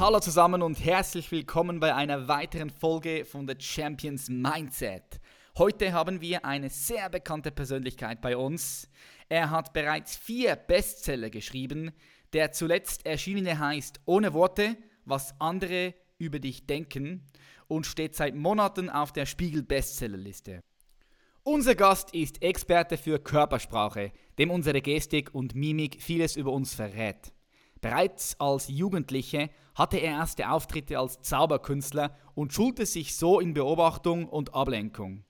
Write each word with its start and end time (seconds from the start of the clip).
Hallo 0.00 0.20
zusammen 0.20 0.62
und 0.62 0.84
herzlich 0.84 1.32
willkommen 1.32 1.80
bei 1.80 1.92
einer 1.92 2.28
weiteren 2.28 2.70
Folge 2.70 3.24
von 3.24 3.48
The 3.48 3.56
Champions 3.58 4.28
Mindset. 4.28 5.18
Heute 5.58 5.92
haben 5.92 6.20
wir 6.20 6.44
eine 6.44 6.70
sehr 6.70 7.10
bekannte 7.10 7.50
Persönlichkeit 7.50 8.20
bei 8.20 8.36
uns. 8.36 8.88
Er 9.28 9.50
hat 9.50 9.72
bereits 9.72 10.14
vier 10.14 10.54
Bestseller 10.54 11.30
geschrieben. 11.30 11.90
Der 12.32 12.52
zuletzt 12.52 13.06
erschienene 13.06 13.58
heißt 13.58 13.98
Ohne 14.04 14.34
Worte, 14.34 14.76
was 15.04 15.34
andere 15.40 15.94
über 16.18 16.38
dich 16.38 16.64
denken 16.68 17.26
und 17.66 17.84
steht 17.84 18.14
seit 18.14 18.36
Monaten 18.36 18.90
auf 18.90 19.12
der 19.12 19.26
Spiegel 19.26 19.64
Bestsellerliste. 19.64 20.60
Unser 21.42 21.74
Gast 21.74 22.14
ist 22.14 22.40
Experte 22.40 22.98
für 22.98 23.18
Körpersprache, 23.18 24.12
dem 24.38 24.52
unsere 24.52 24.80
Gestik 24.80 25.34
und 25.34 25.56
Mimik 25.56 26.00
vieles 26.00 26.36
über 26.36 26.52
uns 26.52 26.72
verrät. 26.72 27.32
Bereits 27.80 28.38
als 28.40 28.68
Jugendliche 28.68 29.50
hatte 29.78 29.98
er 29.98 30.18
erste 30.18 30.50
Auftritte 30.50 30.98
als 30.98 31.22
Zauberkünstler 31.22 32.16
und 32.34 32.52
schulte 32.52 32.84
sich 32.84 33.14
so 33.14 33.38
in 33.38 33.54
Beobachtung 33.54 34.28
und 34.28 34.52
Ablenkung. 34.52 35.24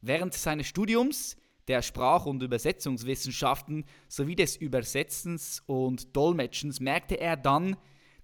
Während 0.00 0.32
seines 0.32 0.66
Studiums 0.66 1.36
der 1.68 1.82
Sprach- 1.82 2.24
und 2.24 2.42
Übersetzungswissenschaften 2.42 3.84
sowie 4.08 4.36
des 4.36 4.56
Übersetzens 4.56 5.62
und 5.66 6.16
Dolmetschens 6.16 6.80
merkte 6.80 7.20
er 7.20 7.36
dann, 7.36 7.76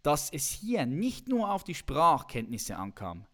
dass 0.03 0.31
es 0.31 0.48
hier 0.48 0.86
nicht 0.86 1.28
nur 1.28 1.53
auf 1.53 1.62
die 1.62 1.75
Sprachkenntnisse 1.75 2.77
ankam. 2.77 3.27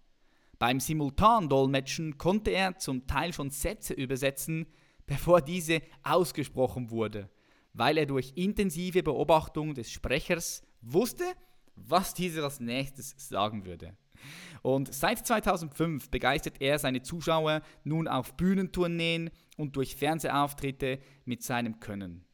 Beim 0.59 0.81
Simultandolmetschen 0.81 2.19
konnte 2.19 2.51
er 2.51 2.77
zum 2.79 3.07
Teil 3.07 3.33
schon 3.33 3.51
Sätze 3.51 3.95
übersetzen, 3.95 4.67
bevor 5.07 5.43
diese 5.43 5.81
ausgesprochen 6.03 6.91
wurde, 6.91 7.31
weil 7.73 7.99
er 7.99 8.07
durch 8.07 8.33
intensive 8.35 9.05
Beobachtung 9.05 9.75
des 9.75 9.93
Sprechers 9.93 10.65
wusste, 10.81 11.25
was 11.77 12.15
dieser 12.15 12.45
als 12.45 12.61
nächstes 12.61 13.15
sagen 13.19 13.65
würde. 13.65 13.97
Und 14.63 14.93
seit 14.93 15.25
2005 15.27 16.11
begeistert 16.11 16.61
er 16.61 16.79
seine 16.79 17.03
Zuschauer 17.03 17.63
nun 17.85 18.09
auf 18.09 18.35
Bühnentourneen 18.35 19.31
und 19.57 19.77
durch 19.77 19.95
Fernsehauftritte 19.97 20.99
mit 21.25 21.43
seinem 21.43 21.79
Können. 21.79 22.25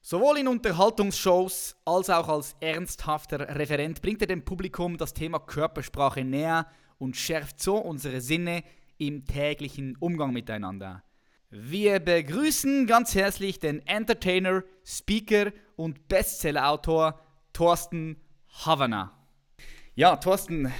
Sowohl 0.00 0.38
in 0.38 0.48
Unterhaltungsshows 0.48 1.76
als 1.84 2.10
auch 2.10 2.28
als 2.28 2.56
ernsthafter 2.60 3.56
Referent 3.56 4.02
bringt 4.02 4.20
er 4.20 4.26
dem 4.26 4.44
Publikum 4.44 4.96
das 4.96 5.14
Thema 5.14 5.38
Körpersprache 5.38 6.24
näher 6.24 6.66
und 6.98 7.16
schärft 7.16 7.60
so 7.60 7.76
unsere 7.76 8.20
Sinne 8.20 8.64
im 8.98 9.24
täglichen 9.24 9.96
Umgang 9.96 10.32
miteinander. 10.32 11.02
Wir 11.50 12.00
begrüßen 12.00 12.86
ganz 12.86 13.14
herzlich 13.14 13.60
den 13.60 13.86
Entertainer, 13.86 14.62
Speaker 14.84 15.52
und 15.76 16.08
Bestsellerautor 16.08 17.20
Thorsten 17.52 18.20
Havana. 18.62 19.12
Ja, 19.94 20.16
Thorsten, 20.16 20.72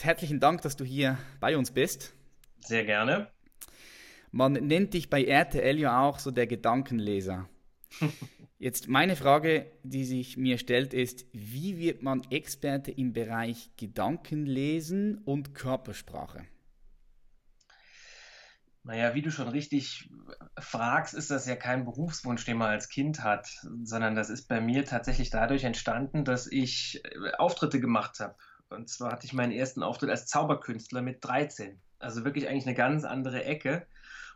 herzlichen 0.00 0.40
Dank, 0.40 0.62
dass 0.62 0.76
du 0.76 0.84
hier 0.84 1.18
bei 1.38 1.58
uns 1.58 1.70
bist. 1.70 2.14
Sehr 2.60 2.84
gerne. 2.84 3.28
Man 4.30 4.54
nennt 4.54 4.94
dich 4.94 5.10
bei 5.10 5.24
RTL 5.24 5.78
ja 5.78 6.00
auch 6.00 6.18
so 6.18 6.30
der 6.30 6.46
Gedankenleser. 6.46 7.48
Jetzt 8.58 8.88
meine 8.88 9.16
Frage, 9.16 9.70
die 9.82 10.04
sich 10.04 10.38
mir 10.38 10.56
stellt, 10.56 10.94
ist, 10.94 11.26
wie 11.32 11.78
wird 11.78 12.02
man 12.02 12.22
Experte 12.30 12.90
im 12.90 13.12
Bereich 13.12 13.70
Gedankenlesen 13.76 15.18
und 15.18 15.54
Körpersprache? 15.54 16.46
Naja, 18.86 19.14
wie 19.14 19.22
du 19.22 19.32
schon 19.32 19.48
richtig 19.48 20.08
fragst, 20.56 21.12
ist 21.12 21.32
das 21.32 21.44
ja 21.46 21.56
kein 21.56 21.84
Berufswunsch, 21.84 22.44
den 22.44 22.56
man 22.56 22.70
als 22.70 22.88
Kind 22.88 23.24
hat, 23.24 23.48
sondern 23.82 24.14
das 24.14 24.30
ist 24.30 24.46
bei 24.46 24.60
mir 24.60 24.84
tatsächlich 24.84 25.30
dadurch 25.30 25.64
entstanden, 25.64 26.24
dass 26.24 26.46
ich 26.46 27.02
äh, 27.04 27.32
Auftritte 27.32 27.80
gemacht 27.80 28.20
habe. 28.20 28.36
Und 28.68 28.88
zwar 28.88 29.10
hatte 29.10 29.26
ich 29.26 29.32
meinen 29.32 29.50
ersten 29.50 29.82
Auftritt 29.82 30.10
als 30.10 30.26
Zauberkünstler 30.26 31.02
mit 31.02 31.24
13. 31.24 31.80
Also 31.98 32.24
wirklich 32.24 32.48
eigentlich 32.48 32.66
eine 32.66 32.76
ganz 32.76 33.02
andere 33.02 33.44
Ecke. 33.44 33.88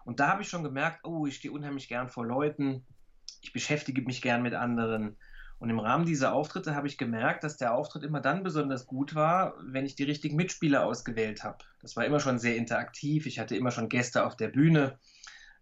Und 0.05 0.19
da 0.19 0.31
habe 0.31 0.43
ich 0.43 0.49
schon 0.49 0.65
gemerkt, 0.65 1.05
oh, 1.05 1.27
ich 1.27 1.37
stehe 1.37 1.55
unheimlich 1.55 1.89
gern 1.89 2.09
vor 2.09 2.27
Leuten, 2.27 2.85
ich 3.43 3.53
beschäftige 3.53 4.03
mich 4.03 4.21
gern 4.21 4.43
mit 4.43 4.55
anderen. 4.55 5.17
Und 5.61 5.69
im 5.69 5.79
Rahmen 5.79 6.07
dieser 6.07 6.33
Auftritte 6.33 6.75
habe 6.75 6.87
ich 6.87 6.97
gemerkt, 6.97 7.45
dass 7.45 7.59
der 7.59 7.75
Auftritt 7.75 8.03
immer 8.03 8.21
dann 8.21 8.43
besonders 8.43 8.87
gut 8.87 9.15
war, 9.15 9.55
wenn 9.63 9.85
ich 9.85 9.95
die 9.95 10.05
richtigen 10.05 10.35
Mitspieler 10.35 10.87
ausgewählt 10.87 11.45
habe. 11.45 11.59
Das 11.83 11.97
war 11.97 12.05
immer 12.07 12.19
schon 12.19 12.39
sehr 12.39 12.57
interaktiv. 12.57 13.27
Ich 13.27 13.39
hatte 13.39 13.57
immer 13.57 13.71
schon 13.71 13.91
Gäste 13.91 14.25
auf 14.25 14.37
der 14.37 14.49
Bühne. 14.49 14.99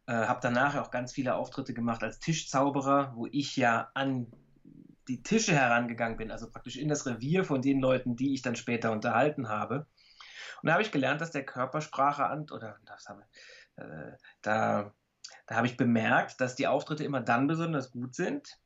Äh, 0.07 0.13
habe 0.13 0.39
danach 0.41 0.77
auch 0.77 0.93
ganz 0.93 1.13
viele 1.13 1.35
Auftritte 1.35 1.75
gemacht 1.75 2.05
als 2.05 2.21
Tischzauberer, 2.21 3.13
wo 3.17 3.27
ich 3.27 3.57
ja 3.57 3.91
an 3.95 4.29
die 5.09 5.23
Tische 5.23 5.53
herangegangen 5.53 6.17
bin, 6.17 6.31
also 6.31 6.49
praktisch 6.49 6.77
in 6.77 6.89
das 6.89 7.05
Revier 7.05 7.45
von 7.45 7.61
den 7.61 7.81
Leuten, 7.81 8.15
die 8.15 8.35
ich 8.35 8.43
dann 8.43 8.55
später 8.55 8.93
unterhalten 8.93 9.49
habe. 9.49 9.87
Und 10.63 10.69
da 10.69 10.75
habe 10.75 10.83
ich 10.83 10.93
gelernt, 10.93 11.21
dass 11.21 11.33
der 11.33 11.45
Körpersprache 11.45 12.25
an, 12.25 12.47
oder 12.51 12.79
wir, 12.85 13.85
äh, 13.85 14.17
da 14.43 14.93
da 15.47 15.57
habe 15.57 15.67
ich 15.67 15.77
bemerkt, 15.77 16.41
dass 16.41 16.55
die 16.55 16.67
Auftritte 16.67 17.05
immer 17.05 17.21
dann 17.21 17.47
besonders 17.47 17.91
gut 17.91 18.15
sind, 18.15 18.59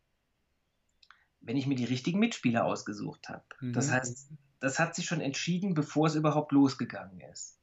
wenn 1.43 1.57
ich 1.57 1.67
mir 1.67 1.75
die 1.75 1.85
richtigen 1.85 2.19
Mitspieler 2.19 2.65
ausgesucht 2.65 3.29
habe. 3.29 3.45
Mhm. 3.61 3.73
Das 3.73 3.91
heißt, 3.91 4.31
das 4.61 4.79
hat 4.79 4.95
sich 4.95 5.07
schon 5.07 5.21
entschieden, 5.21 5.75
bevor 5.75 6.07
es 6.07 6.15
überhaupt 6.15 6.53
losgegangen 6.53 7.21
ist. 7.33 7.59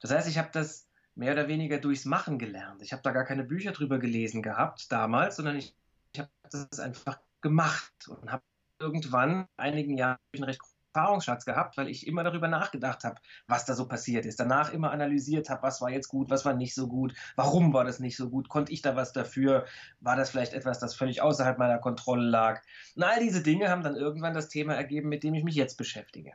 Das 0.00 0.10
heißt, 0.10 0.28
ich 0.28 0.38
habe 0.38 0.50
das 0.52 0.88
mehr 1.14 1.32
oder 1.32 1.48
weniger 1.48 1.78
durchs 1.78 2.04
Machen 2.04 2.38
gelernt. 2.38 2.80
Ich 2.80 2.92
habe 2.92 3.02
da 3.02 3.10
gar 3.10 3.24
keine 3.24 3.42
Bücher 3.42 3.72
drüber 3.72 3.98
gelesen 3.98 4.42
gehabt 4.42 4.90
damals, 4.92 5.36
sondern 5.36 5.56
ich, 5.56 5.74
ich 6.12 6.20
habe 6.20 6.30
das 6.48 6.78
einfach 6.78 7.18
gemacht 7.40 8.08
und 8.08 8.30
habe 8.30 8.44
irgendwann 8.78 9.48
einigen 9.56 9.96
Jahren 9.96 10.18
einen 10.32 10.44
recht 10.44 10.60
Erfahrungsschatz 10.94 11.44
gehabt, 11.44 11.76
weil 11.76 11.88
ich 11.88 12.06
immer 12.06 12.24
darüber 12.24 12.48
nachgedacht 12.48 13.04
habe, 13.04 13.20
was 13.46 13.64
da 13.64 13.74
so 13.74 13.86
passiert 13.86 14.26
ist. 14.26 14.40
Danach 14.40 14.72
immer 14.72 14.90
analysiert 14.90 15.50
habe, 15.50 15.62
was 15.62 15.80
war 15.80 15.90
jetzt 15.90 16.08
gut, 16.08 16.30
was 16.30 16.44
war 16.44 16.54
nicht 16.54 16.74
so 16.74 16.88
gut, 16.88 17.14
warum 17.36 17.72
war 17.72 17.84
das 17.84 18.00
nicht 18.00 18.16
so 18.16 18.30
gut, 18.30 18.48
konnte 18.48 18.72
ich 18.72 18.82
da 18.82 18.96
was 18.96 19.12
dafür, 19.12 19.66
war 20.00 20.16
das 20.16 20.30
vielleicht 20.30 20.54
etwas, 20.54 20.78
das 20.78 20.94
völlig 20.94 21.22
außerhalb 21.22 21.58
meiner 21.58 21.78
Kontrolle 21.78 22.28
lag. 22.28 22.62
Und 22.96 23.02
all 23.02 23.20
diese 23.20 23.42
Dinge 23.42 23.70
haben 23.70 23.82
dann 23.82 23.96
irgendwann 23.96 24.34
das 24.34 24.48
Thema 24.48 24.74
ergeben, 24.74 25.08
mit 25.08 25.22
dem 25.22 25.34
ich 25.34 25.44
mich 25.44 25.54
jetzt 25.54 25.76
beschäftige. 25.76 26.32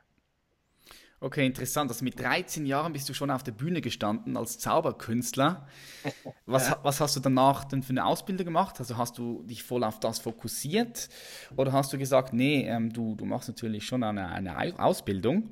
Okay, 1.24 1.46
interessant. 1.46 1.90
Also 1.90 2.04
mit 2.04 2.20
13 2.20 2.66
Jahren 2.66 2.92
bist 2.92 3.08
du 3.08 3.14
schon 3.14 3.32
auf 3.32 3.44
der 3.44 3.54
Bühne 3.54 3.80
gestanden 3.80 4.36
als 4.36 4.60
Zauberkünstler. 4.60 5.66
Was, 6.46 6.68
ja. 6.68 6.80
was 6.84 7.00
hast 7.00 7.16
du 7.16 7.22
danach 7.22 7.64
denn 7.64 7.82
für 7.82 7.92
eine 7.92 8.06
Ausbildung 8.06 8.44
gemacht? 8.44 8.76
Also 8.80 8.98
hast 8.98 9.18
du 9.18 9.42
dich 9.44 9.64
voll 9.64 9.86
auf 9.86 10.02
das 10.02 10.20
fokussiert 10.20 11.08
oder 11.56 11.72
hast 11.72 11.94
du 11.94 11.98
gesagt, 11.98 12.34
nee, 12.34 12.68
ähm, 12.68 12.92
du, 12.92 13.16
du 13.16 13.24
machst 13.24 13.48
natürlich 13.48 13.86
schon 13.86 14.04
eine, 14.04 14.28
eine 14.28 14.78
Ausbildung? 14.78 15.50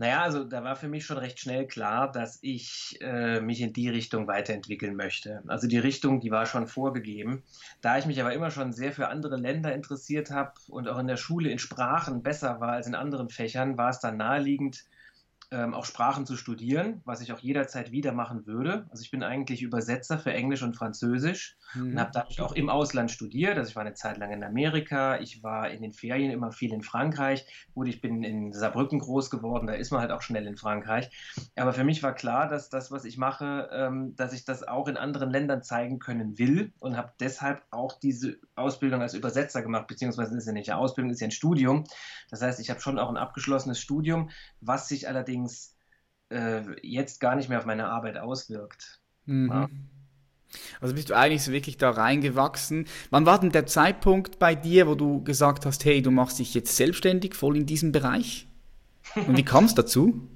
Naja, 0.00 0.22
also 0.22 0.44
da 0.44 0.62
war 0.62 0.76
für 0.76 0.86
mich 0.86 1.04
schon 1.04 1.18
recht 1.18 1.40
schnell 1.40 1.66
klar, 1.66 2.10
dass 2.12 2.38
ich 2.40 2.96
äh, 3.00 3.40
mich 3.40 3.60
in 3.60 3.72
die 3.72 3.88
Richtung 3.88 4.28
weiterentwickeln 4.28 4.94
möchte. 4.94 5.42
Also 5.48 5.66
die 5.66 5.78
Richtung, 5.78 6.20
die 6.20 6.30
war 6.30 6.46
schon 6.46 6.68
vorgegeben. 6.68 7.42
Da 7.80 7.98
ich 7.98 8.06
mich 8.06 8.20
aber 8.20 8.32
immer 8.32 8.52
schon 8.52 8.72
sehr 8.72 8.92
für 8.92 9.08
andere 9.08 9.36
Länder 9.36 9.74
interessiert 9.74 10.30
habe 10.30 10.52
und 10.68 10.88
auch 10.88 10.98
in 10.98 11.08
der 11.08 11.16
Schule 11.16 11.50
in 11.50 11.58
Sprachen 11.58 12.22
besser 12.22 12.60
war 12.60 12.72
als 12.74 12.86
in 12.86 12.94
anderen 12.94 13.28
Fächern, 13.28 13.76
war 13.76 13.90
es 13.90 13.98
dann 13.98 14.16
naheliegend, 14.18 14.84
ähm, 15.50 15.72
auch 15.72 15.86
Sprachen 15.86 16.26
zu 16.26 16.36
studieren, 16.36 17.00
was 17.04 17.22
ich 17.22 17.32
auch 17.32 17.38
jederzeit 17.38 17.90
wieder 17.90 18.12
machen 18.12 18.46
würde. 18.46 18.86
Also 18.90 19.02
ich 19.02 19.10
bin 19.10 19.22
eigentlich 19.22 19.62
Übersetzer 19.62 20.18
für 20.18 20.32
Englisch 20.32 20.62
und 20.62 20.76
Französisch 20.76 21.56
mhm. 21.74 21.92
und 21.92 22.00
habe 22.00 22.10
dadurch 22.12 22.42
auch 22.42 22.52
im 22.52 22.68
Ausland 22.68 23.10
studiert. 23.10 23.56
Also 23.56 23.70
ich 23.70 23.76
war 23.76 23.82
eine 23.82 23.94
Zeit 23.94 24.18
lang 24.18 24.30
in 24.30 24.44
Amerika, 24.44 25.18
ich 25.20 25.42
war 25.42 25.70
in 25.70 25.80
den 25.80 25.92
Ferien 25.94 26.30
immer 26.30 26.52
viel 26.52 26.72
in 26.72 26.82
Frankreich. 26.82 27.46
Gut, 27.74 27.88
ich 27.88 28.02
bin 28.02 28.22
in 28.24 28.52
Saarbrücken 28.52 28.98
groß 28.98 29.30
geworden, 29.30 29.66
da 29.66 29.72
ist 29.72 29.90
man 29.90 30.02
halt 30.02 30.10
auch 30.10 30.20
schnell 30.20 30.46
in 30.46 30.58
Frankreich. 30.58 31.10
Aber 31.56 31.72
für 31.72 31.84
mich 31.84 32.02
war 32.02 32.14
klar, 32.14 32.46
dass 32.46 32.68
das, 32.68 32.90
was 32.90 33.06
ich 33.06 33.16
mache, 33.16 33.70
ähm, 33.72 34.14
dass 34.16 34.34
ich 34.34 34.44
das 34.44 34.68
auch 34.68 34.86
in 34.86 34.98
anderen 34.98 35.30
Ländern 35.30 35.62
zeigen 35.62 35.98
können 35.98 36.38
will 36.38 36.72
und 36.78 36.98
habe 36.98 37.12
deshalb 37.20 37.62
auch 37.70 37.98
diese 37.98 38.36
Ausbildung 38.54 39.00
als 39.00 39.14
Übersetzer 39.14 39.62
gemacht, 39.62 39.86
beziehungsweise 39.86 40.36
ist 40.36 40.46
ja 40.46 40.52
nicht 40.52 40.70
eine 40.70 40.78
Ausbildung, 40.78 41.10
ist 41.10 41.20
ja 41.20 41.28
ein 41.28 41.32
Studium. 41.32 41.84
Das 42.30 42.42
heißt, 42.42 42.60
ich 42.60 42.68
habe 42.68 42.80
schon 42.80 42.98
auch 42.98 43.08
ein 43.08 43.16
abgeschlossenes 43.16 43.80
Studium, 43.80 44.28
was 44.60 44.88
sich 44.88 45.08
allerdings 45.08 45.37
allerdings 45.38 45.74
äh, 46.30 46.62
jetzt 46.82 47.20
gar 47.20 47.36
nicht 47.36 47.48
mehr 47.48 47.58
auf 47.58 47.66
meine 47.66 47.88
Arbeit 47.88 48.18
auswirkt. 48.18 49.00
Mhm. 49.26 49.50
Ja. 49.50 49.68
Also 50.80 50.94
bist 50.94 51.10
du 51.10 51.14
eigentlich 51.14 51.42
so 51.42 51.52
wirklich 51.52 51.76
da 51.76 51.90
reingewachsen. 51.90 52.86
Wann 53.10 53.26
war 53.26 53.38
denn 53.38 53.50
der 53.50 53.66
Zeitpunkt 53.66 54.38
bei 54.38 54.54
dir, 54.54 54.86
wo 54.86 54.94
du 54.94 55.22
gesagt 55.22 55.66
hast, 55.66 55.84
hey, 55.84 56.00
du 56.00 56.10
machst 56.10 56.38
dich 56.38 56.54
jetzt 56.54 56.74
selbstständig, 56.74 57.34
voll 57.34 57.56
in 57.56 57.66
diesem 57.66 57.92
Bereich? 57.92 58.46
Und 59.14 59.36
wie 59.36 59.42
kam 59.44 59.64
es 59.66 59.74
dazu? 59.74 60.26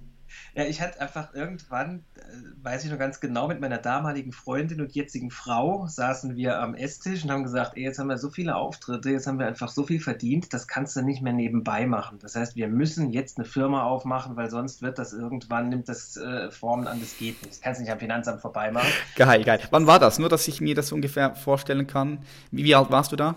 Ja, 0.54 0.64
ich 0.64 0.82
hatte 0.82 1.00
einfach 1.00 1.32
irgendwann, 1.32 2.04
äh, 2.16 2.20
weiß 2.62 2.84
ich 2.84 2.90
noch 2.90 2.98
ganz 2.98 3.20
genau, 3.20 3.48
mit 3.48 3.60
meiner 3.60 3.78
damaligen 3.78 4.32
Freundin 4.32 4.82
und 4.82 4.92
jetzigen 4.92 5.30
Frau 5.30 5.86
saßen 5.86 6.36
wir 6.36 6.60
am 6.60 6.74
Esstisch 6.74 7.24
und 7.24 7.30
haben 7.30 7.42
gesagt, 7.42 7.72
ey, 7.74 7.82
jetzt 7.84 7.98
haben 7.98 8.08
wir 8.08 8.18
so 8.18 8.28
viele 8.28 8.54
Auftritte, 8.54 9.08
jetzt 9.10 9.26
haben 9.26 9.38
wir 9.38 9.46
einfach 9.46 9.70
so 9.70 9.84
viel 9.84 9.98
verdient, 9.98 10.52
das 10.52 10.68
kannst 10.68 10.94
du 10.94 11.02
nicht 11.02 11.22
mehr 11.22 11.32
nebenbei 11.32 11.86
machen. 11.86 12.18
Das 12.20 12.36
heißt, 12.36 12.54
wir 12.54 12.68
müssen 12.68 13.10
jetzt 13.10 13.38
eine 13.38 13.46
Firma 13.46 13.84
aufmachen, 13.84 14.36
weil 14.36 14.50
sonst 14.50 14.82
wird 14.82 14.98
das 14.98 15.14
irgendwann, 15.14 15.70
nimmt 15.70 15.88
das 15.88 16.18
äh, 16.18 16.50
Formen 16.50 16.86
an, 16.86 17.00
das 17.00 17.16
geht 17.16 17.40
nicht. 17.40 17.52
Das 17.54 17.60
kannst 17.62 17.80
du 17.80 17.84
nicht 17.84 17.92
am 17.92 17.98
Finanzamt 17.98 18.42
vorbeimachen. 18.42 18.92
Geil, 19.16 19.44
geil. 19.44 19.60
Wann 19.70 19.86
war 19.86 19.98
das? 19.98 20.18
Nur, 20.18 20.28
dass 20.28 20.46
ich 20.48 20.60
mir 20.60 20.74
das 20.74 20.92
ungefähr 20.92 21.34
vorstellen 21.34 21.86
kann. 21.86 22.18
Wie, 22.50 22.64
wie 22.64 22.74
alt 22.74 22.90
warst 22.90 23.12
du 23.12 23.16
da? 23.16 23.36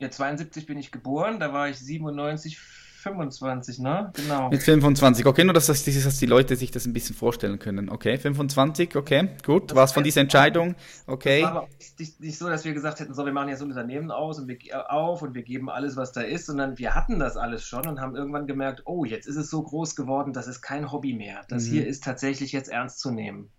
Ja, 0.00 0.10
72 0.10 0.66
bin 0.66 0.78
ich 0.78 0.90
geboren, 0.90 1.38
da 1.38 1.52
war 1.52 1.68
ich 1.68 1.78
97, 1.78 2.58
25, 3.00 3.78
ne? 3.78 4.12
Genau. 4.14 4.50
Mit 4.50 4.62
25, 4.62 5.26
okay, 5.26 5.44
nur 5.44 5.54
dass, 5.54 5.66
das, 5.66 5.84
dass 5.84 6.18
die 6.18 6.26
Leute 6.26 6.56
sich 6.56 6.70
das 6.70 6.86
ein 6.86 6.92
bisschen 6.92 7.16
vorstellen 7.16 7.58
können. 7.58 7.88
Okay, 7.88 8.18
25, 8.18 8.94
okay, 8.96 9.30
gut. 9.44 9.74
Was 9.74 9.92
von 9.92 10.04
dieser 10.04 10.20
Entscheidung? 10.20 10.74
Okay. 11.06 11.42
Aber 11.44 11.68
nicht, 11.98 12.20
nicht, 12.20 12.38
so, 12.38 12.48
dass 12.48 12.64
wir 12.64 12.74
gesagt 12.74 13.00
hätten, 13.00 13.14
so, 13.14 13.24
wir 13.24 13.32
machen 13.32 13.48
jetzt 13.48 13.62
ein 13.62 13.68
Unternehmen 13.68 14.10
aus 14.10 14.38
und 14.38 14.48
wir, 14.48 14.58
auf 14.92 15.22
und 15.22 15.34
wir 15.34 15.42
geben 15.42 15.70
alles, 15.70 15.96
was 15.96 16.12
da 16.12 16.20
ist, 16.20 16.46
sondern 16.46 16.78
wir 16.78 16.94
hatten 16.94 17.18
das 17.18 17.36
alles 17.36 17.64
schon 17.64 17.86
und 17.86 18.00
haben 18.00 18.14
irgendwann 18.14 18.46
gemerkt, 18.46 18.82
oh, 18.84 19.04
jetzt 19.04 19.26
ist 19.26 19.36
es 19.36 19.50
so 19.50 19.62
groß 19.62 19.96
geworden, 19.96 20.32
das 20.32 20.46
ist 20.46 20.60
kein 20.60 20.92
Hobby 20.92 21.14
mehr. 21.14 21.40
Das 21.48 21.64
mhm. 21.64 21.70
hier 21.70 21.86
ist 21.86 22.04
tatsächlich 22.04 22.52
jetzt 22.52 22.68
ernst 22.68 23.00
zu 23.00 23.10
nehmen. 23.10 23.50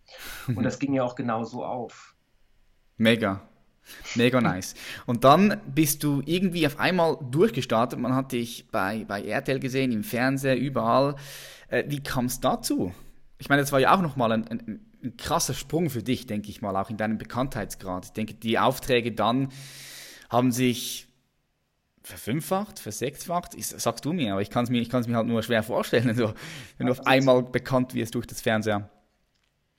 Und 0.47 0.63
das 0.63 0.79
ging 0.79 0.93
ja 0.93 1.03
auch 1.03 1.15
genauso 1.15 1.65
auf. 1.65 2.15
Mega. 2.97 3.41
Mega 4.15 4.41
nice. 4.41 4.75
Und 5.05 5.23
dann 5.23 5.59
bist 5.65 6.03
du 6.03 6.21
irgendwie 6.25 6.65
auf 6.67 6.79
einmal 6.79 7.17
durchgestartet. 7.29 7.99
Man 7.99 8.15
hat 8.15 8.31
dich 8.31 8.67
bei, 8.71 9.05
bei 9.05 9.23
RTL 9.23 9.59
gesehen, 9.59 9.91
im 9.91 10.03
Fernseher, 10.03 10.57
überall. 10.57 11.15
Äh, 11.69 11.85
wie 11.87 12.01
kam 12.01 12.25
es 12.25 12.39
dazu? 12.39 12.93
Ich 13.37 13.49
meine, 13.49 13.61
das 13.61 13.71
war 13.71 13.79
ja 13.79 13.95
auch 13.95 14.01
nochmal 14.01 14.31
ein, 14.31 14.47
ein, 14.47 14.79
ein 15.03 15.17
krasser 15.17 15.53
Sprung 15.53 15.89
für 15.89 16.03
dich, 16.03 16.27
denke 16.27 16.49
ich 16.49 16.61
mal, 16.61 16.75
auch 16.75 16.89
in 16.89 16.97
deinem 16.97 17.17
Bekanntheitsgrad. 17.17 18.05
Ich 18.05 18.11
denke, 18.11 18.33
die 18.35 18.59
Aufträge 18.59 19.11
dann 19.11 19.49
haben 20.29 20.51
sich 20.51 21.07
verfünffacht, 22.03 22.79
versechsfacht, 22.79 23.53
ich, 23.53 23.67
sagst 23.67 24.05
du 24.05 24.13
mir, 24.13 24.33
aber 24.33 24.41
ich 24.41 24.49
kann 24.49 24.63
es 24.63 24.69
mir, 24.69 24.81
mir 24.81 25.15
halt 25.15 25.27
nur 25.27 25.43
schwer 25.43 25.63
vorstellen, 25.63 26.15
so, 26.15 26.33
wenn 26.77 26.87
du 26.87 26.91
auf 26.91 27.05
einmal 27.05 27.43
bekannt 27.43 27.93
wirst 27.93 28.15
durch 28.15 28.25
das 28.25 28.41
Fernseher 28.41 28.89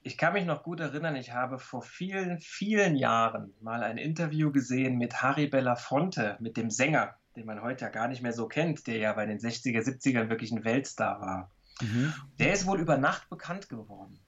ich 0.02 0.18
kann 0.18 0.32
mich 0.32 0.44
noch 0.44 0.62
gut 0.62 0.80
erinnern, 0.80 1.16
ich 1.16 1.32
habe 1.32 1.58
vor 1.58 1.82
vielen, 1.82 2.38
vielen 2.38 2.96
Jahren 2.96 3.52
mal 3.60 3.82
ein 3.82 3.98
Interview 3.98 4.50
gesehen 4.50 4.98
mit 4.98 5.22
Harry 5.22 5.46
Belafonte, 5.46 6.36
mit 6.40 6.56
dem 6.56 6.70
Sänger, 6.70 7.14
den 7.36 7.46
man 7.46 7.62
heute 7.62 7.84
ja 7.84 7.90
gar 7.90 8.08
nicht 8.08 8.22
mehr 8.22 8.32
so 8.32 8.48
kennt, 8.48 8.86
der 8.86 8.98
ja 8.98 9.12
bei 9.12 9.26
den 9.26 9.38
60er, 9.38 9.80
70ern 9.80 10.28
wirklich 10.28 10.52
ein 10.52 10.64
Weltstar 10.64 11.20
war. 11.20 11.50
Mhm. 11.80 12.12
Der 12.38 12.52
ist 12.52 12.66
wohl 12.66 12.80
über 12.80 12.98
Nacht 12.98 13.28
bekannt 13.30 13.68
geworden. 13.68 14.18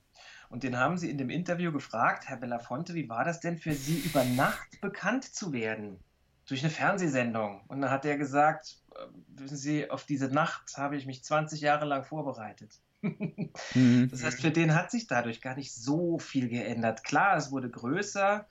Und 0.48 0.62
den 0.62 0.78
haben 0.78 0.96
sie 0.96 1.10
in 1.10 1.18
dem 1.18 1.30
Interview 1.30 1.72
gefragt, 1.72 2.28
Herr 2.28 2.36
Belafonte, 2.36 2.94
wie 2.94 3.08
war 3.08 3.24
das 3.24 3.40
denn 3.40 3.58
für 3.58 3.72
Sie, 3.72 3.98
über 3.98 4.24
Nacht 4.24 4.80
bekannt 4.80 5.24
zu 5.24 5.52
werden? 5.52 5.98
Durch 6.46 6.62
eine 6.62 6.70
Fernsehsendung. 6.70 7.62
Und 7.68 7.80
dann 7.80 7.90
hat 7.90 8.04
er 8.04 8.16
gesagt, 8.16 8.78
äh, 8.94 9.40
wissen 9.40 9.56
Sie, 9.56 9.90
auf 9.90 10.04
diese 10.04 10.28
Nacht 10.28 10.76
habe 10.76 10.96
ich 10.96 11.06
mich 11.06 11.24
20 11.24 11.60
Jahre 11.60 11.84
lang 11.84 12.04
vorbereitet 12.04 12.80
mhm. 13.74 14.08
Das 14.10 14.24
heißt, 14.24 14.40
für 14.40 14.50
den 14.50 14.74
hat 14.74 14.90
sich 14.90 15.06
dadurch 15.06 15.40
gar 15.40 15.56
nicht 15.56 15.74
so 15.74 16.18
viel 16.18 16.48
geändert. 16.48 17.04
Klar, 17.04 17.36
es 17.36 17.50
wurde 17.50 17.70
größer, 17.70 18.46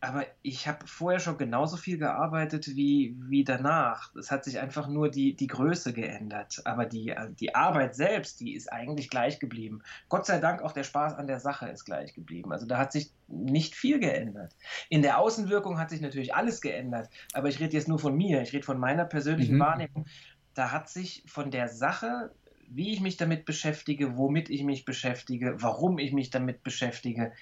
aber 0.00 0.26
ich 0.42 0.68
habe 0.68 0.86
vorher 0.86 1.20
schon 1.20 1.38
genauso 1.38 1.76
viel 1.76 1.96
gearbeitet 1.96 2.68
wie, 2.76 3.16
wie 3.28 3.44
danach. 3.44 4.14
Es 4.14 4.30
hat 4.30 4.44
sich 4.44 4.58
einfach 4.58 4.88
nur 4.88 5.10
die, 5.10 5.34
die 5.34 5.46
Größe 5.46 5.92
geändert. 5.92 6.60
Aber 6.64 6.84
die, 6.84 7.14
die 7.40 7.54
Arbeit 7.54 7.94
selbst, 7.94 8.40
die 8.40 8.54
ist 8.54 8.70
eigentlich 8.70 9.08
gleich 9.08 9.38
geblieben. 9.38 9.82
Gott 10.08 10.26
sei 10.26 10.38
Dank 10.38 10.62
auch 10.62 10.72
der 10.72 10.84
Spaß 10.84 11.14
an 11.14 11.26
der 11.26 11.40
Sache 11.40 11.68
ist 11.68 11.84
gleich 11.84 12.14
geblieben. 12.14 12.52
Also 12.52 12.66
da 12.66 12.78
hat 12.78 12.92
sich 12.92 13.10
nicht 13.26 13.74
viel 13.74 13.98
geändert. 13.98 14.54
In 14.90 15.02
der 15.02 15.18
Außenwirkung 15.18 15.78
hat 15.78 15.90
sich 15.90 16.02
natürlich 16.02 16.34
alles 16.34 16.60
geändert. 16.60 17.08
Aber 17.32 17.48
ich 17.48 17.58
rede 17.58 17.72
jetzt 17.72 17.88
nur 17.88 17.98
von 17.98 18.14
mir. 18.14 18.42
Ich 18.42 18.52
rede 18.52 18.64
von 18.64 18.78
meiner 18.78 19.06
persönlichen 19.06 19.56
mhm. 19.56 19.60
Wahrnehmung. 19.60 20.06
Da 20.54 20.72
hat 20.72 20.90
sich 20.90 21.24
von 21.26 21.50
der 21.50 21.68
Sache 21.68 22.30
wie 22.68 22.92
ich 22.92 23.00
mich 23.00 23.16
damit 23.16 23.44
beschäftige, 23.44 24.16
womit 24.16 24.50
ich 24.50 24.64
mich 24.64 24.84
beschäftige, 24.84 25.54
warum 25.62 25.98
ich 25.98 26.12
mich 26.12 26.30
damit 26.30 26.64
beschäftige, 26.64 27.32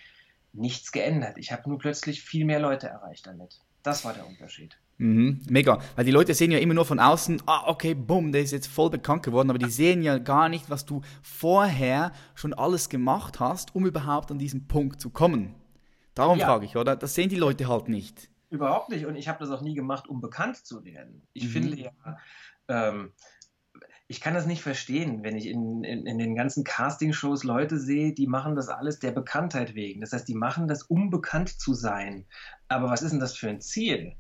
nichts 0.55 0.93
geändert. 0.93 1.39
Ich 1.39 1.53
habe 1.53 1.69
nur 1.69 1.79
plötzlich 1.79 2.23
viel 2.23 2.45
mehr 2.45 2.61
Leute 2.61 2.89
erreicht 2.89 3.27
damit. 3.27 3.61
Das 3.83 4.05
war 4.05 4.15
der 4.15 4.27
Unterschied. 4.27 4.79
Mhm, 4.99 5.41
mega, 5.49 5.81
weil 5.97 6.05
die 6.05 6.13
Leute 6.13 6.35
sehen 6.35 6.53
ja 6.53 6.59
immer 6.59 6.75
nur 6.75 6.85
von 6.85 7.01
außen, 7.01 7.43
ah, 7.47 7.65
okay, 7.67 7.95
bumm, 7.95 8.31
der 8.31 8.43
ist 8.43 8.53
jetzt 8.53 8.69
voll 8.69 8.91
bekannt 8.91 9.25
geworden, 9.25 9.51
aber 9.51 9.59
die 9.59 9.71
sehen 9.71 10.03
ja 10.03 10.19
gar 10.19 10.49
nicht, 10.49 10.71
was 10.71 10.87
du 10.87 11.03
vorher 11.21 12.13
schon 12.35 12.55
alles 12.55 12.89
gemacht 12.89 13.41
hast, 13.41 13.75
um 13.75 13.87
überhaupt 13.87 14.31
an 14.31 14.39
diesen 14.39 14.69
Punkt 14.69 15.01
zu 15.01 15.11
kommen. 15.11 15.55
Darum 16.15 16.39
ja. 16.39 16.47
frage 16.47 16.67
ich, 16.67 16.77
oder? 16.77 16.95
Das 16.95 17.15
sehen 17.15 17.29
die 17.29 17.37
Leute 17.37 17.67
halt 17.67 17.89
nicht. 17.89 18.31
Überhaupt 18.51 18.89
nicht 18.89 19.05
und 19.05 19.17
ich 19.17 19.27
habe 19.27 19.41
das 19.41 19.51
auch 19.51 19.63
nie 19.63 19.75
gemacht, 19.75 20.09
um 20.09 20.21
bekannt 20.21 20.57
zu 20.59 20.85
werden. 20.85 21.27
Ich 21.33 21.47
mhm. 21.47 21.49
finde 21.49 21.77
ja, 21.77 21.91
ähm, 22.69 23.13
ich 24.15 24.21
kann 24.21 24.35
das 24.35 24.47
nicht 24.47 24.63
verstehen, 24.63 25.25
wenn 25.25 25.37
ich 25.37 25.49
in, 25.49 25.83
in, 25.83 26.07
in 26.07 26.19
den 26.19 26.37
ganzen 26.37 26.63
Castingshows 26.63 27.43
Leute 27.43 27.81
sehe, 27.81 28.13
die 28.13 28.29
machen 28.29 28.55
das 28.55 28.69
alles 28.69 29.01
der 29.01 29.11
Bekanntheit 29.11 29.75
wegen. 29.75 30.01
Das 30.01 30.13
heißt, 30.13 30.29
die 30.29 30.37
machen 30.37 30.69
das, 30.69 30.85
um 30.85 31.11
bekannt 31.11 31.49
zu 31.49 31.75
sein. 31.75 32.25
Aber 32.69 32.89
was 32.89 33.03
ist 33.03 33.11
denn 33.11 33.19
das 33.19 33.37
für 33.37 33.49
ein 33.49 33.61
Ziel? 33.61 34.15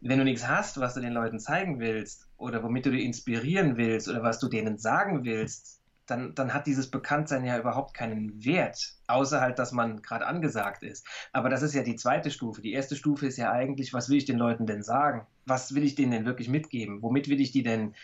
Wenn 0.00 0.18
du 0.18 0.24
nichts 0.24 0.48
hast, 0.48 0.80
was 0.80 0.94
du 0.94 1.00
den 1.00 1.12
Leuten 1.12 1.38
zeigen 1.38 1.78
willst 1.78 2.26
oder 2.36 2.64
womit 2.64 2.86
du 2.86 2.90
die 2.90 3.04
inspirieren 3.04 3.76
willst 3.76 4.08
oder 4.08 4.24
was 4.24 4.40
du 4.40 4.48
denen 4.48 4.76
sagen 4.76 5.24
willst, 5.24 5.82
dann, 6.06 6.34
dann 6.34 6.52
hat 6.52 6.66
dieses 6.66 6.90
Bekanntsein 6.90 7.44
ja 7.44 7.60
überhaupt 7.60 7.94
keinen 7.94 8.44
Wert, 8.44 8.96
außer 9.06 9.40
halt, 9.40 9.60
dass 9.60 9.70
man 9.70 10.02
gerade 10.02 10.26
angesagt 10.26 10.82
ist. 10.82 11.06
Aber 11.32 11.48
das 11.48 11.62
ist 11.62 11.74
ja 11.74 11.84
die 11.84 11.94
zweite 11.94 12.32
Stufe. 12.32 12.60
Die 12.60 12.72
erste 12.72 12.96
Stufe 12.96 13.28
ist 13.28 13.36
ja 13.36 13.52
eigentlich, 13.52 13.92
was 13.94 14.08
will 14.08 14.16
ich 14.16 14.24
den 14.24 14.38
Leuten 14.38 14.66
denn 14.66 14.82
sagen? 14.82 15.28
Was 15.46 15.76
will 15.76 15.84
ich 15.84 15.94
denen 15.94 16.10
denn 16.10 16.26
wirklich 16.26 16.48
mitgeben? 16.48 17.02
Womit 17.02 17.28
will 17.28 17.40
ich 17.40 17.52
die 17.52 17.62
denn 17.62 17.94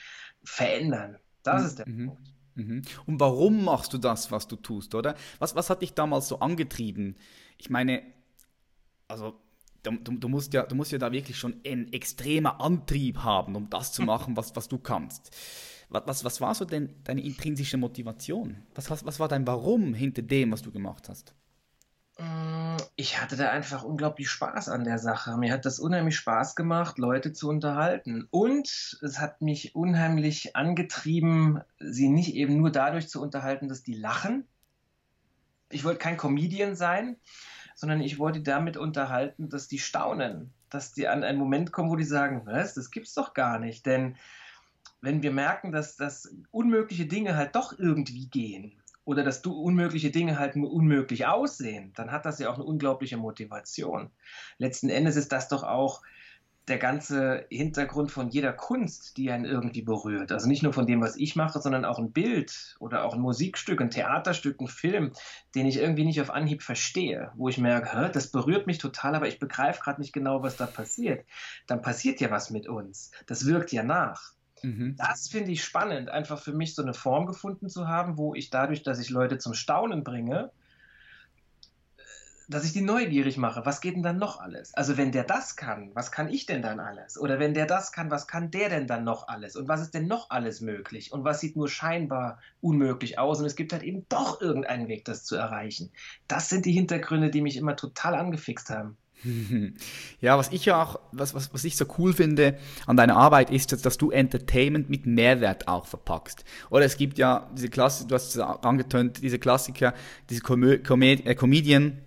verändern. 0.45 1.19
Das 1.45 1.61
mhm. 1.61 1.67
ist 1.69 1.79
der 1.79 1.89
mhm. 1.89 2.07
Punkt. 2.09 2.35
Mhm. 2.57 2.83
Und 3.07 3.21
warum 3.21 3.65
machst 3.65 3.93
du 3.93 3.99
das, 3.99 4.31
was 4.31 4.49
du 4.49 4.57
tust, 4.57 4.95
oder? 4.95 5.15
Was, 5.39 5.55
was 5.55 5.71
hat 5.71 5.83
dich 5.83 5.95
damals 5.95 6.29
so 6.29 6.41
angetrieben? 6.41 7.17
Ich 7.59 7.71
meine, 7.71 8.03
also 9.09 9.41
du, 9.83 9.93
du, 9.93 10.29
musst 10.29 10.53
ja, 10.55 10.65
du 10.65 10.75
musst 10.75 10.93
ja 10.93 10.99
da 10.99 11.13
wirklich 11.13 11.37
schon 11.37 11.61
einen 11.67 11.93
extremen 11.93 12.47
Antrieb 12.47 13.19
haben, 13.19 13.55
um 13.57 13.71
das 13.71 13.93
zu 13.93 14.03
machen, 14.03 14.37
was, 14.37 14.55
was 14.57 14.69
du 14.69 14.79
kannst. 14.79 15.31
Was, 15.89 16.07
was, 16.07 16.25
was 16.25 16.41
war 16.41 16.55
so 16.55 16.65
denn 16.65 16.95
deine 17.05 17.23
intrinsische 17.23 17.77
Motivation? 17.77 18.63
Was, 18.75 18.91
was, 18.91 19.05
was 19.05 19.21
war 19.21 19.29
dein 19.29 19.47
Warum 19.47 19.95
hinter 19.95 20.23
dem, 20.23 20.53
was 20.53 20.63
du 20.63 20.71
gemacht 20.71 21.09
hast? 21.09 21.35
Mm, 22.19 22.77
ich 22.97 23.21
hatte 23.21 23.37
da 23.37 23.51
einfach 23.51 23.83
unglaublich 23.83 24.29
Spaß 24.29 24.69
an 24.69 24.85
der 24.85 24.99
Sache. 24.99 25.37
Mir 25.37 25.53
hat 25.53 25.65
das 25.65 25.81
unheimlich 25.81 26.17
Spaß 26.17 26.55
gemacht, 26.55 26.99
Leute 26.99 27.33
zu 27.33 27.49
unterhalten. 27.49 28.29
Und 28.31 28.99
es 29.03 29.19
hat 29.19 29.43
mich 29.43 29.75
unheimlich 29.75 30.55
angetrieben, 30.55 31.61
sie 31.79 32.09
nicht 32.09 32.35
eben 32.35 32.57
nur 32.57 32.71
dadurch 32.71 33.09
zu 33.09 33.21
unterhalten, 33.21 33.69
dass 33.69 33.83
die 33.83 33.95
lachen. 33.95 34.47
Ich 35.71 35.85
wollte 35.85 35.99
kein 35.99 36.17
Comedian 36.17 36.77
sein, 36.77 37.17
sondern 37.75 38.01
ich 38.01 38.19
wollte 38.19 38.43
damit 38.43 38.77
unterhalten, 38.77 39.49
dass 39.49 39.67
die 39.67 39.81
staunen, 39.81 40.53
dass 40.71 40.93
die 40.93 41.09
an 41.09 41.25
einen 41.25 41.39
Moment 41.39 41.73
kommen, 41.73 41.91
wo 41.91 41.97
die 41.97 42.05
sagen, 42.05 42.43
was, 42.45 42.75
das 42.75 42.93
gibt's 42.93 43.15
doch 43.15 43.35
gar 43.35 43.59
nicht. 43.59 43.87
Denn 43.87 44.17
wenn 45.01 45.23
wir 45.23 45.33
merken, 45.33 45.73
dass, 45.73 45.97
dass 45.97 46.33
unmögliche 46.53 47.07
Dinge 47.07 47.37
halt 47.37 47.57
doch 47.57 47.77
irgendwie 47.77 48.29
gehen, 48.29 48.81
oder 49.05 49.23
dass 49.23 49.43
du 49.43 49.53
unmögliche 49.53 50.11
Dinge 50.11 50.39
halt 50.39 50.57
nur 50.57 50.73
unmöglich 50.73 51.27
aussehen, 51.27 51.93
dann 51.95 52.11
hat 52.11 52.25
das 52.25 52.39
ja 52.39 52.51
auch 52.51 52.55
eine 52.55 52.65
unglaubliche 52.65 53.17
Motivation. 53.17 54.11
Letzten 54.59 54.89
Endes 54.89 55.17
ist 55.17 55.33
das 55.33 55.49
doch 55.49 55.63
auch 55.63 56.03
der 56.69 56.79
ganze 56.79 57.45
Hintergrund 57.51 58.11
von 58.11 58.31
jeder 58.31 58.53
Kunst, 58.53 59.19
die 59.19 59.31
einen 59.31 59.45
irgendwie 59.45 59.83
berührt. 59.83 60.33
Also 60.33 60.49
nicht 60.49 60.63
nur 60.63 60.73
von 60.73 60.87
dem, 60.87 61.03
was 61.03 61.17
ich 61.17 61.37
mache, 61.37 61.61
sondern 61.61 61.85
auch 61.85 61.99
ein 61.99 62.13
Bild 62.13 62.77
oder 62.79 63.05
auch 63.05 63.15
ein 63.15 63.21
Musikstück, 63.21 63.83
ein 63.83 63.91
Theaterstück, 63.91 64.61
ein 64.61 64.69
Film, 64.69 65.13
den 65.55 65.67
ich 65.67 65.77
irgendwie 65.77 66.07
nicht 66.07 66.21
auf 66.23 66.31
Anhieb 66.31 66.63
verstehe, 66.63 67.33
wo 67.35 67.49
ich 67.49 67.59
merke, 67.59 68.11
das 68.13 68.29
berührt 68.29 68.67
mich 68.67 68.79
total, 68.79 69.15
aber 69.15 69.29
ich 69.29 69.39
begreife 69.39 69.83
gerade 69.83 70.01
nicht 70.01 70.15
genau, 70.15 70.43
was 70.43 70.57
da 70.57 70.67
passiert. 70.67 71.27
Dann 71.67 71.83
passiert 71.83 72.21
ja 72.21 72.31
was 72.31 72.49
mit 72.49 72.67
uns. 72.67 73.11
Das 73.27 73.45
wirkt 73.45 73.71
ja 73.73 73.83
nach. 73.83 74.33
Mhm. 74.63 74.97
Das 74.97 75.29
finde 75.29 75.53
ich 75.53 75.65
spannend, 75.65 76.09
einfach 76.09 76.41
für 76.41 76.53
mich 76.53 76.75
so 76.75 76.83
eine 76.83 76.95
Form 76.95 77.27
gefunden 77.27 77.69
zu 77.69 77.89
haben, 77.89 78.17
wo 78.17 78.35
ich 78.35 78.51
dadurch, 78.51 78.83
dass 78.83 78.99
ich 78.99 79.11
Leute 79.11 79.39
zum 79.39 79.55
Staunen 79.55 80.05
bringe, 80.05 80.51
dass 82.49 82.65
ich 82.65 82.73
die 82.73 82.83
neugierig 82.83 83.37
mache. 83.37 83.65
Was 83.65 83.81
geht 83.81 83.95
denn 83.95 84.03
dann 84.03 84.19
noch 84.19 84.39
alles? 84.39 84.75
Also 84.75 84.97
wenn 84.97 85.13
der 85.13 85.25
das 85.25 85.57
kann, 85.57 85.91
was 85.95 86.13
kann 86.13 86.29
ich 86.29 86.47
denn 86.47 86.63
dann 86.63 86.79
alles? 86.79 87.19
Oder 87.19 87.39
wenn 87.39 87.55
der 87.55 87.67
das 87.67 87.93
kann, 87.93 88.11
was 88.11 88.27
kann 88.27 88.51
der 88.51 88.69
denn 88.69 88.87
dann 88.87 89.05
noch 89.05 89.29
alles? 89.29 89.57
Und 89.57 89.69
was 89.69 89.81
ist 89.81 89.95
denn 89.95 90.07
noch 90.07 90.31
alles 90.31 90.61
möglich? 90.61 91.13
Und 91.13 91.25
was 91.25 91.41
sieht 91.41 91.57
nur 91.57 91.69
scheinbar 91.69 92.39
unmöglich 92.61 93.19
aus? 93.19 93.41
Und 93.41 93.47
es 93.47 93.57
gibt 93.57 93.73
halt 93.73 93.83
eben 93.83 94.07
doch 94.09 94.41
irgendeinen 94.41 94.89
Weg, 94.89 95.05
das 95.05 95.25
zu 95.25 95.37
erreichen. 95.37 95.91
Das 96.29 96.49
sind 96.49 96.67
die 96.67 96.73
Hintergründe, 96.73 97.31
die 97.31 97.41
mich 97.41 97.57
immer 97.57 97.77
total 97.77 98.15
angefixt 98.15 98.71
haben. 98.71 98.99
Ja, 100.21 100.39
was 100.39 100.53
ich 100.53 100.71
auch, 100.73 101.01
was, 101.13 101.35
was, 101.35 101.53
was 101.53 101.65
ich 101.65 101.77
so 101.77 101.85
cool 101.99 102.13
finde 102.13 102.59
an 102.87 102.97
deiner 102.97 103.17
Arbeit 103.17 103.51
ist, 103.51 103.73
dass, 103.73 103.83
dass 103.83 103.99
du 103.99 104.11
Entertainment 104.11 104.91
mit 104.91 105.07
Mehrwert 105.07 105.69
auch 105.69 105.87
verpackst. 105.87 106.45
Oder 106.71 106.85
es 106.85 106.97
gibt 106.97 107.19
ja 107.19 107.51
diese 107.55 107.69
Klasse, 107.69 108.07
du 108.07 108.15
hast 108.15 108.35
es 108.35 108.39
angetönt, 108.39 109.23
diese 109.23 109.39
Klassiker, 109.39 109.95
diese 110.31 110.41
Comö 110.41 110.79
Comed 110.79 111.27
äh, 111.27 111.35
Comedian, 111.35 111.99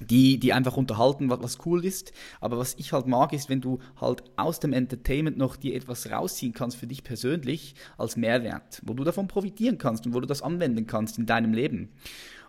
die, 0.00 0.38
die 0.38 0.52
einfach 0.52 0.76
unterhalten, 0.76 1.30
was, 1.30 1.42
was 1.42 1.58
cool 1.66 1.84
ist. 1.84 2.12
Aber 2.40 2.58
was 2.58 2.74
ich 2.74 2.92
halt 2.92 3.06
mag, 3.06 3.32
ist, 3.32 3.48
wenn 3.48 3.60
du 3.60 3.78
halt 4.00 4.22
aus 4.36 4.60
dem 4.60 4.72
Entertainment 4.72 5.36
noch 5.36 5.56
dir 5.56 5.74
etwas 5.74 6.10
rausziehen 6.10 6.52
kannst 6.52 6.76
für 6.76 6.86
dich 6.86 7.04
persönlich 7.04 7.74
als 7.98 8.16
Mehrwert, 8.16 8.82
wo 8.84 8.94
du 8.94 9.04
davon 9.04 9.28
profitieren 9.28 9.78
kannst 9.78 10.06
und 10.06 10.14
wo 10.14 10.20
du 10.20 10.26
das 10.26 10.42
anwenden 10.42 10.86
kannst 10.86 11.18
in 11.18 11.26
deinem 11.26 11.52
Leben. 11.52 11.90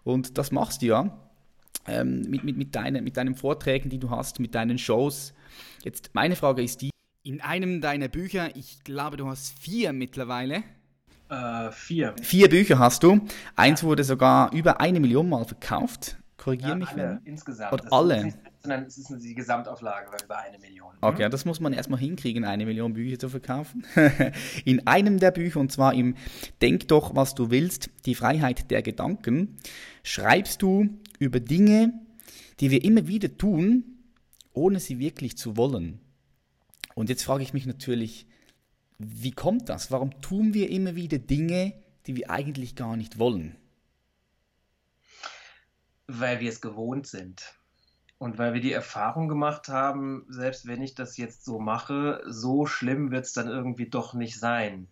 Und 0.03 0.38
das 0.38 0.51
machst 0.51 0.82
du 0.82 0.88
ja 0.88 1.20
ähm, 1.88 2.22
mit, 2.30 2.44
mit, 2.44 2.58
mit, 2.58 2.75
deine, 2.75 3.02
mit 3.02 3.18
deinen 3.18 3.36
Vorträgen, 3.36 3.90
die 3.90 4.00
du 4.00 4.10
hast, 4.10 4.40
mit 4.40 4.56
deinen 4.56 4.78
Shows. 4.78 5.34
Jetzt 5.84 6.12
meine 6.13 6.36
Frage 6.36 6.63
ist 6.63 6.82
die, 6.82 6.92
in 7.24 7.42
einem 7.42 7.82
deiner 7.82 8.10
Bücher, 8.10 8.56
ich 8.56 8.84
glaube, 8.84 9.18
du 9.18 9.28
hast 9.28 9.58
vier 9.60 9.94
mittlerweile. 9.94 10.63
Äh, 11.30 11.72
vier. 11.72 12.16
Vier 12.22 12.50
Bücher 12.50 12.80
hast 12.80 13.04
du. 13.04 13.22
Eins 13.56 13.82
ja. 13.82 13.88
wurde 13.88 14.04
sogar 14.04 14.52
über 14.54 14.82
eine 14.82 15.00
Million 15.00 15.30
Mal 15.30 15.46
verkauft. 15.46 16.18
Korrigiere 16.38 16.72
ja, 16.72 16.75
mich, 16.75 16.90
alle, 16.90 17.22
wenn. 17.24 17.25
Insgesamt. 17.25 17.72
Und 17.72 17.94
alle. 17.94 18.25
Nicht, 18.25 18.38
sondern 18.60 18.84
es 18.84 18.98
ist 18.98 19.10
die 19.22 19.34
Gesamtauflage 19.34 20.08
über 20.24 20.38
eine 20.38 20.60
Million. 20.60 20.94
Okay, 21.02 21.30
das 21.30 21.46
muss 21.46 21.60
man 21.60 21.74
erstmal 21.74 22.00
hinkriegen, 22.00 22.46
eine 22.46 22.66
Million 22.66 22.94
Bücher 22.94 23.20
zu 23.20 23.30
verkaufen. 23.30 23.86
In 24.66 24.86
einem 24.88 25.20
der 25.20 25.32
Bücher, 25.32 25.60
und 25.60 25.72
zwar 25.72 25.94
im 25.94 26.16
Denk 26.62 26.88
doch, 26.88 27.16
was 27.16 27.36
du 27.36 27.52
willst, 27.52 27.90
die 28.06 28.16
Freiheit 28.16 28.72
der 28.72 28.82
Gedanken, 28.82 29.58
schreibst 30.04 30.62
du 30.62 30.90
über 31.20 31.39
Dinge, 31.39 31.93
die 32.60 32.72
wir 32.72 32.84
immer 32.84 33.08
wieder 33.08 33.38
tun, 33.38 33.84
ohne 34.53 34.79
sie 34.79 35.00
wirklich 35.00 35.38
zu 35.38 35.58
wollen. 35.58 36.00
Und 36.96 37.10
jetzt 37.10 37.24
frage 37.24 37.43
ich 37.43 37.53
mich 37.53 37.65
natürlich, 37.65 38.27
wie 39.00 39.32
kommt 39.32 39.70
das? 39.70 39.91
Warum 39.91 40.22
tun 40.22 40.53
wir 40.53 40.70
immer 40.70 40.96
wieder 40.96 41.17
Dinge, 41.17 41.74
die 42.05 42.15
wir 42.15 42.29
eigentlich 42.29 42.75
gar 42.75 42.96
nicht 42.96 43.20
wollen? 43.20 43.55
Weil 46.08 46.39
wir 46.39 46.50
es 46.50 46.62
gewohnt 46.62 47.08
sind. 47.08 47.55
Und 48.20 48.38
weil 48.38 48.53
wir 48.53 48.62
die 48.62 48.72
Erfahrung 48.72 49.27
gemacht 49.27 49.67
haben, 49.67 50.25
selbst 50.29 50.65
wenn 50.65 50.82
ich 50.82 50.96
das 50.96 51.17
jetzt 51.17 51.43
so 51.43 51.60
mache, 51.60 52.22
so 52.25 52.65
schlimm 52.65 53.12
wird 53.12 53.25
es 53.25 53.34
dann 53.34 53.48
irgendwie 53.48 53.89
doch 53.89 54.13
nicht 54.13 54.39
sein. 54.39 54.88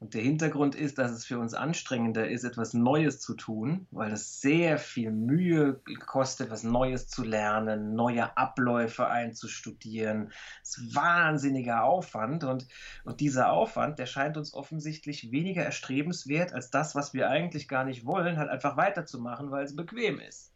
Und 0.00 0.14
der 0.14 0.22
Hintergrund 0.22 0.74
ist, 0.74 0.96
dass 0.96 1.10
es 1.12 1.26
für 1.26 1.38
uns 1.38 1.52
anstrengender 1.52 2.26
ist, 2.26 2.44
etwas 2.44 2.72
Neues 2.72 3.20
zu 3.20 3.34
tun, 3.34 3.86
weil 3.90 4.10
es 4.12 4.40
sehr 4.40 4.78
viel 4.78 5.12
Mühe 5.12 5.78
kostet, 6.06 6.50
was 6.50 6.62
Neues 6.62 7.06
zu 7.06 7.22
lernen, 7.22 7.94
neue 7.94 8.34
Abläufe 8.34 9.08
einzustudieren. 9.08 10.32
Es 10.62 10.78
ist 10.78 10.94
wahnsinniger 10.94 11.84
Aufwand 11.84 12.44
und, 12.44 12.66
und 13.04 13.20
dieser 13.20 13.52
Aufwand, 13.52 13.98
der 13.98 14.06
scheint 14.06 14.38
uns 14.38 14.54
offensichtlich 14.54 15.32
weniger 15.32 15.64
erstrebenswert 15.64 16.54
als 16.54 16.70
das, 16.70 16.94
was 16.94 17.12
wir 17.12 17.28
eigentlich 17.28 17.68
gar 17.68 17.84
nicht 17.84 18.06
wollen, 18.06 18.38
halt 18.38 18.48
einfach 18.48 18.78
weiterzumachen, 18.78 19.50
weil 19.50 19.66
es 19.66 19.76
bequem 19.76 20.18
ist. 20.18 20.54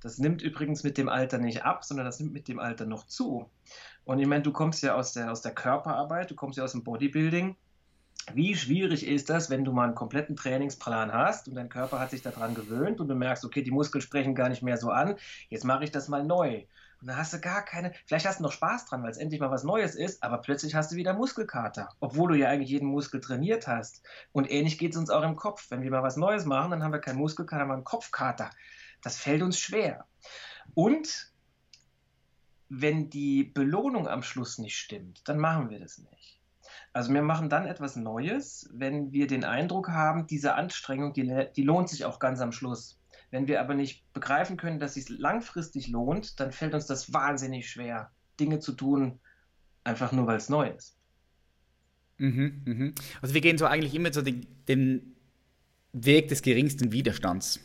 Das 0.00 0.18
nimmt 0.18 0.42
übrigens 0.42 0.84
mit 0.84 0.96
dem 0.96 1.08
Alter 1.08 1.38
nicht 1.38 1.64
ab, 1.64 1.84
sondern 1.84 2.06
das 2.06 2.20
nimmt 2.20 2.32
mit 2.32 2.46
dem 2.46 2.60
Alter 2.60 2.86
noch 2.86 3.04
zu. 3.08 3.50
Und 4.04 4.20
ich 4.20 4.28
meine, 4.28 4.44
du 4.44 4.52
kommst 4.52 4.84
ja 4.84 4.94
aus 4.94 5.12
der, 5.12 5.32
aus 5.32 5.42
der 5.42 5.54
Körperarbeit, 5.56 6.30
du 6.30 6.36
kommst 6.36 6.56
ja 6.56 6.62
aus 6.62 6.72
dem 6.72 6.84
Bodybuilding 6.84 7.56
wie 8.34 8.54
schwierig 8.56 9.06
ist 9.06 9.30
das, 9.30 9.50
wenn 9.50 9.64
du 9.64 9.72
mal 9.72 9.84
einen 9.84 9.94
kompletten 9.94 10.36
Trainingsplan 10.36 11.12
hast 11.12 11.48
und 11.48 11.54
dein 11.54 11.68
Körper 11.68 11.98
hat 11.98 12.10
sich 12.10 12.22
daran 12.22 12.54
gewöhnt 12.54 13.00
und 13.00 13.08
du 13.08 13.14
merkst, 13.14 13.44
okay, 13.44 13.62
die 13.62 13.70
Muskeln 13.70 14.02
sprechen 14.02 14.34
gar 14.34 14.48
nicht 14.48 14.62
mehr 14.62 14.76
so 14.76 14.90
an, 14.90 15.16
jetzt 15.48 15.64
mache 15.64 15.84
ich 15.84 15.90
das 15.90 16.08
mal 16.08 16.24
neu. 16.24 16.64
Und 17.00 17.06
dann 17.06 17.16
hast 17.16 17.32
du 17.32 17.40
gar 17.40 17.64
keine, 17.64 17.92
vielleicht 18.04 18.26
hast 18.26 18.40
du 18.40 18.42
noch 18.42 18.52
Spaß 18.52 18.86
dran, 18.86 19.02
weil 19.02 19.10
es 19.10 19.16
endlich 19.16 19.40
mal 19.40 19.50
was 19.50 19.64
Neues 19.64 19.94
ist, 19.94 20.22
aber 20.22 20.38
plötzlich 20.38 20.74
hast 20.74 20.92
du 20.92 20.96
wieder 20.96 21.14
Muskelkater, 21.14 21.88
obwohl 22.00 22.32
du 22.32 22.38
ja 22.38 22.48
eigentlich 22.48 22.70
jeden 22.70 22.88
Muskel 22.88 23.20
trainiert 23.20 23.66
hast. 23.66 24.02
Und 24.32 24.50
ähnlich 24.50 24.78
geht 24.78 24.92
es 24.92 24.98
uns 24.98 25.08
auch 25.08 25.22
im 25.22 25.36
Kopf. 25.36 25.70
Wenn 25.70 25.82
wir 25.82 25.90
mal 25.90 26.02
was 26.02 26.16
Neues 26.16 26.44
machen, 26.44 26.70
dann 26.72 26.82
haben 26.82 26.92
wir 26.92 27.00
keinen 27.00 27.18
Muskelkater, 27.18 27.62
haben 27.62 27.70
wir 27.70 27.74
einen 27.74 27.84
Kopfkater. 27.84 28.50
Das 29.02 29.16
fällt 29.16 29.42
uns 29.42 29.58
schwer. 29.58 30.06
Und 30.74 31.32
wenn 32.68 33.08
die 33.10 33.44
Belohnung 33.44 34.06
am 34.06 34.22
Schluss 34.22 34.58
nicht 34.58 34.76
stimmt, 34.76 35.22
dann 35.26 35.38
machen 35.38 35.70
wir 35.70 35.80
das 35.80 35.98
nicht. 35.98 36.39
Also 36.92 37.12
wir 37.14 37.22
machen 37.22 37.48
dann 37.48 37.66
etwas 37.66 37.94
Neues, 37.96 38.68
wenn 38.72 39.12
wir 39.12 39.26
den 39.26 39.44
Eindruck 39.44 39.90
haben, 39.90 40.26
diese 40.26 40.54
Anstrengung, 40.54 41.12
die, 41.12 41.46
die 41.54 41.62
lohnt 41.62 41.88
sich 41.88 42.04
auch 42.04 42.18
ganz 42.18 42.40
am 42.40 42.52
Schluss. 42.52 42.98
Wenn 43.30 43.46
wir 43.46 43.60
aber 43.60 43.74
nicht 43.74 44.12
begreifen 44.12 44.56
können, 44.56 44.80
dass 44.80 44.96
es 44.96 45.06
sich 45.06 45.18
langfristig 45.18 45.86
lohnt, 45.88 46.40
dann 46.40 46.50
fällt 46.50 46.74
uns 46.74 46.86
das 46.86 47.12
wahnsinnig 47.12 47.70
schwer, 47.70 48.10
Dinge 48.40 48.58
zu 48.58 48.72
tun, 48.72 49.20
einfach 49.84 50.10
nur 50.10 50.26
weil 50.26 50.38
es 50.38 50.48
neu 50.48 50.68
ist. 50.68 50.96
Mhm, 52.18 52.62
mhm. 52.64 52.94
Also 53.22 53.34
wir 53.34 53.40
gehen 53.40 53.56
so 53.56 53.66
eigentlich 53.66 53.94
immer 53.94 54.12
so 54.12 54.20
den, 54.20 54.46
den 54.66 55.16
Weg 55.92 56.28
des 56.28 56.42
geringsten 56.42 56.90
Widerstands. 56.90 57.60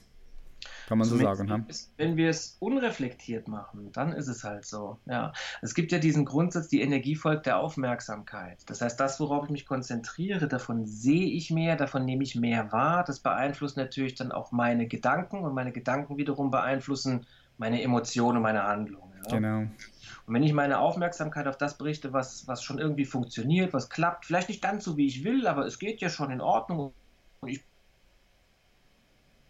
Kann 0.87 0.99
man 0.99 1.07
so 1.07 1.17
sagen. 1.17 1.47
Ne? 1.47 1.65
wenn 1.97 2.15
wir 2.15 2.29
es 2.29 2.57
unreflektiert 2.59 3.47
machen, 3.47 3.91
dann 3.91 4.13
ist 4.13 4.27
es 4.27 4.43
halt 4.43 4.65
so. 4.65 4.99
Ja. 5.05 5.33
Es 5.61 5.73
gibt 5.73 5.91
ja 5.91 5.97
diesen 5.97 6.25
Grundsatz, 6.25 6.67
die 6.67 6.81
Energie 6.81 7.15
folgt 7.15 7.47
der 7.47 7.59
Aufmerksamkeit. 7.59 8.59
Das 8.67 8.81
heißt, 8.81 8.99
das, 8.99 9.19
worauf 9.19 9.45
ich 9.45 9.51
mich 9.51 9.65
konzentriere, 9.65 10.47
davon 10.47 10.85
sehe 10.85 11.27
ich 11.27 11.49
mehr, 11.49 11.75
davon 11.75 12.05
nehme 12.05 12.23
ich 12.23 12.35
mehr 12.35 12.71
wahr. 12.71 13.03
Das 13.03 13.19
beeinflusst 13.19 13.77
natürlich 13.77 14.15
dann 14.15 14.31
auch 14.31 14.51
meine 14.51 14.87
Gedanken 14.87 15.39
und 15.39 15.53
meine 15.55 15.71
Gedanken 15.71 16.17
wiederum 16.17 16.51
beeinflussen 16.51 17.25
meine 17.57 17.81
Emotionen 17.81 18.37
und 18.37 18.43
meine 18.43 18.63
Handlungen. 18.63 19.13
Ja. 19.27 19.35
Genau. 19.37 19.59
Und 20.27 20.33
wenn 20.33 20.43
ich 20.43 20.53
meine 20.53 20.79
Aufmerksamkeit 20.79 21.47
auf 21.47 21.57
das 21.57 21.77
berichte, 21.77 22.13
was, 22.13 22.47
was 22.47 22.63
schon 22.63 22.79
irgendwie 22.79 23.05
funktioniert, 23.05 23.73
was 23.73 23.89
klappt, 23.89 24.25
vielleicht 24.25 24.49
nicht 24.49 24.61
ganz 24.61 24.83
so, 24.83 24.97
wie 24.97 25.07
ich 25.07 25.23
will, 25.23 25.47
aber 25.47 25.65
es 25.65 25.79
geht 25.79 26.01
ja 26.01 26.09
schon 26.09 26.31
in 26.31 26.41
Ordnung 26.41 26.93
und 27.41 27.49
ich 27.49 27.59
bin 27.59 27.67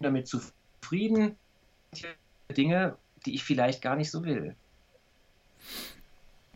damit 0.02 0.28
zufrieden 0.28 0.55
zufrieden 0.86 1.36
Dinge, 2.56 2.96
die 3.26 3.34
ich 3.34 3.44
vielleicht 3.44 3.82
gar 3.82 3.96
nicht 3.96 4.12
so 4.12 4.24
will. 4.24 4.56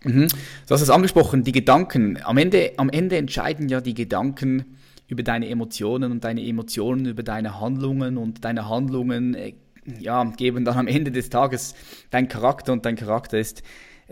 Mhm. 0.03 0.27
Du 0.67 0.73
hast 0.73 0.81
es 0.81 0.89
angesprochen, 0.89 1.43
die 1.43 1.51
Gedanken. 1.51 2.21
Am 2.23 2.37
Ende, 2.37 2.73
am 2.77 2.89
Ende 2.89 3.17
entscheiden 3.17 3.69
ja 3.69 3.81
die 3.81 3.95
Gedanken 3.95 4.77
über 5.07 5.23
deine 5.23 5.49
Emotionen 5.49 6.11
und 6.11 6.23
deine 6.23 6.45
Emotionen 6.45 7.05
über 7.05 7.23
deine 7.23 7.59
Handlungen 7.59 8.17
und 8.17 8.45
deine 8.45 8.69
Handlungen 8.69 9.33
äh, 9.33 9.53
ja, 9.99 10.23
geben 10.25 10.63
dann 10.63 10.77
am 10.77 10.87
Ende 10.87 11.11
des 11.11 11.29
Tages 11.29 11.73
dein 12.11 12.27
Charakter 12.27 12.71
und 12.71 12.85
dein 12.85 12.95
Charakter 12.95 13.39
ist 13.39 13.63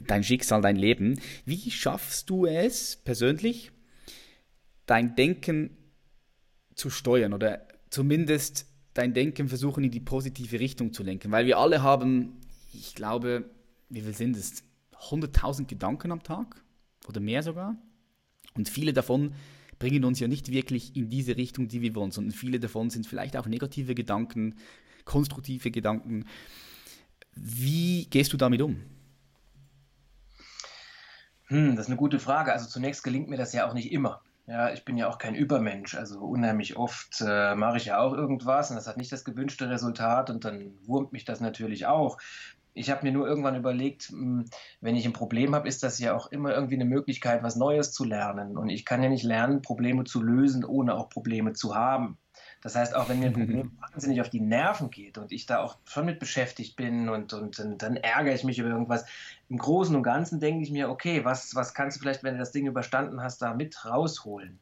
dein 0.07 0.23
Schicksal, 0.23 0.61
dein 0.61 0.75
Leben. 0.75 1.19
Wie 1.45 1.69
schaffst 1.69 2.29
du 2.31 2.47
es 2.47 2.95
persönlich, 2.95 3.71
dein 4.87 5.15
Denken 5.15 5.77
zu 6.73 6.89
steuern 6.89 7.33
oder 7.33 7.67
zumindest 7.91 8.65
dein 8.97 9.13
Denken 9.13 9.47
versuchen 9.47 9.83
in 9.83 9.91
die 9.91 9.99
positive 9.99 10.59
Richtung 10.59 10.93
zu 10.93 11.03
lenken. 11.03 11.31
Weil 11.31 11.45
wir 11.45 11.57
alle 11.57 11.81
haben, 11.81 12.33
ich 12.73 12.95
glaube, 12.95 13.49
wie 13.89 14.01
viel 14.01 14.13
sind 14.13 14.35
es? 14.35 14.63
100.000 15.09 15.65
Gedanken 15.65 16.11
am 16.11 16.23
Tag 16.23 16.63
oder 17.07 17.19
mehr 17.19 17.43
sogar. 17.43 17.75
Und 18.55 18.69
viele 18.69 18.93
davon 18.93 19.33
bringen 19.79 20.03
uns 20.03 20.19
ja 20.19 20.27
nicht 20.27 20.51
wirklich 20.51 20.95
in 20.95 21.09
diese 21.09 21.37
Richtung, 21.37 21.67
die 21.67 21.81
wir 21.81 21.93
wollen, 21.95 22.11
sondern 22.11 22.33
viele 22.33 22.59
davon 22.59 22.89
sind 22.89 23.05
vielleicht 23.05 23.37
auch 23.37 23.45
negative 23.45 23.93
Gedanken, 23.93 24.55
konstruktive 25.05 25.69
Gedanken. 25.69 26.25
Wie 27.35 28.07
gehst 28.09 28.33
du 28.33 28.37
damit 28.37 28.61
um? 28.61 28.81
Hm, 31.47 31.75
das 31.75 31.85
ist 31.85 31.89
eine 31.89 31.97
gute 31.97 32.19
Frage. 32.19 32.51
Also 32.51 32.67
zunächst 32.67 33.03
gelingt 33.03 33.29
mir 33.29 33.37
das 33.37 33.53
ja 33.53 33.69
auch 33.69 33.73
nicht 33.73 33.91
immer. 33.91 34.21
Ja, 34.47 34.71
ich 34.71 34.85
bin 34.85 34.95
ja 34.97 35.09
auch 35.09 35.17
kein 35.17 35.35
Übermensch. 35.35 35.95
Also 35.95 36.19
unheimlich 36.19 36.77
oft 36.77 37.21
äh, 37.21 37.53
mache 37.55 37.77
ich 37.77 37.85
ja 37.85 37.99
auch 37.99 38.13
irgendwas 38.13 38.69
und 38.69 38.77
das 38.77 38.87
hat 38.87 38.95
nicht 38.95 39.11
das 39.11 39.25
gewünschte 39.25 39.69
Resultat 39.69 40.29
und 40.29 40.45
dann 40.45 40.73
wurmt 40.85 41.11
mich 41.11 41.25
das 41.25 41.41
natürlich 41.41 41.85
auch. 41.85 42.17
Ich 42.73 42.89
habe 42.89 43.05
mir 43.05 43.11
nur 43.11 43.27
irgendwann 43.27 43.55
überlegt, 43.57 44.03
hm, 44.03 44.45
wenn 44.79 44.95
ich 44.95 45.05
ein 45.05 45.11
Problem 45.11 45.53
habe, 45.53 45.67
ist 45.67 45.83
das 45.83 45.99
ja 45.99 46.15
auch 46.15 46.31
immer 46.31 46.53
irgendwie 46.53 46.75
eine 46.75 46.85
Möglichkeit, 46.85 47.43
was 47.43 47.57
Neues 47.57 47.91
zu 47.91 48.05
lernen. 48.05 48.55
Und 48.55 48.69
ich 48.69 48.85
kann 48.85 49.03
ja 49.03 49.09
nicht 49.09 49.23
lernen, 49.23 49.61
Probleme 49.61 50.05
zu 50.05 50.21
lösen, 50.21 50.63
ohne 50.63 50.95
auch 50.95 51.09
Probleme 51.09 51.51
zu 51.53 51.75
haben. 51.75 52.17
Das 52.67 52.75
heißt, 52.75 52.95
auch 52.95 53.07
wenn 53.07 53.19
mir 53.19 53.27
ein 53.27 53.33
Problem 53.33 53.71
wahnsinnig 53.93 54.19
auf 54.19 54.29
die 54.29 54.41
Nerven 54.41 54.89
geht 54.89 55.17
und 55.17 55.31
ich 55.31 55.45
da 55.45 55.59
auch 55.59 55.77
schon 55.85 56.05
mit 56.05 56.19
beschäftigt 56.19 56.75
bin 56.75 57.07
und, 57.07 57.31
und, 57.31 57.57
und 57.61 57.81
dann 57.81 57.95
ärgere 57.95 58.33
ich 58.33 58.43
mich 58.43 58.59
über 58.59 58.67
irgendwas, 58.67 59.05
im 59.47 59.57
Großen 59.57 59.95
und 59.95 60.03
Ganzen 60.03 60.41
denke 60.41 60.63
ich 60.63 60.71
mir, 60.71 60.89
okay, 60.89 61.23
was, 61.23 61.55
was 61.55 61.73
kannst 61.73 61.95
du 61.95 62.01
vielleicht, 62.01 62.23
wenn 62.23 62.33
du 62.33 62.39
das 62.39 62.51
Ding 62.51 62.67
überstanden 62.67 63.23
hast, 63.23 63.41
da 63.41 63.53
mit 63.53 63.85
rausholen? 63.85 64.59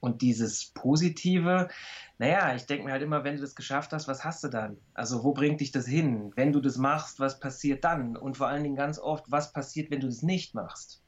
Und 0.00 0.22
dieses 0.22 0.70
Positive, 0.72 1.68
naja, 2.16 2.54
ich 2.54 2.64
denke 2.64 2.86
mir 2.86 2.92
halt 2.92 3.02
immer, 3.02 3.22
wenn 3.22 3.36
du 3.36 3.42
das 3.42 3.54
geschafft 3.54 3.92
hast, 3.92 4.08
was 4.08 4.24
hast 4.24 4.42
du 4.44 4.48
dann? 4.48 4.78
Also 4.94 5.22
wo 5.22 5.34
bringt 5.34 5.60
dich 5.60 5.72
das 5.72 5.86
hin? 5.86 6.32
Wenn 6.34 6.54
du 6.54 6.60
das 6.60 6.78
machst, 6.78 7.20
was 7.20 7.38
passiert 7.38 7.84
dann? 7.84 8.16
Und 8.16 8.38
vor 8.38 8.48
allen 8.48 8.62
Dingen 8.62 8.76
ganz 8.76 8.98
oft, 8.98 9.30
was 9.30 9.52
passiert, 9.52 9.90
wenn 9.90 10.00
du 10.00 10.06
das 10.06 10.22
nicht 10.22 10.54
machst? 10.54 11.02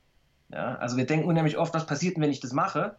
Ja, 0.50 0.74
also 0.74 0.98
wir 0.98 1.06
denken 1.06 1.26
unheimlich 1.26 1.56
oft, 1.56 1.72
was 1.72 1.86
passiert, 1.86 2.20
wenn 2.20 2.30
ich 2.30 2.40
das 2.40 2.52
mache? 2.52 2.96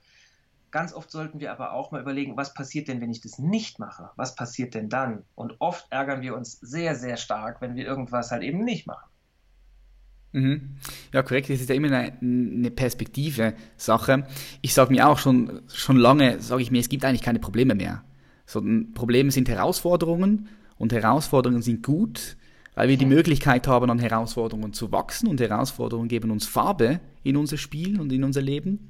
Ganz 0.75 0.91
oft 0.91 1.10
sollten 1.10 1.39
wir 1.39 1.53
aber 1.53 1.72
auch 1.72 1.91
mal 1.91 2.01
überlegen, 2.01 2.36
was 2.36 2.53
passiert 2.53 2.89
denn, 2.89 3.00
wenn 3.00 3.10
ich 3.10 3.22
das 3.22 3.39
nicht 3.39 3.79
mache? 3.79 4.10
Was 4.17 4.36
passiert 4.36 4.74
denn 4.74 4.89
dann? 4.89 5.24
Und 5.34 5.55
oft 5.60 5.88
ärgern 5.89 6.22
wir 6.22 6.36
uns 6.36 6.60
sehr, 6.60 6.96
sehr 6.96 7.15
stark, 7.15 7.62
wenn 7.62 7.75
wir 7.75 7.86
irgendwas 7.86 8.32
halt 8.32 8.44
eben 8.44 8.65
nicht 8.65 8.86
machen. 8.86 9.10
Mhm. 10.34 10.75
Ja, 11.13 11.24
korrekt. 11.24 11.50
Das 11.50 11.62
ist 11.62 11.70
ja 11.70 11.75
immer 11.75 11.88
eine, 11.88 12.17
eine 12.20 12.72
Perspektive-Sache. 12.72 14.27
Ich 14.62 14.74
sage 14.74 14.91
mir 14.91 15.08
auch 15.08 15.17
schon, 15.17 15.62
schon 15.74 15.96
lange, 15.96 16.41
sage 16.41 16.62
ich 16.62 16.72
mir, 16.72 16.82
es 16.82 16.89
gibt 16.89 17.05
eigentlich 17.05 17.24
keine 17.24 17.39
Probleme 17.39 17.74
mehr. 17.74 18.03
Sondern 18.46 18.94
Probleme 18.94 19.32
sind 19.32 19.48
Herausforderungen 19.48 20.50
und 20.77 20.91
Herausforderungen 20.91 21.62
sind 21.62 21.84
gut, 21.84 22.36
weil 22.74 22.89
wir 22.89 22.98
die 22.98 23.05
Möglichkeit 23.05 23.65
haben, 23.70 23.89
an 23.89 24.00
Herausforderungen 24.00 24.74
zu 24.74 24.91
wachsen 24.91 25.29
und 25.29 25.39
Herausforderungen 25.39 26.10
geben 26.10 26.32
uns 26.32 26.46
Farbe 26.46 27.00
in 27.24 27.38
unser 27.38 27.55
Spiel 27.55 27.98
und 28.01 28.12
in 28.12 28.25
unser 28.25 28.41
Leben. 28.41 28.89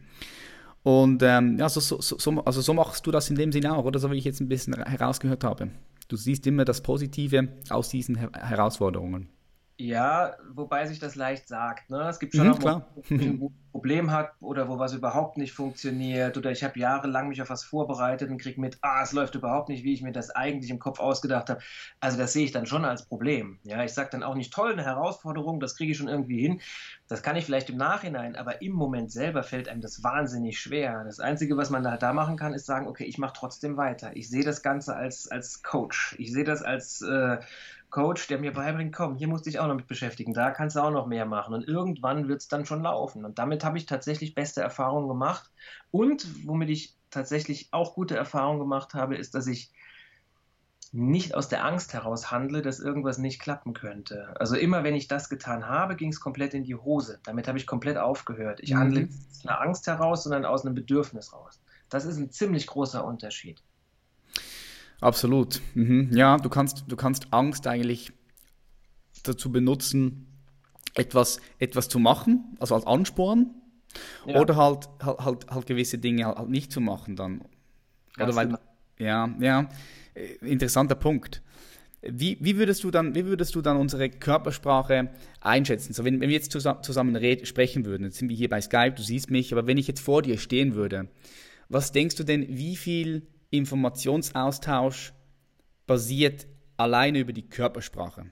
Und 0.85 1.23
ähm, 1.23 1.57
ja, 1.57 1.67
so, 1.67 1.79
so, 1.79 1.99
so, 1.99 2.43
also 2.45 2.61
so 2.61 2.71
machst 2.75 3.07
du 3.07 3.11
das 3.11 3.31
in 3.31 3.35
dem 3.35 3.51
Sinne 3.51 3.75
auch, 3.75 3.85
oder 3.85 3.97
so 3.97 4.11
wie 4.11 4.17
ich 4.17 4.23
jetzt 4.23 4.39
ein 4.39 4.47
bisschen 4.47 4.75
herausgehört 4.75 5.43
habe. 5.43 5.71
Du 6.09 6.15
siehst 6.15 6.45
immer 6.45 6.63
das 6.63 6.81
Positive 6.81 7.47
aus 7.71 7.89
diesen 7.89 8.13
Her 8.13 8.29
Herausforderungen. 8.35 9.29
Ja, 9.77 10.37
wobei 10.53 10.87
sich 10.87 10.99
das 10.99 11.15
leicht 11.15 11.47
sagt. 11.49 11.89
Ne? 11.89 12.07
Es 12.07 12.19
gibt 12.19 12.33
schon 12.33 12.47
Mhm, 12.47 12.49
auch 12.49 12.59
klar. 12.59 12.81
Momente, 12.95 12.95
wo 13.39 13.47
ein 13.49 13.71
Problem 13.73 14.11
hat 14.11 14.31
oder 14.39 14.69
wo 14.69 14.79
was 14.79 14.93
überhaupt 14.93 15.35
nicht 15.37 15.51
funktioniert 15.51 16.37
oder 16.37 16.49
ich 16.51 16.63
habe 16.63 16.79
jahrelang 16.79 17.27
mich 17.27 17.41
auf 17.41 17.49
was 17.49 17.65
vorbereitet 17.65 18.29
und 18.29 18.37
kriege 18.39 18.61
mit, 18.61 18.77
ah, 18.81 19.01
es 19.03 19.11
läuft 19.11 19.35
überhaupt 19.35 19.67
nicht, 19.67 19.83
wie 19.83 19.93
ich 19.93 20.01
mir 20.01 20.13
das 20.13 20.29
eigentlich 20.29 20.71
im 20.71 20.79
Kopf 20.79 20.99
ausgedacht 21.01 21.49
habe. 21.49 21.59
Also 21.99 22.17
das 22.17 22.31
sehe 22.31 22.45
ich 22.45 22.53
dann 22.53 22.65
schon 22.67 22.85
als 22.85 23.05
Problem. 23.05 23.59
Ja, 23.63 23.83
ich 23.83 23.93
sage 23.93 24.09
dann 24.11 24.23
auch 24.23 24.35
nicht 24.35 24.53
toll, 24.53 24.71
eine 24.71 24.85
Herausforderung, 24.85 25.59
das 25.59 25.75
kriege 25.75 25.91
ich 25.91 25.97
schon 25.97 26.07
irgendwie 26.07 26.39
hin. 26.39 26.61
Das 27.09 27.21
kann 27.21 27.35
ich 27.35 27.43
vielleicht 27.45 27.69
im 27.69 27.75
Nachhinein, 27.77 28.37
aber 28.37 28.61
im 28.61 28.71
Moment 28.71 29.11
selber 29.11 29.43
fällt 29.43 29.67
einem 29.67 29.81
das 29.81 30.03
wahnsinnig 30.03 30.57
schwer. 30.57 31.03
Das 31.03 31.19
Einzige, 31.19 31.57
was 31.57 31.69
man 31.69 31.83
da, 31.83 31.97
da 31.97 32.13
machen 32.13 32.37
kann, 32.37 32.53
ist 32.53 32.65
sagen, 32.65 32.87
okay, 32.87 33.03
ich 33.03 33.17
mache 33.17 33.33
trotzdem 33.35 33.75
weiter. 33.75 34.15
Ich 34.15 34.29
sehe 34.29 34.43
das 34.45 34.61
Ganze 34.61 34.95
als, 34.95 35.27
als 35.29 35.63
Coach. 35.63 36.15
Ich 36.17 36.31
sehe 36.31 36.45
das 36.45 36.61
als 36.61 37.01
äh, 37.01 37.39
Coach, 37.95 38.27
der 38.27 38.39
mir 38.39 38.51
beibringt, 38.51 38.93
komm, 38.93 39.15
hier 39.15 39.29
musst 39.29 39.45
du 39.45 39.49
dich 39.49 39.59
auch 39.59 39.67
noch 39.67 39.75
mit 39.75 39.87
beschäftigen, 39.87 40.33
da 40.33 40.51
kannst 40.51 40.75
du 40.75 40.81
auch 40.81 40.91
noch 40.91 41.07
mehr 41.07 41.25
machen. 41.25 41.53
Und 41.53 41.65
irgendwann 41.65 42.27
wird 42.27 42.41
es 42.41 42.49
dann 42.49 42.65
schon 42.65 42.83
laufen. 42.83 43.23
Und 43.23 43.39
damit 43.39 43.63
habe 43.63 43.77
ich 43.77 43.85
tatsächlich 43.85 44.35
beste 44.35 44.59
Erfahrungen 44.61 45.07
gemacht. 45.07 45.49
Und 45.91 46.27
womit 46.45 46.69
ich 46.71 46.97
tatsächlich 47.09 47.69
auch 47.71 47.95
gute 47.95 48.17
Erfahrungen 48.17 48.59
gemacht 48.59 48.95
habe, 48.95 49.15
ist, 49.15 49.33
dass 49.33 49.47
ich 49.47 49.71
nicht 50.91 51.35
aus 51.35 51.47
der 51.47 51.63
Angst 51.65 51.93
heraus 51.93 52.31
handle, 52.31 52.61
dass 52.61 52.79
irgendwas 52.81 53.17
nicht 53.17 53.39
klappen 53.39 53.73
könnte. 53.73 54.33
Also 54.41 54.57
immer 54.57 54.83
wenn 54.83 54.95
ich 54.95 55.07
das 55.07 55.29
getan 55.29 55.67
habe, 55.69 55.95
ging 55.95 56.09
es 56.09 56.19
komplett 56.19 56.53
in 56.53 56.63
die 56.65 56.75
Hose. 56.75 57.19
Damit 57.23 57.47
habe 57.47 57.57
ich 57.57 57.67
komplett 57.67 57.97
aufgehört. 57.97 58.59
Ich 58.61 58.75
handle 58.75 59.01
Mhm. 59.01 59.07
nicht 59.07 59.15
aus 59.31 59.45
einer 59.45 59.61
Angst 59.61 59.87
heraus, 59.87 60.23
sondern 60.23 60.45
aus 60.45 60.65
einem 60.65 60.75
Bedürfnis 60.75 61.33
raus. 61.33 61.61
Das 61.89 62.05
ist 62.05 62.17
ein 62.17 62.31
ziemlich 62.31 62.67
großer 62.67 63.05
Unterschied. 63.05 63.63
Absolut. 65.01 65.61
Mhm. 65.73 66.09
Ja, 66.13 66.37
du 66.37 66.49
kannst, 66.49 66.85
du 66.87 66.95
kannst 66.95 67.27
Angst 67.31 67.67
eigentlich 67.67 68.11
dazu 69.23 69.51
benutzen, 69.51 70.27
etwas, 70.95 71.39
etwas 71.59 71.89
zu 71.89 71.99
machen, 71.99 72.55
also 72.59 72.75
als 72.75 72.85
Ansporn, 72.87 73.51
Ja. 74.25 74.39
oder 74.39 74.55
halt, 74.55 74.89
halt, 75.03 75.19
halt, 75.19 75.47
halt 75.49 75.65
gewisse 75.65 75.97
Dinge 75.97 76.25
halt, 76.25 76.37
halt 76.37 76.49
nicht 76.49 76.71
zu 76.71 76.81
machen 76.81 77.15
dann. 77.15 77.39
Ganz 78.15 78.29
Oder 78.29 78.35
weil, 78.35 78.45
genau. 78.47 78.59
ja, 78.99 79.35
ja, 79.39 79.69
äh, 80.13 80.35
interessanter 80.45 80.95
Punkt. 80.95 81.41
Wie, 82.01 82.37
wie, 82.39 82.57
würdest 82.57 82.83
du 82.83 82.91
dann, 82.91 83.15
wie 83.15 83.25
würdest 83.25 83.55
du 83.55 83.61
dann 83.61 83.77
unsere 83.77 84.09
Körpersprache 84.09 85.09
einschätzen? 85.41 85.93
So, 85.93 86.05
wenn, 86.05 86.21
wenn 86.21 86.29
wir 86.29 86.35
jetzt 86.35 86.51
zusammen, 86.51 86.83
zusammen 86.83 87.15
red, 87.15 87.47
sprechen 87.47 87.83
würden, 87.85 88.03
jetzt 88.03 88.17
sind 88.17 88.29
wir 88.29 88.35
hier 88.35 88.49
bei 88.49 88.61
Skype, 88.61 88.93
du 88.95 89.01
siehst 89.01 89.31
mich, 89.31 89.51
aber 89.51 89.65
wenn 89.65 89.77
ich 89.77 89.87
jetzt 89.87 90.01
vor 90.01 90.21
dir 90.21 90.37
stehen 90.37 90.75
würde, 90.75 91.07
was 91.67 91.91
denkst 91.91 92.15
du 92.15 92.23
denn, 92.23 92.45
wie 92.47 92.75
viel 92.75 93.23
Informationsaustausch 93.49 95.13
basiert 95.87 96.47
alleine 96.77 97.19
über 97.19 97.33
die 97.33 97.47
Körpersprache 97.47 98.31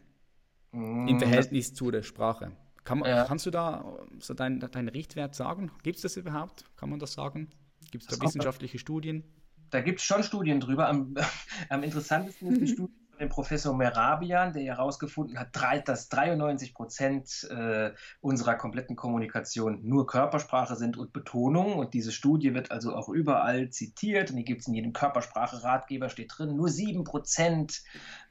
im 0.71 1.19
Verhältnis 1.19 1.73
zu 1.73 1.91
der 1.91 2.03
Sprache? 2.03 2.51
Kann 2.83 2.99
man, 2.99 3.09
Ja. 3.09 3.25
Kannst 3.25 3.45
du 3.45 3.51
da 3.51 3.97
so 4.19 4.33
deinen 4.33 4.59
dein 4.59 4.89
Richtwert 4.89 5.35
sagen? 5.35 5.71
Gibt 5.83 5.97
es 5.97 6.01
das 6.01 6.17
überhaupt? 6.17 6.65
Kann 6.75 6.89
man 6.89 6.99
das 6.99 7.13
sagen? 7.13 7.49
Gibt 7.91 8.03
es 8.03 8.17
da 8.17 8.25
wissenschaftliche 8.25 8.79
Studien? 8.79 9.23
Da 9.69 9.81
gibt 9.81 9.99
es 9.99 10.05
schon 10.05 10.23
Studien 10.23 10.59
drüber. 10.59 10.89
Am, 10.89 11.15
am 11.69 11.83
interessantesten 11.83 12.51
ist 12.51 12.61
die 12.61 12.67
Studie 12.73 13.02
Professor 13.33 13.75
Merabian, 13.75 14.53
der 14.53 14.61
herausgefunden 14.61 15.39
hat, 15.39 15.87
dass 15.87 16.07
93 16.07 16.75
Prozent 16.75 17.49
äh, 17.49 17.91
unserer 18.21 18.53
kompletten 18.53 18.95
Kommunikation 18.95 19.79
nur 19.81 20.05
Körpersprache 20.05 20.75
sind 20.75 20.97
und 20.97 21.13
Betonung. 21.13 21.73
Und 21.79 21.95
diese 21.95 22.11
Studie 22.11 22.53
wird 22.53 22.69
also 22.69 22.95
auch 22.95 23.09
überall 23.09 23.71
zitiert 23.71 24.29
und 24.29 24.37
die 24.37 24.45
gibt 24.45 24.61
es 24.61 24.67
in 24.67 24.75
jedem 24.75 24.93
Körpersprache-Ratgeber, 24.93 26.09
steht 26.09 26.31
drin. 26.37 26.55
Nur 26.55 26.69
7 26.69 27.05
Prozent 27.05 27.81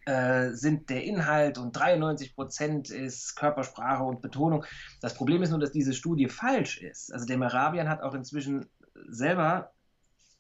äh, 0.07 0.51
sind 0.51 0.89
der 0.89 1.03
Inhalt 1.03 1.59
und 1.59 1.73
93 1.73 2.37
Prozent 2.37 2.91
ist 2.91 3.35
Körpersprache 3.35 4.05
und 4.05 4.23
Betonung. 4.23 4.65
Das 5.01 5.15
Problem 5.15 5.43
ist 5.43 5.51
nur, 5.51 5.59
dass 5.59 5.73
diese 5.73 5.95
Studie 5.95 6.29
falsch 6.29 6.79
ist. 6.81 7.13
Also 7.13 7.27
der 7.27 7.39
Merabian 7.39 7.89
hat 7.89 8.03
auch 8.03 8.15
inzwischen 8.15 8.71
selber 9.09 9.73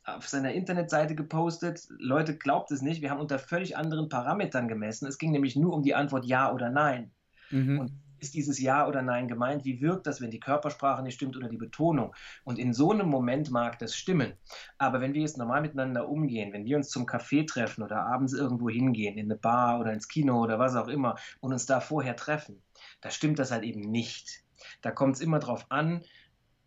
auf 0.05 0.29
seiner 0.29 0.53
Internetseite 0.53 1.15
gepostet, 1.15 1.87
Leute, 1.99 2.37
glaubt 2.37 2.71
es 2.73 2.83
nicht, 2.83 3.03
wir 3.03 3.11
haben 3.11 3.21
unter 3.21 3.39
völlig 3.39 3.77
anderen 3.77 4.09
Parametern 4.09 4.69
gemessen. 4.69 5.07
Es 5.07 5.19
ging 5.19 5.31
nämlich 5.31 5.57
nur 5.57 5.73
um 5.73 5.83
die 5.83 5.95
Antwort 5.95 6.25
Ja 6.25 6.53
oder 6.53 6.71
Nein. 6.71 7.13
Mhm. 7.51 7.79
Und 7.79 7.93
ist 8.23 8.35
dieses 8.35 8.61
Ja 8.61 8.87
oder 8.87 9.03
Nein 9.03 9.29
gemeint? 9.29 9.65
Wie 9.65 9.81
wirkt 9.81 10.07
das, 10.07 10.21
wenn 10.21 10.31
die 10.31 10.41
Körpersprache 10.41 11.03
nicht 11.03 11.17
stimmt 11.17 11.37
oder 11.37 11.49
die 11.49 11.57
Betonung? 11.57 12.15
Und 12.45 12.59
in 12.59 12.73
so 12.73 12.93
einem 12.93 13.09
Moment 13.09 13.51
mag 13.51 13.79
das 13.79 13.97
stimmen. 13.97 14.35
Aber 14.79 15.01
wenn 15.01 15.13
wir 15.13 15.23
jetzt 15.23 15.39
normal 15.39 15.61
miteinander 15.61 16.09
umgehen, 16.09 16.53
wenn 16.53 16.65
wir 16.65 16.77
uns 16.77 16.89
zum 16.89 17.07
Café 17.07 17.47
treffen 17.47 17.83
oder 17.83 18.07
abends 18.07 18.33
irgendwo 18.33 18.71
hingehen, 18.71 19.19
in 19.19 19.27
eine 19.27 19.37
Bar 19.37 19.81
oder 19.81 19.93
ins 19.93 20.09
Kino 20.09 20.41
oder 20.41 20.59
was 20.59 20.77
auch 20.77 20.89
immer 20.89 21.17
und 21.41 21.53
uns 21.53 21.67
da 21.67 21.81
vorher 21.81 22.17
treffen, 22.17 22.63
da 23.01 23.11
stimmt 23.11 23.39
das 23.39 23.51
halt 23.51 23.65
eben 23.65 23.81
nicht. 23.81 24.45
Da 24.81 24.93
kommt 24.93 25.17
es 25.17 25.21
immer 25.21 25.41
darauf 25.41 25.67
an, 25.71 26.03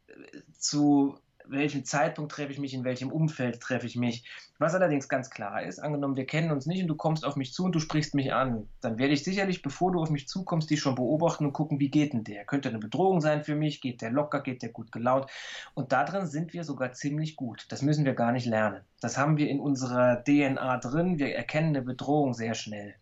äh, 0.07 0.13
zu 0.57 1.17
welchem 1.49 1.85
Zeitpunkt 1.85 2.31
treffe 2.31 2.51
ich 2.51 2.59
mich, 2.59 2.73
in 2.73 2.83
welchem 2.83 3.11
Umfeld 3.11 3.59
treffe 3.59 3.85
ich 3.85 3.95
mich. 3.95 4.25
Was 4.57 4.73
allerdings 4.73 5.09
ganz 5.09 5.29
klar 5.29 5.63
ist, 5.63 5.79
angenommen, 5.79 6.15
wir 6.15 6.25
kennen 6.25 6.51
uns 6.51 6.65
nicht 6.65 6.81
und 6.81 6.87
du 6.87 6.95
kommst 6.95 7.25
auf 7.25 7.35
mich 7.35 7.53
zu 7.53 7.65
und 7.65 7.75
du 7.75 7.79
sprichst 7.79 8.15
mich 8.15 8.33
an, 8.33 8.69
dann 8.81 8.97
werde 8.97 9.13
ich 9.13 9.23
sicherlich, 9.23 9.61
bevor 9.61 9.91
du 9.91 10.01
auf 10.01 10.09
mich 10.09 10.27
zukommst, 10.27 10.69
dich 10.69 10.79
schon 10.79 10.95
beobachten 10.95 11.45
und 11.45 11.53
gucken, 11.53 11.79
wie 11.79 11.89
geht 11.89 12.13
denn 12.13 12.23
der? 12.23 12.45
Könnte 12.45 12.69
eine 12.69 12.79
Bedrohung 12.79 13.19
sein 13.21 13.43
für 13.43 13.55
mich? 13.55 13.81
Geht 13.81 14.01
der 14.01 14.11
locker? 14.11 14.41
Geht 14.41 14.61
der 14.61 14.69
gut 14.69 14.91
gelaunt? 14.91 15.29
Und 15.73 15.91
darin 15.91 16.27
sind 16.27 16.53
wir 16.53 16.63
sogar 16.63 16.93
ziemlich 16.93 17.35
gut. 17.35 17.65
Das 17.69 17.81
müssen 17.81 18.05
wir 18.05 18.13
gar 18.13 18.31
nicht 18.31 18.45
lernen. 18.45 18.81
Das 19.01 19.17
haben 19.17 19.37
wir 19.37 19.49
in 19.49 19.59
unserer 19.59 20.23
DNA 20.23 20.77
drin. 20.77 21.19
Wir 21.19 21.35
erkennen 21.35 21.75
eine 21.75 21.81
Bedrohung 21.81 22.33
sehr 22.33 22.55
schnell. 22.55 22.95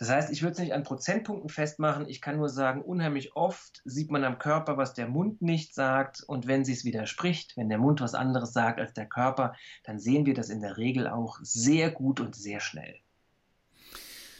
Das 0.00 0.08
heißt, 0.08 0.32
ich 0.32 0.40
würde 0.40 0.52
es 0.52 0.58
nicht 0.58 0.72
an 0.72 0.82
Prozentpunkten 0.82 1.50
festmachen. 1.50 2.08
Ich 2.08 2.22
kann 2.22 2.38
nur 2.38 2.48
sagen, 2.48 2.80
unheimlich 2.80 3.36
oft 3.36 3.82
sieht 3.84 4.10
man 4.10 4.24
am 4.24 4.38
Körper, 4.38 4.78
was 4.78 4.94
der 4.94 5.06
Mund 5.06 5.42
nicht 5.42 5.74
sagt. 5.74 6.22
Und 6.26 6.46
wenn 6.46 6.64
sie 6.64 6.72
es 6.72 6.86
widerspricht, 6.86 7.54
wenn 7.58 7.68
der 7.68 7.76
Mund 7.76 8.00
was 8.00 8.14
anderes 8.14 8.54
sagt 8.54 8.80
als 8.80 8.94
der 8.94 9.04
Körper, 9.04 9.54
dann 9.84 10.00
sehen 10.00 10.24
wir 10.24 10.32
das 10.32 10.48
in 10.48 10.62
der 10.62 10.78
Regel 10.78 11.06
auch 11.06 11.38
sehr 11.42 11.90
gut 11.90 12.18
und 12.18 12.34
sehr 12.34 12.60
schnell. 12.60 12.96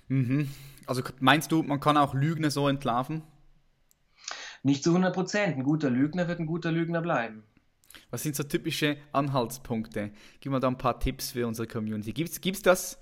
Mhm. 0.09 0.49
Also 0.87 1.03
meinst 1.21 1.53
du, 1.53 1.63
man 1.63 1.79
kann 1.79 1.99
auch 1.99 2.15
Lügner 2.15 2.51
so 2.51 2.67
entlarven? 2.67 3.21
Nicht 4.63 4.83
zu 4.83 4.91
100 4.91 5.15
Prozent. 5.15 5.59
Ein 5.59 5.65
guter 5.65 5.91
Lügner 5.91 6.27
wird 6.27 6.41
ein 6.41 6.47
guter 6.47 6.73
Lügner 6.73 7.03
bleiben. 7.03 7.43
Was 8.09 8.23
sind 8.23 8.35
so 8.35 8.45
typische 8.45 8.97
Anhaltspunkte? 9.13 10.13
Gib 10.41 10.53
mal 10.53 10.61
da 10.61 10.69
ein 10.69 10.79
paar 10.79 10.99
Tipps 10.99 11.33
für 11.33 11.47
unsere 11.47 11.69
Community. 11.69 12.15
Gibt's, 12.15 12.41
gibt's 12.41 12.63
das? 12.63 12.99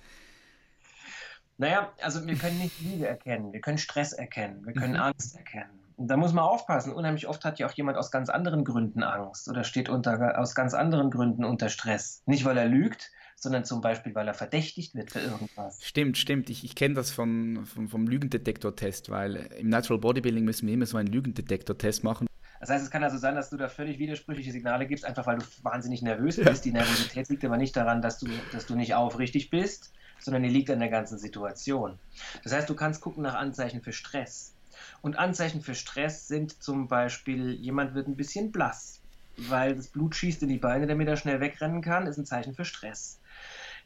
Naja, 1.59 1.93
also 2.01 2.25
wir 2.27 2.37
können 2.37 2.59
nicht 2.59 2.79
Liebe 2.81 3.07
erkennen, 3.07 3.53
wir 3.53 3.61
können 3.61 3.79
Stress 3.79 4.13
erkennen, 4.13 4.65
wir 4.65 4.75
können 4.75 4.95
Mhm. 4.95 5.01
Angst 5.01 5.37
erkennen. 5.37 5.71
Und 5.97 6.07
da 6.07 6.17
muss 6.17 6.33
man 6.33 6.45
aufpassen. 6.45 6.93
Unheimlich 6.93 7.27
oft 7.27 7.45
hat 7.45 7.59
ja 7.59 7.67
auch 7.67 7.73
jemand 7.73 7.99
aus 7.99 8.13
ganz 8.13 8.29
anderen 8.29 8.65
Gründen 8.65 9.03
Angst 9.03 9.49
oder 9.49 9.65
steht 9.65 9.89
unter, 9.89 10.39
aus 10.39 10.55
ganz 10.55 10.73
anderen 10.73 11.11
Gründen 11.11 11.45
unter 11.45 11.69
Stress. 11.69 12.23
Nicht, 12.27 12.45
weil 12.45 12.57
er 12.57 12.67
lügt, 12.67 13.11
sondern 13.35 13.65
zum 13.65 13.81
Beispiel, 13.81 14.15
weil 14.15 14.29
er 14.29 14.35
verdächtigt 14.35 14.95
wird 14.95 15.11
für 15.11 15.19
irgendwas. 15.19 15.83
Stimmt, 15.83 16.17
stimmt. 16.17 16.51
Ich, 16.51 16.63
ich 16.63 16.77
kenne 16.77 16.95
das 16.95 17.11
von, 17.11 17.67
von, 17.67 17.89
vom 17.89 18.07
Lügendetektor-Test, 18.07 19.11
weil 19.11 19.49
im 19.59 19.69
Natural 19.69 19.99
Bodybuilding 20.01 20.45
müssen 20.45 20.69
wir 20.69 20.75
immer 20.75 20.87
so 20.87 20.97
einen 20.97 21.09
Lügendetektor-Test 21.09 22.05
machen. 22.05 22.29
Das 22.61 22.71
heißt, 22.71 22.85
es 22.85 22.91
kann 22.91 23.03
also 23.03 23.19
sein, 23.19 23.35
dass 23.35 23.51
du 23.51 23.57
da 23.57 23.69
völlig 23.69 23.99
widersprüchliche 23.99 24.53
Signale 24.53 24.87
gibst, 24.87 25.05
einfach 25.05 25.27
weil 25.27 25.39
du 25.39 25.45
wahnsinnig 25.63 26.03
nervös 26.03 26.37
Ja. 26.37 26.49
bist. 26.49 26.65
Die 26.65 26.73
Nervosität 26.73 27.29
liegt 27.29 27.45
aber 27.45 27.57
nicht 27.57 27.77
daran, 27.77 28.03
dass 28.03 28.19
du, 28.21 28.29
dass 28.53 28.67
du 28.67 28.77
nicht 28.77 28.95
aufrichtig 28.95 29.51
bist, 29.51 29.93
sondern 30.21 30.43
die 30.43 30.49
liegt 30.49 30.71
an 30.71 30.81
der 30.81 30.89
ganzen 30.89 31.19
Situation. 31.19 31.99
Das 32.45 32.53
heißt, 32.53 32.69
du 32.69 32.75
kannst 32.75 33.01
gucken 33.01 33.23
nach 33.23 33.35
Anzeichen 33.35 33.83
für 33.83 33.93
Stress. 33.93 34.55
Und 35.03 35.19
Anzeichen 35.19 35.63
für 35.63 35.75
Stress 35.75 36.29
sind 36.29 36.63
zum 36.63 36.89
Beispiel, 36.89 37.53
jemand 37.55 37.95
wird 37.95 38.09
ein 38.09 38.17
bisschen 38.17 38.53
blass, 38.53 39.01
weil 39.37 39.75
das 39.75 39.89
Blut 39.89 40.15
schießt 40.15 40.43
in 40.43 40.49
die 40.49 40.59
Beine, 40.59 40.87
damit 40.87 41.09
er 41.09 41.17
schnell 41.17 41.41
wegrennen 41.41 41.83
kann, 41.83 42.07
ist 42.07 42.19
ein 42.19 42.27
Zeichen 42.27 42.55
für 42.55 42.65
Stress. 42.65 43.21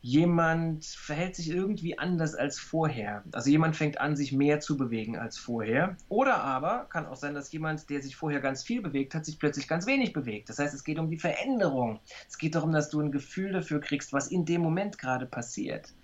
Jemand 0.04 0.84
verhält 0.84 1.36
sich 1.36 1.48
irgendwie 1.48 1.96
anders 1.96 2.34
als 2.34 2.58
vorher. 2.58 3.22
Also 3.30 3.50
jemand 3.50 3.76
fängt 3.76 4.00
an, 4.00 4.16
sich 4.16 4.32
mehr 4.32 4.58
zu 4.58 4.76
bewegen 4.76 5.16
als 5.16 5.38
vorher. 5.38 5.96
Oder 6.08 6.42
aber 6.42 6.86
kann 6.90 7.06
auch 7.06 7.14
sein, 7.14 7.34
dass 7.34 7.52
jemand, 7.52 7.88
der 7.88 8.02
sich 8.02 8.16
vorher 8.16 8.40
ganz 8.40 8.64
viel 8.64 8.82
bewegt 8.82 9.14
hat, 9.14 9.24
sich 9.24 9.38
plötzlich 9.38 9.68
ganz 9.68 9.86
wenig 9.86 10.12
bewegt. 10.12 10.48
Das 10.48 10.58
heißt, 10.58 10.74
es 10.74 10.82
geht 10.82 10.98
um 10.98 11.08
die 11.08 11.20
Veränderung. 11.20 12.00
Es 12.28 12.36
geht 12.36 12.56
darum, 12.56 12.72
dass 12.72 12.90
du 12.90 13.00
ein 13.00 13.12
Gefühl 13.12 13.52
dafür 13.52 13.80
kriegst, 13.80 14.12
was 14.12 14.26
in 14.26 14.44
dem 14.44 14.60
Moment 14.60 14.98
gerade 14.98 15.26
passiert. 15.26 15.94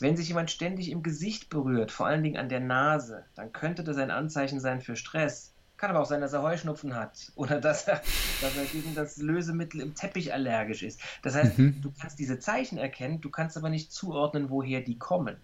Wenn 0.00 0.16
sich 0.16 0.28
jemand 0.28 0.50
ständig 0.50 0.90
im 0.90 1.02
Gesicht 1.02 1.48
berührt, 1.48 1.90
vor 1.90 2.06
allen 2.06 2.22
Dingen 2.22 2.36
an 2.36 2.48
der 2.48 2.60
Nase, 2.60 3.24
dann 3.34 3.52
könnte 3.52 3.84
das 3.84 3.96
ein 3.96 4.10
Anzeichen 4.10 4.60
sein 4.60 4.80
für 4.80 4.96
Stress. 4.96 5.54
Kann 5.76 5.90
aber 5.90 6.00
auch 6.00 6.06
sein, 6.06 6.20
dass 6.20 6.32
er 6.32 6.42
Heuschnupfen 6.42 6.94
hat 6.94 7.32
oder 7.36 7.60
dass 7.60 7.86
er, 7.86 8.02
dass 8.40 8.56
er 8.56 8.64
gegen 8.64 8.94
das 8.94 9.18
Lösemittel 9.18 9.80
im 9.80 9.94
Teppich 9.94 10.32
allergisch 10.32 10.82
ist. 10.82 11.00
Das 11.22 11.34
heißt, 11.34 11.58
mhm. 11.58 11.80
du 11.82 11.92
kannst 11.98 12.18
diese 12.18 12.38
Zeichen 12.38 12.78
erkennen, 12.78 13.20
du 13.20 13.30
kannst 13.30 13.56
aber 13.56 13.68
nicht 13.68 13.92
zuordnen, 13.92 14.50
woher 14.50 14.80
die 14.80 14.98
kommen. 14.98 15.36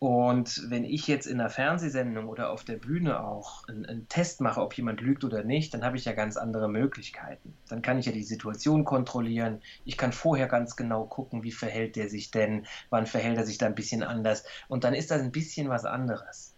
Und 0.00 0.70
wenn 0.70 0.84
ich 0.84 1.06
jetzt 1.08 1.26
in 1.26 1.38
einer 1.38 1.50
Fernsehsendung 1.50 2.26
oder 2.26 2.48
auf 2.50 2.64
der 2.64 2.76
Bühne 2.76 3.22
auch 3.22 3.68
einen, 3.68 3.84
einen, 3.84 4.08
Test 4.08 4.40
mache, 4.40 4.62
ob 4.62 4.72
jemand 4.72 5.02
lügt 5.02 5.24
oder 5.24 5.44
nicht, 5.44 5.74
dann 5.74 5.84
habe 5.84 5.98
ich 5.98 6.06
ja 6.06 6.14
ganz 6.14 6.38
andere 6.38 6.70
Möglichkeiten. 6.70 7.54
Dann 7.68 7.82
kann 7.82 7.98
ich 7.98 8.06
ja 8.06 8.12
die 8.12 8.22
Situation 8.22 8.86
kontrollieren. 8.86 9.60
Ich 9.84 9.98
kann 9.98 10.14
vorher 10.14 10.48
ganz 10.48 10.74
genau 10.74 11.04
gucken, 11.04 11.42
wie 11.42 11.52
verhält 11.52 11.96
der 11.96 12.08
sich 12.08 12.30
denn, 12.30 12.66
wann 12.88 13.04
verhält 13.04 13.36
er 13.36 13.44
sich 13.44 13.58
da 13.58 13.66
ein 13.66 13.74
bisschen 13.74 14.02
anders. 14.02 14.44
Und 14.68 14.84
dann 14.84 14.94
ist 14.94 15.10
das 15.10 15.20
ein 15.20 15.32
bisschen 15.32 15.68
was 15.68 15.84
anderes. 15.84 16.54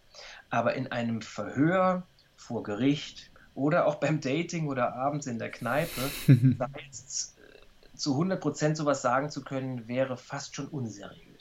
Aber 0.48 0.74
in 0.74 0.92
einem 0.92 1.20
Verhör 1.20 2.06
vor 2.36 2.62
Gericht 2.62 3.32
oder 3.56 3.86
auch 3.86 3.96
beim 3.96 4.20
Dating 4.20 4.68
oder 4.68 4.94
abends 4.94 5.26
in 5.26 5.40
der 5.40 5.50
Kneipe, 5.50 6.00
da 6.58 6.68
jetzt 6.86 7.36
zu 7.96 8.22
100% 8.22 8.76
sowas 8.76 9.02
sagen 9.02 9.30
zu 9.30 9.42
können, 9.42 9.88
wäre 9.88 10.16
fast 10.16 10.54
schon 10.54 10.68
unseriös. 10.68 11.31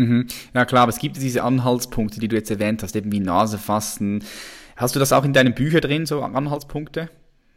Mhm. 0.00 0.28
Ja 0.54 0.64
klar, 0.64 0.84
aber 0.84 0.90
es 0.90 0.98
gibt 0.98 1.18
diese 1.18 1.42
Anhaltspunkte, 1.42 2.20
die 2.20 2.28
du 2.28 2.34
jetzt 2.34 2.50
erwähnt 2.50 2.82
hast, 2.82 2.96
eben 2.96 3.12
wie 3.12 3.20
Nasefasten. 3.20 4.24
Hast 4.74 4.94
du 4.94 4.98
das 4.98 5.12
auch 5.12 5.24
in 5.24 5.34
deinen 5.34 5.54
Büchern 5.54 5.82
drin, 5.82 6.06
so 6.06 6.22
Anhaltspunkte? 6.22 7.10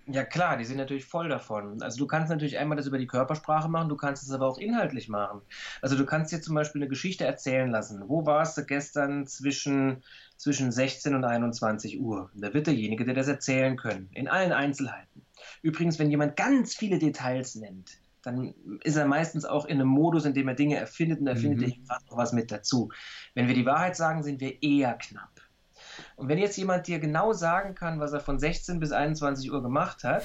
Ja 0.08 0.26
klar, 0.26 0.58
die 0.58 0.66
sind 0.66 0.76
natürlich 0.76 1.06
voll 1.06 1.30
davon. 1.30 1.82
Also 1.82 1.98
du 1.98 2.06
kannst 2.06 2.30
natürlich 2.30 2.58
einmal 2.58 2.76
das 2.76 2.88
über 2.88 2.98
die 2.98 3.08
Körpersprache 3.08 3.70
machen, 3.70 3.88
du 3.88 3.96
kannst 3.96 4.24
es 4.24 4.32
aber 4.32 4.46
auch 4.46 4.58
inhaltlich 4.58 5.08
machen. 5.08 5.40
Also 5.82 5.96
du 5.96 6.06
kannst 6.06 6.34
dir 6.34 6.42
zum 6.42 6.54
Beispiel 6.54 6.82
eine 6.82 6.90
Geschichte 6.90 7.24
erzählen 7.24 7.72
lassen. 7.72 8.04
Wo 8.08 8.26
warst 8.26 8.58
du 8.58 8.66
gestern 8.66 9.26
zwischen, 9.26 10.04
zwischen 10.36 10.74
16 10.74 11.16
und 11.16 11.24
21 11.24 12.02
Uhr? 12.02 12.30
Da 12.36 12.54
wird 12.54 12.68
derjenige 12.68 13.06
dir 13.06 13.14
das 13.14 13.30
erzählen 13.30 13.78
können, 13.78 14.10
in 14.14 14.28
allen 14.28 14.52
Einzelheiten. 14.52 15.26
Übrigens, 15.62 15.98
wenn 15.98 16.10
jemand 16.10 16.36
ganz 16.36 16.76
viele 16.76 17.00
Details 17.00 17.56
nennt, 17.56 18.03
dann 18.24 18.54
ist 18.84 18.96
er 18.96 19.06
meistens 19.06 19.46
auch 19.46 19.66
in 19.66 19.80
einem 19.80 19.90
Modus, 19.90 20.26
in 20.26 20.34
dem 20.34 20.48
er 20.48 20.56
Dinge 20.56 20.78
erfindet 20.78 21.20
und 21.20 21.28
erfindet 21.28 21.78
mhm. 21.78 21.86
er 21.90 22.00
noch 22.10 22.18
was 22.18 22.34
mit 22.34 22.52
dazu. 22.52 22.90
Wenn 23.36 23.48
wir 23.48 23.54
die 23.54 23.66
Wahrheit 23.66 23.96
sagen, 23.96 24.24
sind 24.24 24.42
wir 24.42 24.64
eher 24.64 24.94
knapp. 24.94 25.30
Und 26.16 26.28
wenn 26.30 26.38
jetzt 26.38 26.58
jemand 26.58 26.88
dir 26.88 27.00
genau 27.00 27.34
sagen 27.34 27.76
kann, 27.76 28.00
was 28.00 28.14
er 28.14 28.20
von 28.20 28.40
16 28.40 28.80
bis 28.80 28.92
21 28.92 29.52
Uhr 29.52 29.62
gemacht 29.62 30.04
hat 30.04 30.24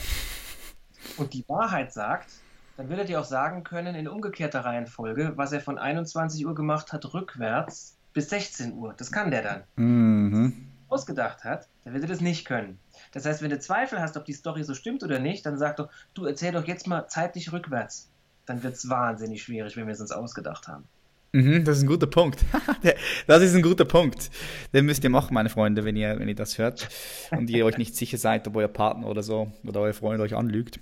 und 1.16 1.34
die 1.34 1.44
Wahrheit 1.48 1.92
sagt, 1.92 2.30
dann 2.76 2.88
will 2.88 2.98
er 2.98 3.04
dir 3.04 3.20
auch 3.20 3.24
sagen 3.24 3.64
können, 3.64 3.96
in 3.96 4.06
umgekehrter 4.06 4.60
Reihenfolge, 4.60 5.32
was 5.34 5.52
er 5.52 5.60
von 5.60 5.78
21 5.78 6.46
Uhr 6.46 6.54
gemacht 6.54 6.92
hat, 6.92 7.12
rückwärts 7.12 7.98
bis 8.12 8.30
16 8.30 8.74
Uhr. 8.74 8.94
Das 8.96 9.10
kann 9.10 9.30
der 9.30 9.42
dann. 9.42 9.62
Mhm. 9.74 10.68
Ausgedacht 10.88 11.44
hat, 11.44 11.68
dann 11.84 11.92
wird 11.92 12.04
er 12.04 12.08
das 12.08 12.20
nicht 12.20 12.46
können. 12.46 12.78
Das 13.12 13.24
heißt, 13.24 13.42
wenn 13.42 13.50
du 13.50 13.58
Zweifel 13.58 14.00
hast, 14.00 14.16
ob 14.16 14.24
die 14.24 14.32
Story 14.32 14.64
so 14.64 14.74
stimmt 14.74 15.02
oder 15.02 15.18
nicht, 15.18 15.46
dann 15.46 15.58
sag 15.58 15.76
doch, 15.76 15.88
du 16.14 16.24
erzähl 16.24 16.52
doch 16.52 16.66
jetzt 16.66 16.86
mal 16.86 17.06
zeitlich 17.08 17.52
rückwärts. 17.52 18.10
Dann 18.46 18.62
wird 18.62 18.74
es 18.74 18.88
wahnsinnig 18.88 19.42
schwierig, 19.42 19.76
wenn 19.76 19.86
wir 19.86 19.92
es 19.92 20.00
uns 20.00 20.12
ausgedacht 20.12 20.68
haben. 20.68 20.84
Mhm, 21.32 21.64
das 21.64 21.78
ist 21.78 21.82
ein 21.84 21.88
guter 21.88 22.06
Punkt. 22.06 22.44
das 23.26 23.42
ist 23.42 23.54
ein 23.54 23.62
guter 23.62 23.84
Punkt. 23.84 24.30
Den 24.72 24.86
müsst 24.86 25.04
ihr 25.04 25.10
machen, 25.10 25.34
meine 25.34 25.50
Freunde, 25.50 25.84
wenn 25.84 25.96
ihr, 25.96 26.18
wenn 26.18 26.28
ihr 26.28 26.34
das 26.34 26.56
hört 26.56 26.88
und 27.30 27.50
ihr 27.50 27.66
euch 27.66 27.76
nicht 27.76 27.94
sicher 27.94 28.16
seid, 28.16 28.48
ob 28.48 28.56
euer 28.56 28.68
Partner 28.68 29.08
oder 29.08 29.22
so 29.22 29.52
oder 29.64 29.80
euer 29.80 29.92
Freund 29.92 30.20
euch 30.20 30.34
anlügt. 30.34 30.80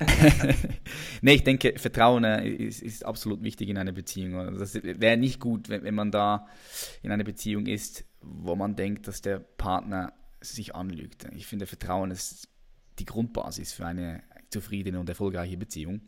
nee, 1.22 1.34
ich 1.34 1.44
denke, 1.44 1.74
Vertrauen 1.76 2.24
äh, 2.24 2.46
ist, 2.48 2.82
ist, 2.82 3.06
absolut 3.06 3.42
wichtig 3.42 3.68
in 3.68 3.78
einer 3.78 3.92
Beziehung. 3.92 4.36
Also 4.36 4.58
das 4.58 4.74
wäre 4.74 5.16
nicht 5.16 5.40
gut, 5.40 5.68
wenn, 5.68 5.84
wenn 5.84 5.94
man 5.94 6.10
da 6.10 6.46
in 7.02 7.12
einer 7.12 7.24
Beziehung 7.24 7.66
ist, 7.66 8.04
wo 8.20 8.56
man 8.56 8.74
denkt, 8.74 9.06
dass 9.06 9.22
der 9.22 9.38
Partner 9.38 10.12
sich 10.42 10.74
anlügt. 10.74 11.26
Ich 11.32 11.46
finde, 11.46 11.66
Vertrauen 11.66 12.10
ist 12.10 12.48
die 12.98 13.04
Grundbasis 13.04 13.72
für 13.72 13.86
eine 13.86 14.22
zufriedene 14.50 15.00
und 15.00 15.08
erfolgreiche 15.08 15.56
Beziehung. 15.56 16.02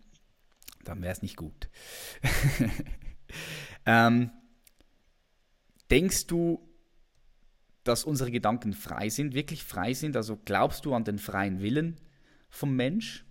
Dann 0.84 1.02
wäre 1.02 1.12
es 1.12 1.22
nicht 1.22 1.36
gut. 1.36 1.70
ähm, 3.86 4.30
denkst 5.90 6.26
du, 6.26 6.68
dass 7.84 8.04
unsere 8.04 8.30
Gedanken 8.30 8.72
frei 8.72 9.08
sind, 9.08 9.34
wirklich 9.34 9.62
frei 9.62 9.94
sind? 9.94 10.16
Also 10.16 10.38
glaubst 10.44 10.84
du 10.84 10.94
an 10.94 11.04
den 11.04 11.18
freien 11.18 11.60
Willen 11.60 12.00
vom 12.48 12.74
Mensch? 12.76 13.24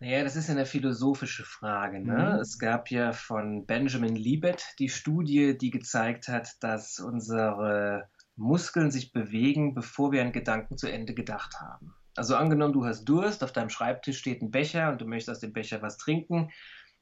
Naja, 0.00 0.22
das 0.22 0.36
ist 0.36 0.48
eine 0.48 0.64
philosophische 0.64 1.44
Frage. 1.44 2.00
Ne? 2.00 2.34
Mhm. 2.34 2.40
Es 2.40 2.58
gab 2.58 2.90
ja 2.90 3.12
von 3.12 3.66
Benjamin 3.66 4.14
Libet 4.14 4.64
die 4.78 4.88
Studie, 4.88 5.58
die 5.58 5.70
gezeigt 5.70 6.28
hat, 6.28 6.56
dass 6.60 7.00
unsere 7.00 8.08
Muskeln 8.38 8.90
sich 8.90 9.12
bewegen, 9.12 9.74
bevor 9.74 10.12
wir 10.12 10.20
einen 10.20 10.32
Gedanken 10.32 10.78
zu 10.78 10.90
Ende 10.90 11.12
gedacht 11.12 11.60
haben. 11.60 11.94
Also 12.16 12.36
angenommen, 12.36 12.72
du 12.72 12.86
hast 12.86 13.04
Durst, 13.04 13.42
auf 13.42 13.52
deinem 13.52 13.68
Schreibtisch 13.68 14.18
steht 14.18 14.42
ein 14.42 14.50
Becher 14.50 14.90
und 14.90 15.00
du 15.00 15.06
möchtest 15.06 15.30
aus 15.30 15.40
dem 15.40 15.52
Becher 15.52 15.82
was 15.82 15.98
trinken, 15.98 16.50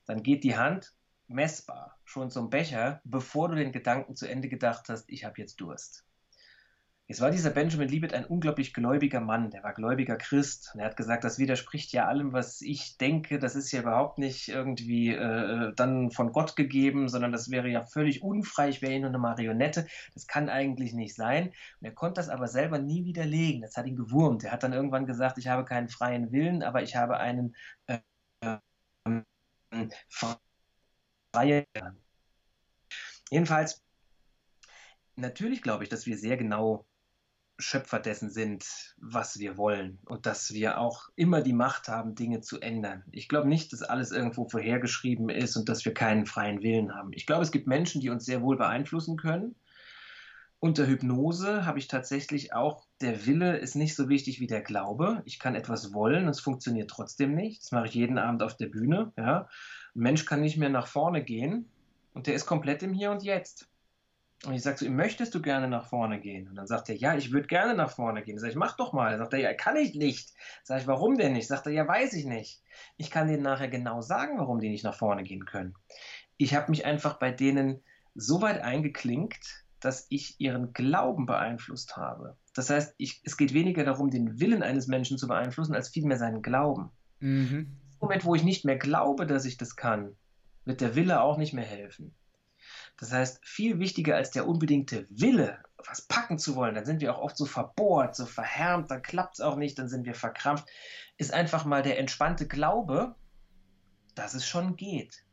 dann 0.07 0.23
geht 0.23 0.45
die 0.45 0.57
Hand 0.57 0.95
messbar 1.29 1.99
schon 2.05 2.31
zum 2.31 2.49
Becher, 2.49 3.01
bevor 3.05 3.49
du 3.49 3.57
den 3.57 3.73
Gedanken 3.73 4.17
zu 4.17 4.27
Ende 4.27 4.49
gedacht 4.49 4.89
hast, 4.89 5.11
ich 5.11 5.25
habe 5.25 5.35
jetzt 5.39 5.61
Durst. 5.61 6.06
Jetzt 7.09 7.21
war 7.21 7.31
dieser 7.31 7.51
Benjamin 7.51 7.89
Liebet 7.89 8.13
ein 8.15 8.25
unglaublich 8.25 8.75
gläubiger 8.75 9.21
Mann, 9.21 9.51
der 9.51 9.63
war 9.63 9.73
gläubiger 9.75 10.17
Christ. 10.17 10.73
Und 10.75 10.81
er 10.81 10.87
hat 10.87 10.97
gesagt, 10.97 11.23
das 11.23 11.39
widerspricht 11.39 11.93
ja 11.93 12.07
allem, 12.09 12.33
was 12.33 12.61
ich 12.63 12.97
denke. 12.99 13.39
Das 13.39 13.55
ist 13.55 13.71
ja 13.71 13.83
überhaupt 13.83 14.19
nicht 14.19 14.49
irgendwie 14.49 15.11
äh, 15.11 15.73
dann 15.77 16.11
von 16.11 16.33
Gott 16.33 16.57
gegeben, 16.57 17.09
sondern 17.09 17.31
das 17.31 17.49
wäre 17.49 17.69
ja 17.69 17.85
völlig 17.85 18.23
unfrei. 18.25 18.71
Ich 18.71 18.83
wäre 18.83 18.93
ja 18.93 18.99
nur 18.99 19.11
eine 19.11 19.19
Marionette. 19.19 19.87
Das 20.15 20.27
kann 20.27 20.49
eigentlich 20.49 20.95
nicht 20.95 21.15
sein. 21.15 21.51
Und 21.81 21.85
er 21.85 21.93
konnte 21.93 22.19
das 22.19 22.29
aber 22.29 22.49
selber 22.49 22.81
nie 22.81 23.05
widerlegen. 23.05 23.63
Das 23.63 23.77
hat 23.77 23.87
ihn 23.87 23.95
gewurmt. 23.97 24.43
Er 24.43 24.51
hat 24.51 24.65
dann 24.65 24.73
irgendwann 24.73 25.07
gesagt, 25.07 25.39
ich 25.39 25.47
habe 25.47 25.65
keinen 25.65 25.89
freien 25.89 26.33
Willen, 26.33 26.65
aber 26.65 26.83
ich 26.83 26.97
habe 26.97 27.19
einen 27.19 27.55
äh, 27.87 28.01
äh, 28.41 29.89
freien. 30.09 31.67
Jedenfalls, 33.31 33.85
natürlich 35.15 35.63
glaube 35.63 35.85
ich, 35.85 35.89
dass 35.89 36.07
wir 36.07 36.19
sehr 36.19 36.37
genau 36.37 36.85
Schöpfer 37.59 37.99
dessen 37.99 38.31
sind, 38.31 38.95
was 38.99 39.39
wir 39.39 39.57
wollen 39.57 39.99
und 40.05 40.27
dass 40.27 40.53
wir 40.53 40.79
auch 40.79 41.09
immer 41.17 41.41
die 41.41 41.53
Macht 41.53 41.89
haben, 41.89 42.15
Dinge 42.15 42.41
zu 42.41 42.61
ändern. 42.61 43.05
Ich 43.13 43.29
glaube 43.29 43.49
nicht, 43.49 43.73
dass 43.73 43.83
alles 43.83 44.11
irgendwo 44.11 44.49
vorhergeschrieben 44.49 45.31
ist 45.31 45.57
und 45.57 45.69
dass 45.69 45.85
wir 45.85 45.95
keinen 45.95 46.27
freien 46.27 46.63
Willen 46.63 46.95
haben. 46.95 47.13
Ich 47.13 47.27
glaube, 47.27 47.43
es 47.43 47.53
gibt 47.53 47.67
Menschen, 47.67 48.01
die 48.01 48.11
uns 48.11 48.25
sehr 48.25 48.43
wohl 48.43 48.57
beeinflussen 48.57 49.17
können. 49.17 49.55
Unter 50.59 50.87
Hypnose 50.87 51.67
habe 51.67 51.79
ich 51.79 51.87
tatsächlich 51.87 52.55
auch, 52.55 52.87
der 53.01 53.27
Wille 53.27 53.59
ist 53.59 53.75
nicht 53.75 53.95
so 53.95 54.09
wichtig 54.09 54.41
wie 54.41 54.47
der 54.47 54.63
Glaube. 54.63 55.23
Ich 55.25 55.39
kann 55.39 55.55
etwas 55.55 55.93
wollen, 55.93 56.29
es 56.29 56.41
funktioniert 56.41 56.91
trotzdem 56.91 57.35
nicht. 57.35 57.63
Das 57.63 57.73
mache 57.73 57.87
ich 57.87 57.95
jeden 57.95 58.19
Abend 58.19 58.43
auf 58.43 58.57
der 58.57 58.67
Bühne. 58.67 59.13
Ja. 59.17 59.49
Ein 59.95 60.01
Mensch 60.01 60.25
kann 60.25 60.41
nicht 60.41 60.57
mehr 60.57 60.71
nach 60.71 60.87
vorne 60.87 61.23
gehen 61.23 61.71
und 62.15 62.27
der 62.27 62.35
ist 62.35 62.47
komplett 62.47 62.83
im 62.83 62.93
Hier 62.93 63.11
und 63.11 63.23
Jetzt. 63.23 63.69
Und 64.45 64.55
ich 64.55 64.63
sage 64.63 64.77
zu 64.77 64.85
ihm, 64.85 64.97
möchtest 64.97 65.35
du 65.35 65.41
gerne 65.41 65.67
nach 65.67 65.87
vorne 65.87 66.21
gehen? 66.21 66.49
Und 66.49 66.57
dann 66.57 66.67
sagt 66.67 66.89
er, 66.89 66.97
ja, 66.97 67.17
ich 67.17 67.33
würde 67.33 67.47
gerne 67.47 67.75
nach 67.75 67.91
vorne 67.91 68.23
gehen. 68.23 68.39
Sag 68.39 68.51
ich, 68.51 68.57
mach 68.57 68.77
doch 68.77 68.93
mal. 68.93 69.11
Dann 69.11 69.21
sagt 69.21 69.33
er, 69.33 69.41
ja, 69.41 69.55
kann 69.55 69.77
ich 69.77 69.95
nicht. 69.95 70.35
Sag 70.63 70.81
ich, 70.81 70.87
warum 70.87 71.17
denn 71.17 71.33
nicht? 71.33 71.49
Sagt 71.49 71.67
er, 71.67 71.73
ja, 71.73 71.89
weiß 71.89 72.13
ich 72.13 72.27
nicht. 72.27 72.63
Ich 72.97 73.11
kann 73.11 73.29
denen 73.29 73.43
nachher 73.43 73.69
genau 73.69 74.03
sagen, 74.03 74.39
warum 74.39 74.61
die 74.61 74.69
nicht 74.69 74.85
nach 74.85 74.95
vorne 74.95 75.23
gehen 75.23 75.47
können. 75.47 75.75
Ich 76.37 76.55
habe 76.55 76.71
mich 76.71 76.85
einfach 76.85 77.19
bei 77.19 77.33
denen 77.33 77.83
so 78.15 78.43
weit 78.43 78.61
eingeklinkt, 78.61 79.65
dass 79.81 80.07
ich 80.11 80.39
ihren 80.39 80.73
Glauben 80.73 81.27
beeinflusst 81.27 81.97
habe. 81.97 82.37
Das 82.55 82.71
heißt, 82.71 82.95
ich, 82.99 83.21
es 83.25 83.37
geht 83.37 83.55
weniger 83.55 83.85
darum, 83.85 84.11
den 84.11 84.39
Willen 84.41 84.63
eines 84.63 84.87
Menschen 84.87 85.19
zu 85.19 85.29
beeinflussen, 85.29 85.75
als 85.75 85.89
vielmehr 85.89 86.19
seinen 86.19 86.43
Glauben. 86.43 86.91
Mhm. 87.21 87.79
Im 87.93 87.99
Moment, 88.01 88.25
wo 88.25 88.35
ich 88.35 88.45
nicht 88.45 88.65
mehr 88.65 88.77
glaube, 88.77 89.27
dass 89.27 89.45
ich 89.45 89.57
das 89.57 89.77
kann, 89.77 90.15
wird 90.65 90.81
der 90.81 90.95
Wille 90.95 91.21
auch 91.23 91.39
nicht 91.39 91.53
mehr 91.53 91.65
helfen. 91.65 92.15
Das 92.99 93.13
heißt, 93.13 93.45
viel 93.45 93.79
wichtiger 93.79 94.17
als 94.17 94.31
der 94.31 94.49
unbedingte 94.49 95.07
Wille, 95.11 95.59
was 95.87 96.03
packen 96.03 96.39
zu 96.39 96.57
wollen, 96.57 96.75
dann 96.75 96.87
sind 96.87 97.01
wir 97.01 97.15
auch 97.15 97.21
oft 97.21 97.37
so 97.37 97.45
verbohrt, 97.45 98.17
so 98.17 98.25
verhärmt, 98.25 98.91
dann 98.91 99.03
klappt 99.03 99.35
es 99.35 99.41
auch 99.41 99.57
nicht, 99.57 99.79
dann 99.79 99.89
sind 99.89 100.07
wir 100.07 100.15
verkrampft, 100.15 100.67
ist 101.19 101.33
einfach 101.33 101.65
mal 101.65 101.83
der 101.83 101.99
entspannte 101.99 102.49
Glaube, 102.49 103.15
dass 104.15 104.35
es 104.35 104.47
schon 104.47 104.77
geht. 104.77 105.25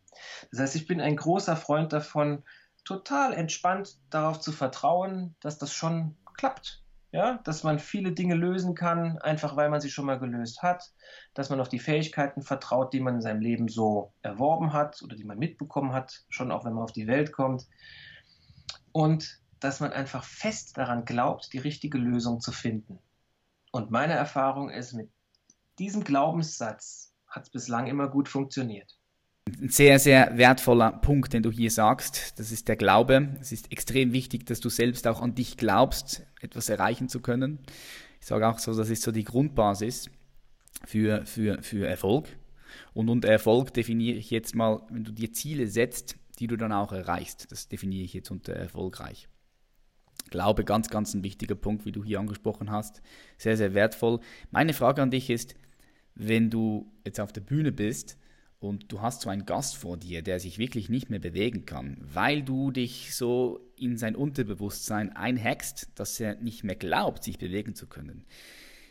Das 0.51 0.59
heißt, 0.59 0.75
ich 0.75 0.87
bin 0.87 0.99
ein 0.99 1.15
großer 1.15 1.55
Freund 1.55 1.93
davon, 1.93 2.43
total 2.83 3.33
entspannt 3.33 3.97
darauf 4.09 4.41
zu 4.41 4.51
vertrauen, 4.51 5.35
dass 5.39 5.57
das 5.57 5.73
schon 5.73 6.17
klappt 6.35 6.82
ja, 7.13 7.39
dass 7.43 7.63
man 7.63 7.77
viele 7.77 8.11
Dinge 8.11 8.33
lösen 8.33 8.73
kann, 8.73 9.19
einfach 9.19 9.55
weil 9.55 9.69
man 9.69 9.79
sie 9.79 9.91
schon 9.91 10.07
mal 10.07 10.17
gelöst 10.17 10.63
hat, 10.63 10.91
dass 11.35 11.51
man 11.51 11.61
auf 11.61 11.69
die 11.69 11.79
Fähigkeiten 11.79 12.41
vertraut, 12.41 12.91
die 12.91 12.99
man 12.99 13.15
in 13.15 13.21
seinem 13.21 13.39
Leben 13.39 13.67
so 13.67 14.11
erworben 14.23 14.73
hat 14.73 14.99
oder 15.03 15.15
die 15.15 15.23
man 15.23 15.37
mitbekommen 15.37 15.93
hat, 15.93 16.25
schon 16.29 16.51
auch 16.51 16.65
wenn 16.65 16.73
man 16.73 16.83
auf 16.83 16.91
die 16.91 17.05
Welt 17.05 17.31
kommt. 17.31 17.67
Und 18.91 19.39
dass 19.59 19.79
man 19.79 19.93
einfach 19.93 20.23
fest 20.23 20.75
daran 20.75 21.05
glaubt, 21.05 21.53
die 21.53 21.59
richtige 21.59 21.99
Lösung 21.99 22.39
zu 22.41 22.51
finden. 22.51 22.97
Und 23.71 23.91
meine 23.91 24.13
Erfahrung 24.13 24.71
ist, 24.71 24.93
mit 24.93 25.11
diesem 25.77 26.03
Glaubenssatz 26.03 27.13
hat 27.27 27.43
es 27.43 27.49
bislang 27.51 27.85
immer 27.85 28.09
gut 28.09 28.27
funktioniert. 28.27 28.97
Ein 29.45 29.69
sehr, 29.69 29.99
sehr 29.99 30.37
wertvoller 30.37 30.91
Punkt, 30.91 31.33
den 31.33 31.43
du 31.43 31.51
hier 31.51 31.69
sagst, 31.69 32.39
das 32.39 32.51
ist 32.51 32.67
der 32.67 32.77
Glaube. 32.77 33.35
Es 33.41 33.51
ist 33.51 33.71
extrem 33.71 34.13
wichtig, 34.13 34.45
dass 34.45 34.61
du 34.61 34.69
selbst 34.69 35.05
auch 35.05 35.21
an 35.21 35.35
dich 35.35 35.57
glaubst, 35.57 36.23
etwas 36.41 36.69
erreichen 36.69 37.09
zu 37.09 37.19
können. 37.19 37.59
Ich 38.21 38.27
sage 38.27 38.47
auch 38.47 38.59
so, 38.59 38.73
das 38.73 38.89
ist 38.89 39.03
so 39.03 39.11
die 39.11 39.25
Grundbasis 39.25 40.09
für, 40.85 41.25
für, 41.25 41.61
für 41.61 41.87
Erfolg. 41.87 42.27
Und 42.93 43.09
unter 43.09 43.27
Erfolg 43.27 43.73
definiere 43.73 44.17
ich 44.17 44.31
jetzt 44.31 44.55
mal, 44.55 44.81
wenn 44.89 45.03
du 45.03 45.11
dir 45.11 45.33
Ziele 45.33 45.67
setzt, 45.67 46.15
die 46.39 46.47
du 46.47 46.55
dann 46.55 46.71
auch 46.71 46.93
erreichst. 46.93 47.51
Das 47.51 47.67
definiere 47.67 48.05
ich 48.05 48.13
jetzt 48.13 48.31
unter 48.31 48.53
erfolgreich. 48.53 49.27
Glaube, 50.29 50.63
ganz, 50.63 50.89
ganz 50.89 51.13
ein 51.13 51.23
wichtiger 51.23 51.55
Punkt, 51.55 51.85
wie 51.85 51.91
du 51.91 52.03
hier 52.03 52.19
angesprochen 52.19 52.71
hast. 52.71 53.01
Sehr, 53.37 53.57
sehr 53.57 53.73
wertvoll. 53.73 54.19
Meine 54.51 54.73
Frage 54.73 55.01
an 55.01 55.11
dich 55.11 55.29
ist, 55.29 55.55
wenn 56.15 56.49
du 56.49 56.91
jetzt 57.05 57.19
auf 57.19 57.33
der 57.33 57.41
Bühne 57.41 57.71
bist 57.71 58.17
und 58.63 58.91
du 58.93 59.01
hast 59.01 59.21
so 59.21 59.29
einen 59.29 59.45
Gast 59.45 59.75
vor 59.75 59.97
dir, 59.97 60.21
der 60.21 60.39
sich 60.39 60.57
wirklich 60.57 60.87
nicht 60.87 61.09
mehr 61.09 61.19
bewegen 61.19 61.65
kann, 61.65 61.97
weil 62.01 62.43
du 62.43 62.71
dich 62.71 63.13
so 63.13 63.59
in 63.75 63.97
sein 63.97 64.15
Unterbewusstsein 64.15 65.13
einhackst, 65.13 65.89
dass 65.95 66.17
er 66.21 66.35
nicht 66.35 66.63
mehr 66.63 66.77
glaubt, 66.77 67.25
sich 67.25 67.37
bewegen 67.37 67.75
zu 67.75 67.87
können. 67.87 68.25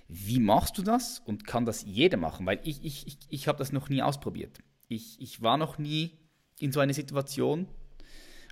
Wie 0.08 0.40
machst 0.40 0.76
du 0.76 0.82
das 0.82 1.20
und 1.20 1.46
kann 1.46 1.64
das 1.64 1.84
jeder 1.86 2.18
machen? 2.18 2.44
Weil 2.44 2.60
ich, 2.64 2.84
ich, 2.84 3.06
ich, 3.06 3.18
ich 3.30 3.48
habe 3.48 3.56
das 3.56 3.72
noch 3.72 3.88
nie 3.88 4.02
ausprobiert. 4.02 4.58
Ich, 4.88 5.18
ich 5.18 5.40
war 5.40 5.56
noch 5.56 5.78
nie 5.78 6.18
in 6.58 6.70
so 6.70 6.80
einer 6.80 6.92
Situation, 6.92 7.66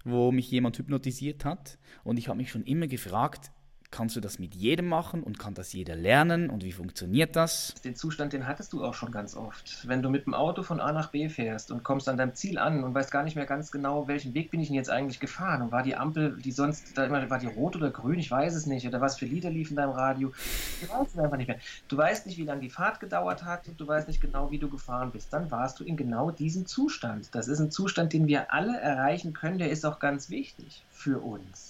wo 0.04 0.32
mich 0.32 0.50
jemand 0.50 0.78
hypnotisiert 0.78 1.44
hat 1.44 1.78
und 2.02 2.18
ich 2.18 2.28
habe 2.28 2.38
mich 2.38 2.50
schon 2.50 2.64
immer 2.64 2.86
gefragt, 2.86 3.50
Kannst 3.90 4.14
du 4.14 4.20
das 4.20 4.38
mit 4.38 4.54
jedem 4.54 4.86
machen 4.86 5.24
und 5.24 5.40
kann 5.40 5.54
das 5.54 5.72
jeder 5.72 5.96
lernen 5.96 6.48
und 6.48 6.62
wie 6.62 6.70
funktioniert 6.70 7.34
das? 7.34 7.74
Den 7.82 7.96
Zustand, 7.96 8.32
den 8.32 8.46
hattest 8.46 8.72
du 8.72 8.84
auch 8.84 8.94
schon 8.94 9.10
ganz 9.10 9.34
oft. 9.34 9.86
Wenn 9.88 10.00
du 10.00 10.10
mit 10.10 10.26
dem 10.26 10.34
Auto 10.34 10.62
von 10.62 10.78
A 10.78 10.92
nach 10.92 11.08
B 11.08 11.28
fährst 11.28 11.72
und 11.72 11.82
kommst 11.82 12.08
an 12.08 12.16
deinem 12.16 12.34
Ziel 12.34 12.58
an 12.58 12.84
und 12.84 12.94
weißt 12.94 13.10
gar 13.10 13.24
nicht 13.24 13.34
mehr 13.34 13.46
ganz 13.46 13.72
genau, 13.72 14.06
welchen 14.06 14.32
Weg 14.32 14.52
bin 14.52 14.60
ich 14.60 14.68
denn 14.68 14.76
jetzt 14.76 14.90
eigentlich 14.90 15.18
gefahren 15.18 15.62
und 15.62 15.72
war 15.72 15.82
die 15.82 15.96
Ampel, 15.96 16.38
die 16.40 16.52
sonst, 16.52 16.96
da 16.96 17.04
immer, 17.04 17.28
war 17.30 17.40
die 17.40 17.48
rot 17.48 17.74
oder 17.74 17.90
grün, 17.90 18.20
ich 18.20 18.30
weiß 18.30 18.54
es 18.54 18.66
nicht, 18.66 18.86
oder 18.86 19.00
was 19.00 19.18
für 19.18 19.26
Lieder 19.26 19.50
lief 19.50 19.70
in 19.70 19.76
deinem 19.76 19.90
Radio, 19.90 20.32
du 20.80 20.88
weißt 20.88 21.14
es 21.14 21.18
einfach 21.18 21.36
nicht 21.36 21.48
mehr. 21.48 21.58
Du 21.88 21.96
weißt 21.96 22.26
nicht, 22.26 22.38
wie 22.38 22.44
lange 22.44 22.60
die 22.60 22.70
Fahrt 22.70 23.00
gedauert 23.00 23.44
hat 23.44 23.66
und 23.66 23.80
du 23.80 23.88
weißt 23.88 24.06
nicht 24.06 24.20
genau, 24.20 24.52
wie 24.52 24.58
du 24.58 24.70
gefahren 24.70 25.10
bist. 25.10 25.32
Dann 25.32 25.50
warst 25.50 25.80
du 25.80 25.84
in 25.84 25.96
genau 25.96 26.30
diesem 26.30 26.64
Zustand. 26.64 27.34
Das 27.34 27.48
ist 27.48 27.58
ein 27.58 27.72
Zustand, 27.72 28.12
den 28.12 28.28
wir 28.28 28.52
alle 28.52 28.78
erreichen 28.78 29.32
können, 29.32 29.58
der 29.58 29.70
ist 29.70 29.84
auch 29.84 29.98
ganz 29.98 30.30
wichtig 30.30 30.84
für 30.92 31.18
uns. 31.18 31.69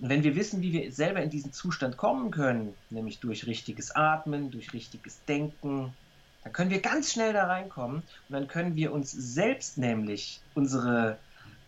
Und 0.00 0.08
wenn 0.08 0.24
wir 0.24 0.34
wissen, 0.34 0.62
wie 0.62 0.72
wir 0.72 0.92
selber 0.92 1.22
in 1.22 1.30
diesen 1.30 1.52
Zustand 1.52 1.96
kommen 1.96 2.30
können, 2.30 2.74
nämlich 2.88 3.20
durch 3.20 3.46
richtiges 3.46 3.94
Atmen, 3.94 4.50
durch 4.50 4.72
richtiges 4.72 5.24
Denken, 5.26 5.92
dann 6.42 6.52
können 6.52 6.70
wir 6.70 6.80
ganz 6.80 7.12
schnell 7.12 7.32
da 7.34 7.46
reinkommen 7.46 7.96
und 8.28 8.32
dann 8.32 8.48
können 8.48 8.76
wir 8.76 8.92
uns 8.92 9.10
selbst 9.10 9.76
nämlich 9.76 10.40
unsere, 10.54 11.18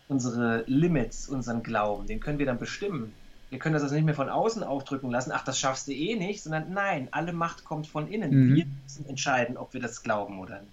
unsere 0.09 0.65
Limits, 0.67 1.29
unseren 1.29 1.63
Glauben, 1.63 2.07
den 2.07 2.21
können 2.21 2.39
wir 2.39 2.47
dann 2.47 2.59
bestimmen. 2.59 3.13
Wir 3.51 3.59
können 3.59 3.75
das 3.75 3.83
also 3.83 3.95
nicht 3.95 4.05
mehr 4.05 4.15
von 4.15 4.31
außen 4.31 4.63
aufdrücken 4.63 5.11
lassen, 5.11 5.31
ach, 5.31 5.45
das 5.45 5.59
schaffst 5.59 5.87
du 5.87 5.93
eh 5.93 6.17
nicht, 6.17 6.43
sondern 6.43 6.73
nein, 6.73 7.09
alle 7.11 7.35
Macht 7.35 7.65
kommt 7.65 7.87
von 7.87 8.09
innen. 8.09 8.31
Mhm. 8.31 8.55
Wir 8.55 8.67
müssen 8.83 9.05
entscheiden, 9.05 9.59
ob 9.59 9.75
wir 9.75 9.81
das 9.83 10.03
glauben 10.03 10.41
oder 10.41 10.63
nicht. 10.63 10.72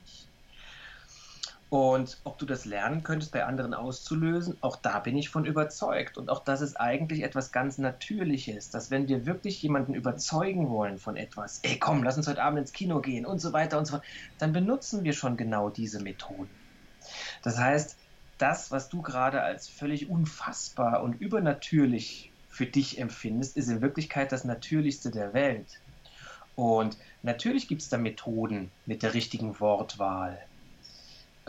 Und 1.69 2.19
ob 2.23 2.39
du 2.39 2.47
das 2.47 2.65
lernen 2.65 3.03
könntest, 3.03 3.31
bei 3.31 3.45
anderen 3.45 3.75
auszulösen, 3.75 4.57
auch 4.61 4.75
da 4.75 4.99
bin 4.99 5.15
ich 5.15 5.29
von 5.29 5.45
überzeugt. 5.45 6.17
Und 6.17 6.29
auch 6.29 6.43
das 6.43 6.61
ist 6.61 6.79
eigentlich 6.79 7.21
etwas 7.21 7.51
ganz 7.51 7.77
Natürliches, 7.77 8.71
dass 8.71 8.89
wenn 8.89 9.07
wir 9.07 9.27
wirklich 9.27 9.61
jemanden 9.61 9.93
überzeugen 9.93 10.69
wollen 10.69 10.97
von 10.97 11.15
etwas, 11.15 11.59
ey 11.61 11.77
komm, 11.77 12.03
lass 12.03 12.17
uns 12.17 12.27
heute 12.27 12.41
Abend 12.41 12.59
ins 12.59 12.73
Kino 12.73 13.01
gehen 13.01 13.25
und 13.25 13.39
so 13.39 13.53
weiter 13.53 13.77
und 13.77 13.85
so 13.85 13.97
fort, 13.97 14.05
dann 14.39 14.51
benutzen 14.51 15.03
wir 15.03 15.13
schon 15.13 15.37
genau 15.37 15.69
diese 15.69 16.01
Methoden. 16.01 16.59
Das 17.43 17.59
heißt, 17.59 17.97
das, 18.39 18.71
was 18.71 18.89
du 18.89 19.03
gerade 19.03 19.41
als 19.43 19.67
völlig 19.67 20.09
unfassbar 20.09 21.03
und 21.03 21.21
übernatürlich 21.21 22.33
für 22.47 22.65
dich 22.65 22.97
empfindest, 22.97 23.57
ist 23.57 23.69
in 23.69 23.81
Wirklichkeit 23.81 24.31
das 24.31 24.43
Natürlichste 24.43 25.11
der 25.11 25.33
Welt. 25.33 25.83
Und 26.55 26.97
natürlich 27.21 27.67
gibt 27.67 27.83
es 27.83 27.89
da 27.89 27.97
Methoden 27.97 28.71
mit 28.85 29.03
der 29.03 29.13
richtigen 29.13 29.59
Wortwahl, 29.59 30.48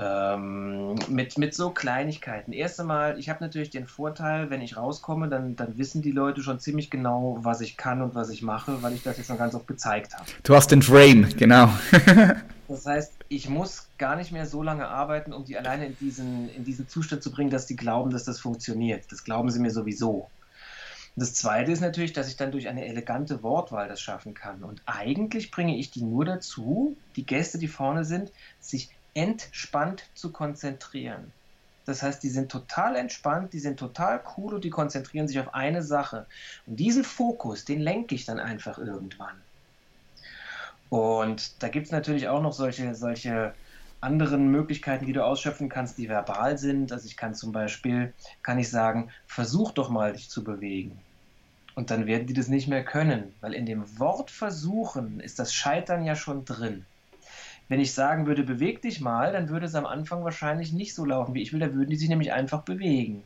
ähm, 0.00 0.94
mit, 1.08 1.36
mit 1.36 1.54
so 1.54 1.70
Kleinigkeiten. 1.70 2.52
Erst 2.52 2.80
einmal, 2.80 3.18
ich 3.18 3.28
habe 3.28 3.44
natürlich 3.44 3.70
den 3.70 3.86
Vorteil, 3.86 4.48
wenn 4.48 4.62
ich 4.62 4.76
rauskomme, 4.76 5.28
dann, 5.28 5.56
dann 5.56 5.76
wissen 5.76 6.00
die 6.00 6.10
Leute 6.10 6.42
schon 6.42 6.58
ziemlich 6.58 6.90
genau, 6.90 7.38
was 7.42 7.60
ich 7.60 7.76
kann 7.76 8.00
und 8.00 8.14
was 8.14 8.30
ich 8.30 8.42
mache, 8.42 8.82
weil 8.82 8.94
ich 8.94 9.02
das 9.02 9.18
jetzt 9.18 9.26
schon 9.26 9.38
ganz 9.38 9.54
oft 9.54 9.66
gezeigt 9.66 10.14
habe. 10.14 10.24
Du 10.42 10.54
hast 10.54 10.70
den 10.70 10.80
Frame, 10.80 11.28
genau. 11.36 11.68
das 12.68 12.86
heißt, 12.86 13.12
ich 13.28 13.48
muss 13.50 13.88
gar 13.98 14.16
nicht 14.16 14.32
mehr 14.32 14.46
so 14.46 14.62
lange 14.62 14.88
arbeiten, 14.88 15.34
um 15.34 15.44
die 15.44 15.58
alleine 15.58 15.86
in 15.86 15.96
diesen, 15.98 16.48
in 16.48 16.64
diesen 16.64 16.88
Zustand 16.88 17.22
zu 17.22 17.30
bringen, 17.30 17.50
dass 17.50 17.66
die 17.66 17.76
glauben, 17.76 18.10
dass 18.10 18.24
das 18.24 18.40
funktioniert. 18.40 19.04
Das 19.10 19.22
glauben 19.22 19.50
sie 19.50 19.60
mir 19.60 19.70
sowieso. 19.70 20.30
Das 21.16 21.34
Zweite 21.34 21.72
ist 21.72 21.80
natürlich, 21.80 22.14
dass 22.14 22.28
ich 22.28 22.36
dann 22.36 22.52
durch 22.52 22.68
eine 22.68 22.86
elegante 22.86 23.42
Wortwahl 23.42 23.88
das 23.88 24.00
schaffen 24.00 24.32
kann. 24.32 24.62
Und 24.62 24.80
eigentlich 24.86 25.50
bringe 25.50 25.76
ich 25.76 25.90
die 25.90 26.02
nur 26.02 26.24
dazu, 26.24 26.96
die 27.16 27.26
Gäste, 27.26 27.58
die 27.58 27.68
vorne 27.68 28.04
sind, 28.04 28.32
sich 28.60 28.90
entspannt 29.14 30.04
zu 30.14 30.32
konzentrieren. 30.32 31.32
Das 31.86 32.02
heißt, 32.02 32.22
die 32.22 32.28
sind 32.28 32.50
total 32.50 32.94
entspannt, 32.94 33.52
die 33.52 33.58
sind 33.58 33.78
total 33.78 34.22
cool 34.36 34.54
und 34.54 34.64
die 34.64 34.70
konzentrieren 34.70 35.26
sich 35.26 35.40
auf 35.40 35.54
eine 35.54 35.82
Sache. 35.82 36.26
Und 36.66 36.76
diesen 36.76 37.04
Fokus, 37.04 37.64
den 37.64 37.80
lenke 37.80 38.14
ich 38.14 38.24
dann 38.24 38.38
einfach 38.38 38.78
irgendwann. 38.78 39.40
Und 40.88 41.62
da 41.62 41.68
gibt 41.68 41.86
es 41.86 41.92
natürlich 41.92 42.28
auch 42.28 42.42
noch 42.42 42.52
solche, 42.52 42.94
solche 42.94 43.54
anderen 44.00 44.50
Möglichkeiten, 44.50 45.06
die 45.06 45.12
du 45.12 45.24
ausschöpfen 45.24 45.68
kannst, 45.68 45.98
die 45.98 46.08
verbal 46.08 46.58
sind. 46.58 46.92
Also 46.92 47.06
ich 47.06 47.16
kann 47.16 47.34
zum 47.34 47.52
Beispiel, 47.52 48.12
kann 48.42 48.58
ich 48.58 48.70
sagen, 48.70 49.10
versuch 49.26 49.72
doch 49.72 49.90
mal 49.90 50.12
dich 50.12 50.30
zu 50.30 50.42
bewegen. 50.42 50.98
Und 51.74 51.90
dann 51.90 52.06
werden 52.06 52.26
die 52.26 52.34
das 52.34 52.48
nicht 52.48 52.68
mehr 52.68 52.84
können, 52.84 53.34
weil 53.40 53.54
in 53.54 53.66
dem 53.66 53.98
Wort 53.98 54.30
versuchen 54.30 55.20
ist 55.20 55.38
das 55.38 55.54
Scheitern 55.54 56.04
ja 56.04 56.16
schon 56.16 56.44
drin. 56.44 56.84
Wenn 57.70 57.78
ich 57.78 57.94
sagen 57.94 58.26
würde, 58.26 58.42
beweg 58.42 58.82
dich 58.82 59.00
mal, 59.00 59.32
dann 59.32 59.48
würde 59.48 59.66
es 59.66 59.76
am 59.76 59.86
Anfang 59.86 60.24
wahrscheinlich 60.24 60.72
nicht 60.72 60.92
so 60.92 61.04
laufen, 61.04 61.34
wie 61.34 61.40
ich 61.40 61.52
will. 61.52 61.60
Da 61.60 61.72
würden 61.72 61.88
die 61.88 61.96
sich 61.96 62.08
nämlich 62.08 62.32
einfach 62.32 62.62
bewegen. 62.62 63.22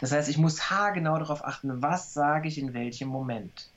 Das 0.00 0.12
heißt, 0.12 0.30
ich 0.30 0.38
muss 0.38 0.70
haargenau 0.70 1.18
darauf 1.18 1.44
achten, 1.44 1.82
was 1.82 2.14
sage 2.14 2.48
ich 2.48 2.56
in 2.56 2.72
welchem 2.72 3.08
Moment. 3.08 3.68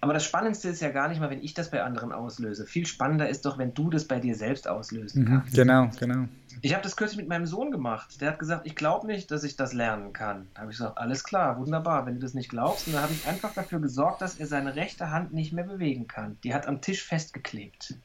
Aber 0.00 0.14
das 0.14 0.24
Spannendste 0.24 0.70
ist 0.70 0.80
ja 0.80 0.88
gar 0.88 1.08
nicht 1.08 1.20
mal, 1.20 1.28
wenn 1.28 1.44
ich 1.44 1.52
das 1.52 1.70
bei 1.70 1.82
anderen 1.82 2.12
auslöse. 2.12 2.64
Viel 2.64 2.86
spannender 2.86 3.28
ist 3.28 3.44
doch, 3.44 3.58
wenn 3.58 3.74
du 3.74 3.90
das 3.90 4.06
bei 4.06 4.20
dir 4.20 4.34
selbst 4.34 4.66
auslösen 4.66 5.24
mhm, 5.24 5.26
kannst. 5.26 5.54
Genau, 5.54 5.90
genau. 6.00 6.24
Ich 6.62 6.72
habe 6.72 6.82
das 6.82 6.96
kürzlich 6.96 7.18
mit 7.18 7.28
meinem 7.28 7.44
Sohn 7.44 7.70
gemacht. 7.70 8.22
Der 8.22 8.30
hat 8.30 8.38
gesagt, 8.38 8.66
ich 8.66 8.74
glaube 8.74 9.06
nicht, 9.06 9.30
dass 9.30 9.44
ich 9.44 9.56
das 9.56 9.74
lernen 9.74 10.14
kann. 10.14 10.48
Da 10.54 10.62
habe 10.62 10.70
ich 10.70 10.78
gesagt, 10.78 10.96
alles 10.96 11.24
klar, 11.24 11.58
wunderbar. 11.58 12.06
Wenn 12.06 12.14
du 12.14 12.20
das 12.20 12.32
nicht 12.32 12.48
glaubst, 12.48 12.88
dann 12.88 13.02
habe 13.02 13.12
ich 13.12 13.26
einfach 13.28 13.52
dafür 13.52 13.80
gesorgt, 13.80 14.22
dass 14.22 14.36
er 14.36 14.46
seine 14.46 14.76
rechte 14.76 15.10
Hand 15.10 15.34
nicht 15.34 15.52
mehr 15.52 15.64
bewegen 15.64 16.08
kann. 16.08 16.38
Die 16.42 16.54
hat 16.54 16.66
am 16.66 16.80
Tisch 16.80 17.04
festgeklebt. 17.04 17.96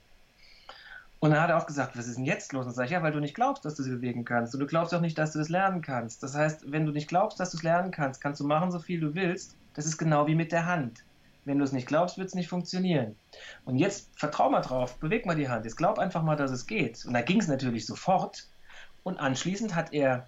Und 1.26 1.32
dann 1.32 1.42
hat 1.42 1.50
er 1.50 1.58
auch 1.58 1.66
gesagt, 1.66 1.98
was 1.98 2.06
ist 2.06 2.18
denn 2.18 2.26
jetzt 2.26 2.54
los? 2.54 2.68
Und 2.68 2.74
sage 2.74 2.86
ich, 2.86 2.92
ja, 2.92 3.02
weil 3.02 3.12
du 3.12 3.20
nicht 3.20 3.34
glaubst, 3.34 3.66
dass 3.66 3.74
du 3.74 3.82
sie 3.82 3.90
bewegen 3.90 4.26
kannst. 4.26 4.54
Und 4.54 4.60
du 4.60 4.68
glaubst 4.68 4.94
auch 4.94 5.02
nicht, 5.02 5.18
dass 5.18 5.32
du 5.32 5.40
das 5.40 5.50
lernen 5.50 5.82
kannst. 5.82 6.22
Das 6.22 6.36
heißt, 6.36 6.72
wenn 6.72 6.86
du 6.86 6.92
nicht 6.92 7.08
glaubst, 7.08 7.40
dass 7.40 7.50
du 7.50 7.58
es 7.58 7.64
lernen 7.64 7.90
kannst, 7.90 8.22
kannst 8.22 8.40
du 8.42 8.46
machen, 8.46 8.72
so 8.72 8.78
viel 8.78 9.00
du 9.00 9.16
willst. 9.16 9.58
Das 9.74 9.88
ist 9.88 9.98
genau 9.98 10.28
wie 10.28 10.36
mit 10.36 10.52
der 10.52 10.68
Hand. 10.68 11.04
Wenn 11.44 11.58
du 11.58 11.64
es 11.64 11.72
nicht 11.72 11.88
glaubst, 11.88 12.20
wird 12.20 12.28
es 12.28 12.36
nicht 12.36 12.48
funktionieren. 12.48 13.16
Und 13.64 13.78
jetzt 13.78 14.12
vertrau 14.16 14.52
mal 14.52 14.62
drauf, 14.62 15.00
beweg 15.00 15.26
mal 15.26 15.36
die 15.36 15.50
Hand. 15.50 15.66
Jetzt 15.66 15.78
glaub 15.78 15.98
einfach 15.98 16.22
mal, 16.22 16.36
dass 16.36 16.52
es 16.52 16.68
geht. 16.68 17.04
Und 17.08 17.16
da 17.16 17.22
ging 17.22 17.40
es 17.40 17.48
natürlich 17.48 17.88
sofort. 17.88 18.48
Und 19.02 19.20
anschließend 19.20 19.74
hat 19.74 19.94
er 19.94 20.28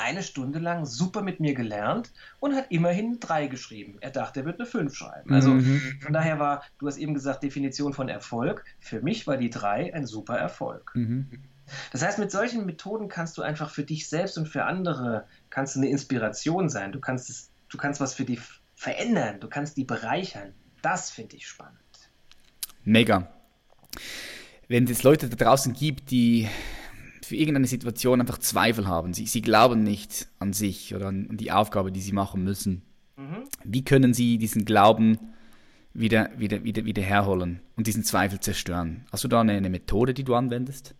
eine 0.00 0.22
Stunde 0.22 0.58
lang 0.58 0.86
super 0.86 1.22
mit 1.22 1.40
mir 1.40 1.54
gelernt 1.54 2.12
und 2.40 2.54
hat 2.54 2.66
immerhin 2.70 3.20
drei 3.20 3.46
geschrieben. 3.46 3.98
Er 4.00 4.10
dachte, 4.10 4.40
er 4.40 4.46
wird 4.46 4.58
eine 4.58 4.66
fünf 4.66 4.94
schreiben. 4.94 5.32
Also 5.32 5.50
mhm. 5.50 5.98
von 6.00 6.12
daher 6.12 6.38
war, 6.38 6.64
du 6.78 6.86
hast 6.86 6.98
eben 6.98 7.14
gesagt, 7.14 7.42
Definition 7.42 7.92
von 7.92 8.08
Erfolg. 8.08 8.64
Für 8.78 9.00
mich 9.00 9.26
war 9.26 9.36
die 9.36 9.50
drei 9.50 9.94
ein 9.94 10.06
super 10.06 10.36
Erfolg. 10.36 10.92
Mhm. 10.94 11.28
Das 11.92 12.02
heißt, 12.02 12.18
mit 12.18 12.30
solchen 12.30 12.66
Methoden 12.66 13.08
kannst 13.08 13.38
du 13.38 13.42
einfach 13.42 13.70
für 13.70 13.84
dich 13.84 14.08
selbst 14.08 14.36
und 14.38 14.46
für 14.46 14.64
andere 14.64 15.26
kannst 15.50 15.76
du 15.76 15.80
eine 15.80 15.88
Inspiration 15.88 16.68
sein. 16.68 16.92
Du 16.92 17.00
kannst 17.00 17.30
es, 17.30 17.50
du 17.68 17.78
kannst 17.78 18.00
was 18.00 18.14
für 18.14 18.24
die 18.24 18.40
verändern. 18.74 19.40
Du 19.40 19.48
kannst 19.48 19.76
die 19.76 19.84
bereichern. 19.84 20.52
Das 20.82 21.10
finde 21.10 21.36
ich 21.36 21.46
spannend. 21.46 21.78
Mega. 22.84 23.28
Wenn 24.68 24.88
es 24.88 25.02
Leute 25.02 25.28
da 25.28 25.36
draußen 25.36 25.74
gibt, 25.74 26.10
die 26.10 26.48
für 27.30 27.36
irgendeine 27.36 27.68
Situation 27.68 28.20
einfach 28.20 28.38
Zweifel 28.38 28.88
haben. 28.88 29.14
Sie, 29.14 29.24
sie 29.24 29.40
glauben 29.40 29.84
nicht 29.84 30.26
an 30.40 30.52
sich 30.52 30.96
oder 30.96 31.06
an, 31.06 31.28
die 31.36 31.52
Aufgabe, 31.52 31.92
die 31.92 32.00
sie 32.00 32.10
machen 32.10 32.42
müssen. 32.42 32.82
Mhm. 33.16 33.44
Wie 33.62 33.84
können 33.84 34.14
sie 34.14 34.36
diesen 34.36 34.64
Glauben 34.64 35.16
wieder, 35.94 36.30
wieder, 36.36 36.64
wieder, 36.64 36.84
wieder 36.84 37.02
herholen 37.02 37.60
und 37.76 37.86
diesen 37.86 38.02
Zweifel 38.02 38.40
zerstören? 38.40 39.06
Hast 39.12 39.22
du 39.22 39.28
da 39.28 39.42
eine, 39.42 39.52
eine 39.52 39.70
Methode, 39.70 40.12
die 40.12 40.24
du 40.24 40.34
anwendest? 40.34 40.96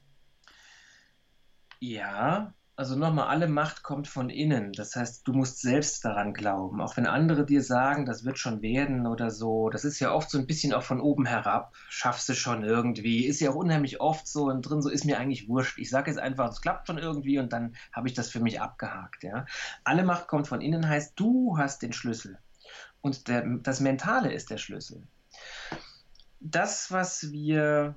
Ja, 1.81 2.55
also 2.81 2.97
nochmal, 2.97 3.29
alle 3.29 3.47
Macht 3.47 3.83
kommt 3.83 4.09
von 4.09 4.31
innen. 4.31 4.73
Das 4.73 4.97
heißt, 4.97 5.29
du 5.29 5.35
musst 5.35 5.61
selbst 5.61 6.03
daran 6.03 6.33
glauben. 6.33 6.81
Auch 6.81 6.97
wenn 6.97 7.05
andere 7.05 7.45
dir 7.45 7.63
sagen, 7.63 8.07
das 8.07 8.25
wird 8.25 8.39
schon 8.39 8.63
werden 8.63 9.07
oder 9.07 9.31
so. 9.31 9.69
Das 9.69 9.85
ist 9.85 10.01
ja 10.01 10.15
oft 10.15 10.31
so 10.31 10.39
ein 10.39 10.47
bisschen 10.47 10.73
auch 10.73 10.83
von 10.83 10.99
oben 10.99 11.27
herab. 11.27 11.75
Schaffst 11.91 12.27
du 12.31 12.35
schon 12.35 12.65
irgendwie. 12.65 13.27
Ist 13.27 13.39
ja 13.39 13.51
auch 13.51 13.57
unheimlich 13.57 14.01
oft 14.01 14.27
so 14.27 14.45
und 14.45 14.63
drin, 14.63 14.81
so 14.81 14.89
ist 14.89 15.05
mir 15.05 15.19
eigentlich 15.19 15.47
wurscht. 15.47 15.79
Ich 15.79 15.91
sage 15.91 16.11
jetzt 16.11 16.19
einfach, 16.19 16.51
es 16.51 16.63
klappt 16.63 16.87
schon 16.87 16.97
irgendwie 16.97 17.39
und 17.39 17.53
dann 17.53 17.77
habe 17.93 18.09
ich 18.09 18.15
das 18.15 18.31
für 18.31 18.41
mich 18.41 18.63
abgehakt. 18.63 19.25
Ja? 19.25 19.45
Alle 19.85 20.03
Macht 20.03 20.27
kommt 20.27 20.49
von 20.49 20.63
innen 20.63 20.89
heißt, 20.89 21.13
du 21.21 21.59
hast 21.59 21.83
den 21.83 21.93
Schlüssel. 21.93 22.39
Und 23.03 23.29
der, 23.29 23.45
das 23.59 23.81
Mentale 23.81 24.33
ist 24.33 24.49
der 24.49 24.57
Schlüssel. 24.57 25.03
Das, 26.41 26.91
was 26.91 27.31
wir 27.31 27.95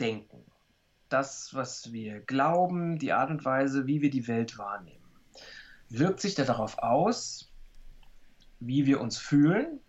denken, 0.00 0.46
das, 1.12 1.54
was 1.54 1.92
wir 1.92 2.20
glauben, 2.20 2.98
die 2.98 3.12
Art 3.12 3.30
und 3.30 3.44
Weise, 3.44 3.86
wie 3.86 4.00
wir 4.00 4.10
die 4.10 4.28
Welt 4.28 4.58
wahrnehmen, 4.58 5.04
wirkt 5.88 6.20
sich 6.20 6.34
darauf 6.34 6.78
aus, 6.78 7.52
wie 8.60 8.86
wir 8.86 9.00
uns 9.00 9.18
fühlen. 9.18 9.80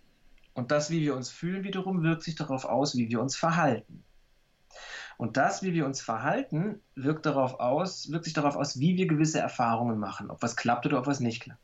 Und 0.54 0.72
das, 0.72 0.90
wie 0.90 1.02
wir 1.02 1.16
uns 1.16 1.30
fühlen, 1.30 1.64
wiederum 1.64 2.04
wirkt 2.04 2.24
sich 2.24 2.36
darauf 2.36 2.66
aus, 2.66 2.96
wie 2.96 3.10
wir 3.10 3.22
uns 3.22 3.36
verhalten. 3.36 4.04
Und 5.18 5.38
das, 5.38 5.64
wie 5.64 5.74
wir 5.74 5.86
uns 5.86 6.02
verhalten, 6.02 6.82
wirkt, 6.96 7.26
darauf 7.26 7.60
aus, 7.60 8.12
wirkt 8.12 8.26
sich 8.26 8.34
darauf 8.34 8.56
aus, 8.56 8.80
wie 8.80 8.98
wir 8.98 9.08
gewisse 9.08 9.40
Erfahrungen 9.40 10.00
machen, 10.00 10.30
ob 10.30 10.42
was 10.42 10.56
klappt 10.56 10.86
oder 10.86 11.00
ob 11.00 11.08
was 11.08 11.20
nicht 11.20 11.42
klappt. 11.42 11.62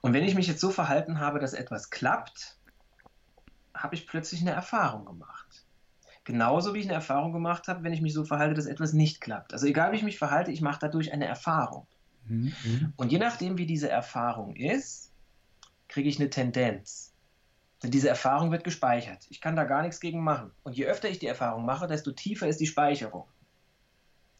Und 0.00 0.12
wenn 0.14 0.24
ich 0.24 0.34
mich 0.34 0.46
jetzt 0.46 0.60
so 0.60 0.70
verhalten 0.70 1.20
habe, 1.20 1.38
dass 1.38 1.52
etwas 1.52 1.90
klappt, 1.90 2.58
habe 3.74 3.94
ich 3.94 4.06
plötzlich 4.06 4.40
eine 4.40 4.52
Erfahrung 4.52 5.04
gemacht. 5.04 5.66
Genauso 6.30 6.74
wie 6.74 6.78
ich 6.78 6.84
eine 6.84 6.94
Erfahrung 6.94 7.32
gemacht 7.32 7.66
habe, 7.66 7.82
wenn 7.82 7.92
ich 7.92 8.02
mich 8.02 8.14
so 8.14 8.24
verhalte, 8.24 8.54
dass 8.54 8.66
etwas 8.66 8.92
nicht 8.92 9.20
klappt. 9.20 9.52
Also 9.52 9.66
egal 9.66 9.90
wie 9.90 9.96
ich 9.96 10.04
mich 10.04 10.16
verhalte, 10.16 10.52
ich 10.52 10.60
mache 10.60 10.78
dadurch 10.80 11.12
eine 11.12 11.26
Erfahrung. 11.26 11.88
Mhm. 12.28 12.92
Und 12.94 13.10
je 13.10 13.18
nachdem, 13.18 13.58
wie 13.58 13.66
diese 13.66 13.90
Erfahrung 13.90 14.54
ist, 14.54 15.12
kriege 15.88 16.08
ich 16.08 16.20
eine 16.20 16.30
Tendenz. 16.30 17.12
Denn 17.82 17.90
diese 17.90 18.08
Erfahrung 18.08 18.52
wird 18.52 18.62
gespeichert. 18.62 19.26
Ich 19.28 19.40
kann 19.40 19.56
da 19.56 19.64
gar 19.64 19.82
nichts 19.82 19.98
gegen 19.98 20.22
machen. 20.22 20.52
Und 20.62 20.76
je 20.76 20.86
öfter 20.86 21.08
ich 21.08 21.18
die 21.18 21.26
Erfahrung 21.26 21.64
mache, 21.64 21.88
desto 21.88 22.12
tiefer 22.12 22.46
ist 22.46 22.60
die 22.60 22.68
Speicherung. 22.68 23.26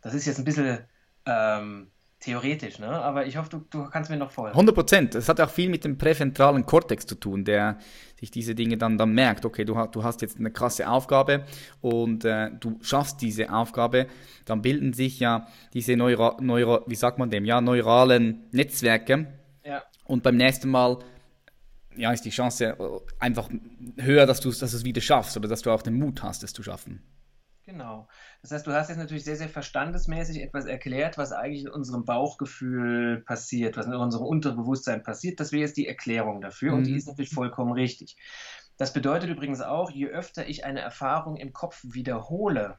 Das 0.00 0.14
ist 0.14 0.26
jetzt 0.26 0.38
ein 0.38 0.44
bisschen 0.44 0.84
ähm, 1.26 1.90
theoretisch, 2.20 2.78
ne? 2.78 2.88
aber 2.88 3.26
ich 3.26 3.36
hoffe, 3.38 3.48
du, 3.48 3.58
du 3.70 3.84
kannst 3.88 4.10
mir 4.10 4.16
noch 4.16 4.30
folgen. 4.30 4.52
100 4.52 4.74
Prozent. 4.74 5.14
Das 5.14 5.28
hat 5.28 5.40
auch 5.40 5.48
viel 5.48 5.70
mit 5.70 5.84
dem 5.84 5.96
präfrontalen 5.96 6.66
Kortex 6.66 7.06
zu 7.06 7.14
tun, 7.14 7.44
der 7.44 7.78
sich 8.18 8.30
diese 8.30 8.54
Dinge 8.54 8.76
dann, 8.76 8.98
dann 8.98 9.12
merkt. 9.12 9.46
Okay, 9.46 9.64
du, 9.64 9.74
du 9.90 10.04
hast 10.04 10.20
jetzt 10.20 10.38
eine 10.38 10.50
krasse 10.50 10.88
Aufgabe 10.88 11.44
und 11.80 12.24
äh, 12.26 12.50
du 12.60 12.78
schaffst 12.82 13.22
diese 13.22 13.52
Aufgabe, 13.52 14.06
dann 14.44 14.60
bilden 14.60 14.92
sich 14.92 15.18
ja 15.18 15.46
diese 15.72 15.96
Neuro, 15.96 16.36
Neuro, 16.40 16.84
wie 16.86 16.94
sagt 16.94 17.18
man 17.18 17.30
dem, 17.30 17.46
ja, 17.46 17.60
neuralen 17.60 18.44
Netzwerke. 18.52 19.26
Ja. 19.64 19.82
Und 20.04 20.22
beim 20.22 20.36
nächsten 20.36 20.68
Mal 20.68 20.98
ja, 21.96 22.12
ist 22.12 22.24
die 22.24 22.30
Chance 22.30 22.76
einfach 23.18 23.48
höher, 23.98 24.26
dass 24.26 24.40
du, 24.40 24.50
dass 24.50 24.70
du 24.70 24.76
es 24.76 24.84
wieder 24.84 25.00
schaffst 25.00 25.36
oder 25.36 25.48
dass 25.48 25.62
du 25.62 25.70
auch 25.70 25.82
den 25.82 25.94
Mut 25.94 26.22
hast, 26.22 26.42
es 26.42 26.52
zu 26.52 26.62
schaffen. 26.62 27.02
Genau. 27.64 28.08
Das 28.42 28.52
heißt, 28.52 28.66
du 28.66 28.72
hast 28.72 28.88
jetzt 28.88 28.98
natürlich 28.98 29.24
sehr, 29.24 29.36
sehr 29.36 29.50
verstandesmäßig 29.50 30.40
etwas 30.40 30.64
erklärt, 30.64 31.18
was 31.18 31.32
eigentlich 31.32 31.64
in 31.64 31.68
unserem 31.68 32.06
Bauchgefühl 32.06 33.22
passiert, 33.26 33.76
was 33.76 33.86
in 33.86 33.94
unserem 33.94 34.24
Unterbewusstsein 34.26 35.02
passiert. 35.02 35.40
Das 35.40 35.52
wäre 35.52 35.62
jetzt 35.62 35.76
die 35.76 35.86
Erklärung 35.86 36.40
dafür 36.40 36.72
mhm. 36.72 36.78
und 36.78 36.84
die 36.84 36.92
mhm. 36.92 36.98
ist 36.98 37.08
natürlich 37.08 37.34
vollkommen 37.34 37.72
richtig. 37.72 38.16
Das 38.78 38.94
bedeutet 38.94 39.28
übrigens 39.28 39.60
auch, 39.60 39.90
je 39.90 40.06
öfter 40.06 40.48
ich 40.48 40.64
eine 40.64 40.80
Erfahrung 40.80 41.36
im 41.36 41.52
Kopf 41.52 41.80
wiederhole, 41.82 42.78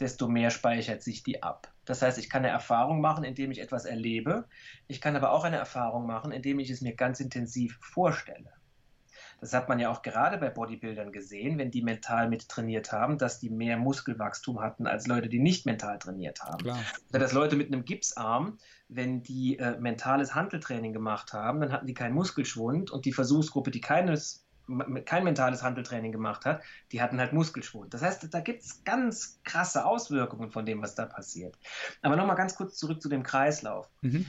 desto 0.00 0.26
mehr 0.26 0.50
speichert 0.50 1.02
sich 1.02 1.22
die 1.22 1.42
ab. 1.42 1.72
Das 1.84 2.02
heißt, 2.02 2.18
ich 2.18 2.28
kann 2.28 2.44
eine 2.44 2.52
Erfahrung 2.52 3.00
machen, 3.00 3.22
indem 3.22 3.52
ich 3.52 3.60
etwas 3.60 3.84
erlebe. 3.84 4.46
Ich 4.88 5.00
kann 5.00 5.14
aber 5.14 5.30
auch 5.30 5.44
eine 5.44 5.56
Erfahrung 5.56 6.04
machen, 6.06 6.32
indem 6.32 6.58
ich 6.58 6.68
es 6.70 6.80
mir 6.80 6.96
ganz 6.96 7.20
intensiv 7.20 7.78
vorstelle. 7.80 8.55
Das 9.40 9.52
hat 9.52 9.68
man 9.68 9.78
ja 9.78 9.90
auch 9.90 10.02
gerade 10.02 10.38
bei 10.38 10.48
Bodybuildern 10.48 11.12
gesehen, 11.12 11.58
wenn 11.58 11.70
die 11.70 11.82
mental 11.82 12.28
mit 12.28 12.48
trainiert 12.48 12.92
haben, 12.92 13.18
dass 13.18 13.38
die 13.38 13.50
mehr 13.50 13.76
Muskelwachstum 13.76 14.60
hatten 14.60 14.86
als 14.86 15.06
Leute, 15.06 15.28
die 15.28 15.38
nicht 15.38 15.66
mental 15.66 15.98
trainiert 15.98 16.42
haben. 16.42 16.58
Klar. 16.58 16.78
Oder 17.10 17.18
dass 17.18 17.32
Leute 17.32 17.56
mit 17.56 17.72
einem 17.72 17.84
Gipsarm, 17.84 18.58
wenn 18.88 19.22
die 19.22 19.58
äh, 19.58 19.78
mentales 19.78 20.34
Handeltraining 20.34 20.92
gemacht 20.92 21.32
haben, 21.32 21.60
dann 21.60 21.72
hatten 21.72 21.86
die 21.86 21.94
keinen 21.94 22.14
Muskelschwund 22.14 22.90
und 22.90 23.04
die 23.04 23.12
Versuchsgruppe, 23.12 23.70
die 23.70 23.80
keines 23.80 24.46
kein 25.04 25.24
mentales 25.24 25.62
Handeltraining 25.62 26.12
gemacht 26.12 26.44
hat, 26.44 26.62
die 26.90 27.00
hatten 27.00 27.20
halt 27.20 27.32
Muskelschwund. 27.32 27.94
Das 27.94 28.02
heißt, 28.02 28.34
da 28.34 28.40
gibt 28.40 28.62
es 28.62 28.82
ganz 28.84 29.40
krasse 29.44 29.84
Auswirkungen 29.84 30.50
von 30.50 30.66
dem, 30.66 30.82
was 30.82 30.94
da 30.94 31.06
passiert. 31.06 31.56
Aber 32.02 32.16
nochmal 32.16 32.36
ganz 32.36 32.56
kurz 32.56 32.76
zurück 32.76 33.00
zu 33.00 33.08
dem 33.08 33.22
Kreislauf. 33.22 33.88
Mhm. 34.00 34.26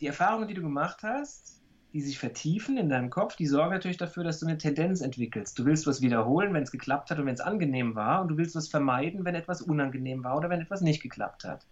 Die 0.00 0.08
Erfahrungen, 0.08 0.48
die 0.48 0.54
du 0.54 0.62
gemacht 0.62 1.02
hast, 1.02 1.55
die 1.96 2.02
sich 2.02 2.18
vertiefen 2.18 2.76
in 2.76 2.90
deinem 2.90 3.08
Kopf, 3.08 3.36
die 3.36 3.46
sorgen 3.46 3.72
natürlich 3.72 3.96
dafür, 3.96 4.22
dass 4.22 4.38
du 4.38 4.44
eine 4.44 4.58
Tendenz 4.58 5.00
entwickelst. 5.00 5.58
Du 5.58 5.64
willst 5.64 5.86
was 5.86 6.02
wiederholen, 6.02 6.52
wenn 6.52 6.62
es 6.62 6.70
geklappt 6.70 7.10
hat 7.10 7.18
und 7.18 7.24
wenn 7.24 7.32
es 7.32 7.40
angenehm 7.40 7.94
war, 7.94 8.20
und 8.20 8.28
du 8.28 8.36
willst 8.36 8.54
was 8.54 8.68
vermeiden, 8.68 9.24
wenn 9.24 9.34
etwas 9.34 9.62
unangenehm 9.62 10.22
war 10.22 10.36
oder 10.36 10.50
wenn 10.50 10.60
etwas 10.60 10.82
nicht 10.82 11.00
geklappt 11.00 11.44
hat. 11.44 11.66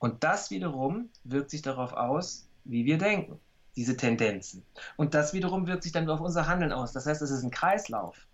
Und 0.00 0.24
das 0.24 0.50
wiederum 0.50 1.10
wirkt 1.22 1.50
sich 1.50 1.62
darauf 1.62 1.92
aus, 1.92 2.48
wie 2.64 2.86
wir 2.86 2.98
denken, 2.98 3.38
diese 3.76 3.96
Tendenzen. 3.96 4.64
Und 4.96 5.14
das 5.14 5.32
wiederum 5.32 5.68
wirkt 5.68 5.84
sich 5.84 5.92
dann 5.92 6.10
auf 6.10 6.20
unser 6.20 6.48
Handeln 6.48 6.72
aus. 6.72 6.92
Das 6.92 7.06
heißt, 7.06 7.22
es 7.22 7.30
ist 7.30 7.44
ein 7.44 7.52
Kreislauf. 7.52 8.26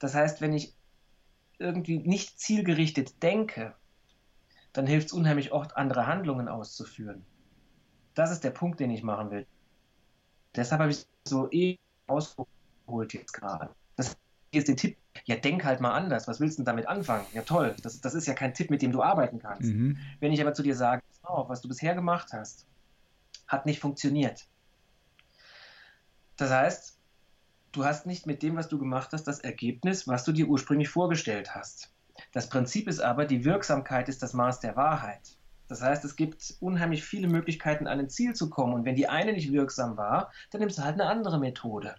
Das 0.00 0.16
heißt, 0.16 0.40
wenn 0.40 0.52
ich 0.52 0.74
irgendwie 1.60 2.00
nicht 2.00 2.40
zielgerichtet 2.40 3.22
denke, 3.22 3.72
dann 4.72 4.88
hilft 4.88 5.06
es 5.06 5.12
unheimlich 5.12 5.52
oft, 5.52 5.76
andere 5.76 6.08
Handlungen 6.08 6.48
auszuführen. 6.48 7.24
Das 8.14 8.32
ist 8.32 8.42
der 8.42 8.50
Punkt, 8.50 8.80
den 8.80 8.90
ich 8.90 9.04
machen 9.04 9.30
will. 9.30 9.46
Deshalb 10.54 10.80
habe 10.80 10.90
ich 10.90 11.06
so 11.24 11.50
eh 11.50 11.78
ausgeholt 12.06 13.14
jetzt 13.14 13.32
gerade. 13.32 13.70
Das 13.96 14.16
hier 14.52 14.60
ist 14.60 14.68
der 14.68 14.76
Tipp. 14.76 14.96
Ja, 15.26 15.36
denk 15.36 15.64
halt 15.64 15.80
mal 15.80 15.92
anders. 15.92 16.28
Was 16.28 16.40
willst 16.40 16.58
du 16.58 16.62
denn 16.62 16.66
damit 16.66 16.88
anfangen? 16.88 17.26
Ja, 17.32 17.42
toll. 17.42 17.74
Das, 17.82 18.00
das 18.00 18.14
ist 18.14 18.26
ja 18.26 18.34
kein 18.34 18.54
Tipp, 18.54 18.70
mit 18.70 18.82
dem 18.82 18.92
du 18.92 19.02
arbeiten 19.02 19.38
kannst. 19.38 19.70
Mhm. 19.72 19.98
Wenn 20.18 20.32
ich 20.32 20.40
aber 20.40 20.54
zu 20.54 20.62
dir 20.62 20.74
sage, 20.74 21.02
oh, 21.26 21.48
was 21.48 21.60
du 21.60 21.68
bisher 21.68 21.94
gemacht 21.94 22.32
hast, 22.32 22.66
hat 23.46 23.66
nicht 23.66 23.80
funktioniert. 23.80 24.46
Das 26.36 26.50
heißt, 26.50 26.96
du 27.72 27.84
hast 27.84 28.06
nicht 28.06 28.26
mit 28.26 28.42
dem, 28.42 28.56
was 28.56 28.68
du 28.68 28.78
gemacht 28.78 29.10
hast, 29.12 29.24
das 29.24 29.40
Ergebnis, 29.40 30.08
was 30.08 30.24
du 30.24 30.32
dir 30.32 30.48
ursprünglich 30.48 30.88
vorgestellt 30.88 31.54
hast. 31.54 31.92
Das 32.32 32.48
Prinzip 32.48 32.88
ist 32.88 33.00
aber, 33.00 33.26
die 33.26 33.44
Wirksamkeit 33.44 34.08
ist 34.08 34.22
das 34.22 34.32
Maß 34.32 34.60
der 34.60 34.76
Wahrheit. 34.76 35.36
Das 35.70 35.82
heißt, 35.82 36.04
es 36.04 36.16
gibt 36.16 36.56
unheimlich 36.58 37.04
viele 37.04 37.28
Möglichkeiten, 37.28 37.86
an 37.86 38.00
ein 38.00 38.10
Ziel 38.10 38.34
zu 38.34 38.50
kommen. 38.50 38.74
Und 38.74 38.84
wenn 38.84 38.96
die 38.96 39.08
eine 39.08 39.32
nicht 39.32 39.52
wirksam 39.52 39.96
war, 39.96 40.32
dann 40.50 40.60
nimmst 40.60 40.78
du 40.78 40.82
halt 40.82 40.94
eine 40.94 41.08
andere 41.08 41.38
Methode. 41.38 41.94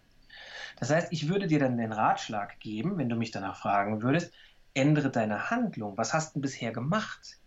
Das 0.77 0.89
heißt, 0.89 1.07
ich 1.11 1.29
würde 1.29 1.47
dir 1.47 1.59
dann 1.59 1.77
den 1.77 1.93
Ratschlag 1.93 2.59
geben, 2.59 2.97
wenn 2.97 3.07
du 3.07 3.15
mich 3.15 3.31
danach 3.31 3.55
fragen 3.55 4.01
würdest, 4.01 4.33
ändere 4.73 5.09
deine 5.09 5.49
Handlung. 5.49 5.97
Was 5.97 6.13
hast 6.13 6.35
du 6.35 6.41
bisher 6.41 6.73
gemacht, 6.73 7.39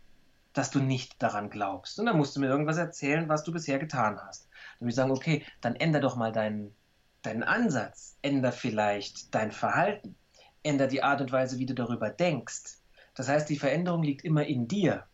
dass 0.54 0.70
du 0.70 0.80
nicht 0.80 1.22
daran 1.22 1.50
glaubst? 1.50 2.00
Und 2.00 2.06
dann 2.06 2.16
musst 2.16 2.34
du 2.34 2.40
mir 2.40 2.48
irgendwas 2.48 2.78
erzählen, 2.78 3.28
was 3.28 3.44
du 3.44 3.52
bisher 3.52 3.78
getan 3.78 4.18
hast. 4.26 4.48
Dann 4.78 4.86
würde 4.86 4.90
ich 4.90 4.96
sagen, 4.96 5.10
okay, 5.10 5.44
dann 5.60 5.76
ändere 5.76 6.00
doch 6.00 6.16
mal 6.16 6.32
deinen, 6.32 6.74
deinen 7.20 7.42
Ansatz. 7.42 8.16
Ändere 8.22 8.52
vielleicht 8.52 9.34
dein 9.34 9.52
Verhalten. 9.52 10.16
Ändere 10.62 10.88
die 10.88 11.02
Art 11.02 11.20
und 11.20 11.32
Weise, 11.32 11.58
wie 11.58 11.66
du 11.66 11.74
darüber 11.74 12.08
denkst. 12.08 12.78
Das 13.14 13.28
heißt, 13.28 13.46
die 13.50 13.58
Veränderung 13.58 14.02
liegt 14.02 14.24
immer 14.24 14.46
in 14.46 14.68
dir. 14.68 15.04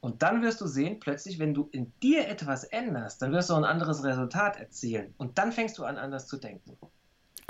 Und 0.00 0.22
dann 0.22 0.42
wirst 0.42 0.60
du 0.60 0.66
sehen, 0.66 0.98
plötzlich, 0.98 1.38
wenn 1.38 1.52
du 1.52 1.68
in 1.72 1.92
dir 2.02 2.26
etwas 2.26 2.64
änderst, 2.64 3.20
dann 3.20 3.32
wirst 3.32 3.50
du 3.50 3.54
ein 3.54 3.64
anderes 3.64 4.02
Resultat 4.02 4.58
erzielen. 4.58 5.14
Und 5.18 5.36
dann 5.38 5.52
fängst 5.52 5.76
du 5.78 5.84
an, 5.84 5.98
anders 5.98 6.26
zu 6.26 6.38
denken. 6.38 6.76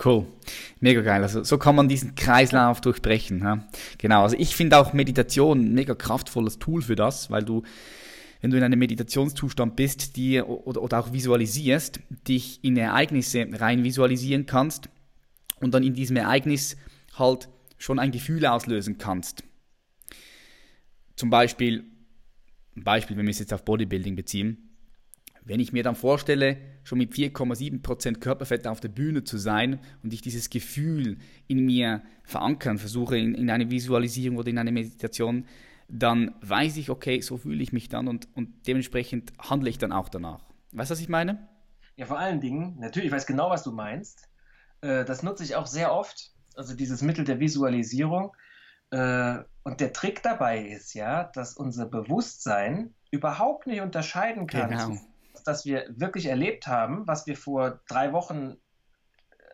Cool, 0.03 0.27
mega 0.81 1.03
geil. 1.03 1.23
Also 1.23 1.45
so 1.45 1.59
kann 1.59 1.77
man 1.77 1.89
diesen 1.89 2.15
Kreislauf 2.15 2.81
durchbrechen. 2.81 3.41
Ja? 3.41 3.69
Genau, 3.99 4.23
also 4.23 4.35
ich 4.39 4.57
finde 4.57 4.79
auch 4.79 4.93
Meditation 4.93 5.61
ein 5.61 5.75
mega 5.75 5.95
kraftvolles 5.95 6.59
Tool 6.59 6.83
für 6.83 6.97
das, 6.97 7.31
weil 7.31 7.45
du, 7.45 7.63
wenn 8.41 8.51
du 8.51 8.57
in 8.57 8.63
einem 8.63 8.79
Meditationszustand 8.79 9.77
bist, 9.77 10.17
die 10.17 10.41
oder, 10.41 10.83
oder 10.83 11.01
auch 11.01 11.13
visualisierst, 11.13 12.01
dich 12.27 12.65
in 12.65 12.79
Ereignisse 12.79 13.47
rein 13.53 13.85
visualisieren 13.85 14.47
kannst 14.47 14.89
und 15.61 15.75
dann 15.75 15.83
in 15.83 15.95
diesem 15.95 16.17
Ereignis 16.17 16.77
halt 17.19 17.49
schon 17.77 17.99
ein 17.99 18.11
Gefühl 18.11 18.47
auslösen 18.47 18.97
kannst. 18.97 19.45
Zum 21.15 21.29
Beispiel, 21.29 21.90
Beispiel, 22.75 23.17
wenn 23.17 23.27
wir 23.27 23.31
es 23.31 23.39
jetzt 23.39 23.53
auf 23.53 23.65
Bodybuilding 23.65 24.17
beziehen, 24.17 24.71
wenn 25.45 25.61
ich 25.61 25.73
mir 25.73 25.83
dann 25.83 25.95
vorstelle, 25.95 26.59
schon 26.85 26.99
mit 26.99 27.13
4,7% 27.13 28.19
Körperfett 28.19 28.67
auf 28.67 28.81
der 28.81 28.89
Bühne 28.89 29.25
zu 29.25 29.39
sein 29.39 29.81
und 30.03 30.13
ich 30.13 30.23
dieses 30.23 30.51
Gefühl 30.51 31.19
in 31.49 31.65
mir 31.65 32.03
verankern 32.25 32.79
versuche, 32.79 33.17
in, 33.19 33.35
in 33.35 33.51
eine 33.51 33.71
Visualisierung 33.71 34.37
oder 34.39 34.49
in 34.49 34.59
eine 34.59 34.73
Meditation, 34.73 35.47
dann 35.89 36.35
weiß 36.43 36.77
ich, 36.77 36.91
okay, 36.91 37.21
so 37.21 37.39
fühle 37.39 37.63
ich 37.63 37.73
mich 37.73 37.89
dann 37.89 38.07
und, 38.07 38.29
und 38.35 38.67
dementsprechend 38.67 39.33
handle 39.39 39.69
ich 39.69 39.79
dann 39.79 39.93
auch 39.93 40.09
danach. 40.09 40.45
Weißt 40.73 40.91
du, 40.91 40.93
was 40.93 41.01
ich 41.01 41.09
meine? 41.09 41.49
Ja, 41.97 42.07
vor 42.07 42.19
allen 42.19 42.41
Dingen, 42.41 42.79
natürlich, 42.79 43.09
ich 43.09 43.13
weiß 43.13 43.27
genau, 43.27 43.51
was 43.51 43.65
du 43.65 43.73
meinst. 43.73 44.29
Äh, 44.81 45.05
das 45.05 45.23
nutze 45.23 45.43
ich 45.43 45.57
auch 45.57 45.67
sehr 45.67 45.93
oft, 45.93 46.31
also 46.55 46.75
dieses 46.75 47.03
Mittel 47.03 47.25
der 47.25 47.41
Visualisierung. 47.41 48.33
Äh, 48.91 49.39
und 49.63 49.81
der 49.81 49.93
Trick 49.93 50.23
dabei 50.23 50.59
ist 50.61 50.95
ja, 50.95 51.25
dass 51.25 51.55
unser 51.55 51.87
Bewusstsein 51.87 52.95
überhaupt 53.11 53.67
nicht 53.67 53.81
unterscheiden 53.81 54.47
kann, 54.47 54.71
genau. 54.71 54.97
dass 55.45 55.65
wir 55.65 55.87
wirklich 55.91 56.27
erlebt 56.27 56.67
haben, 56.67 57.07
was 57.07 57.27
wir 57.27 57.37
vor 57.37 57.81
drei 57.89 58.13
Wochen 58.13 58.57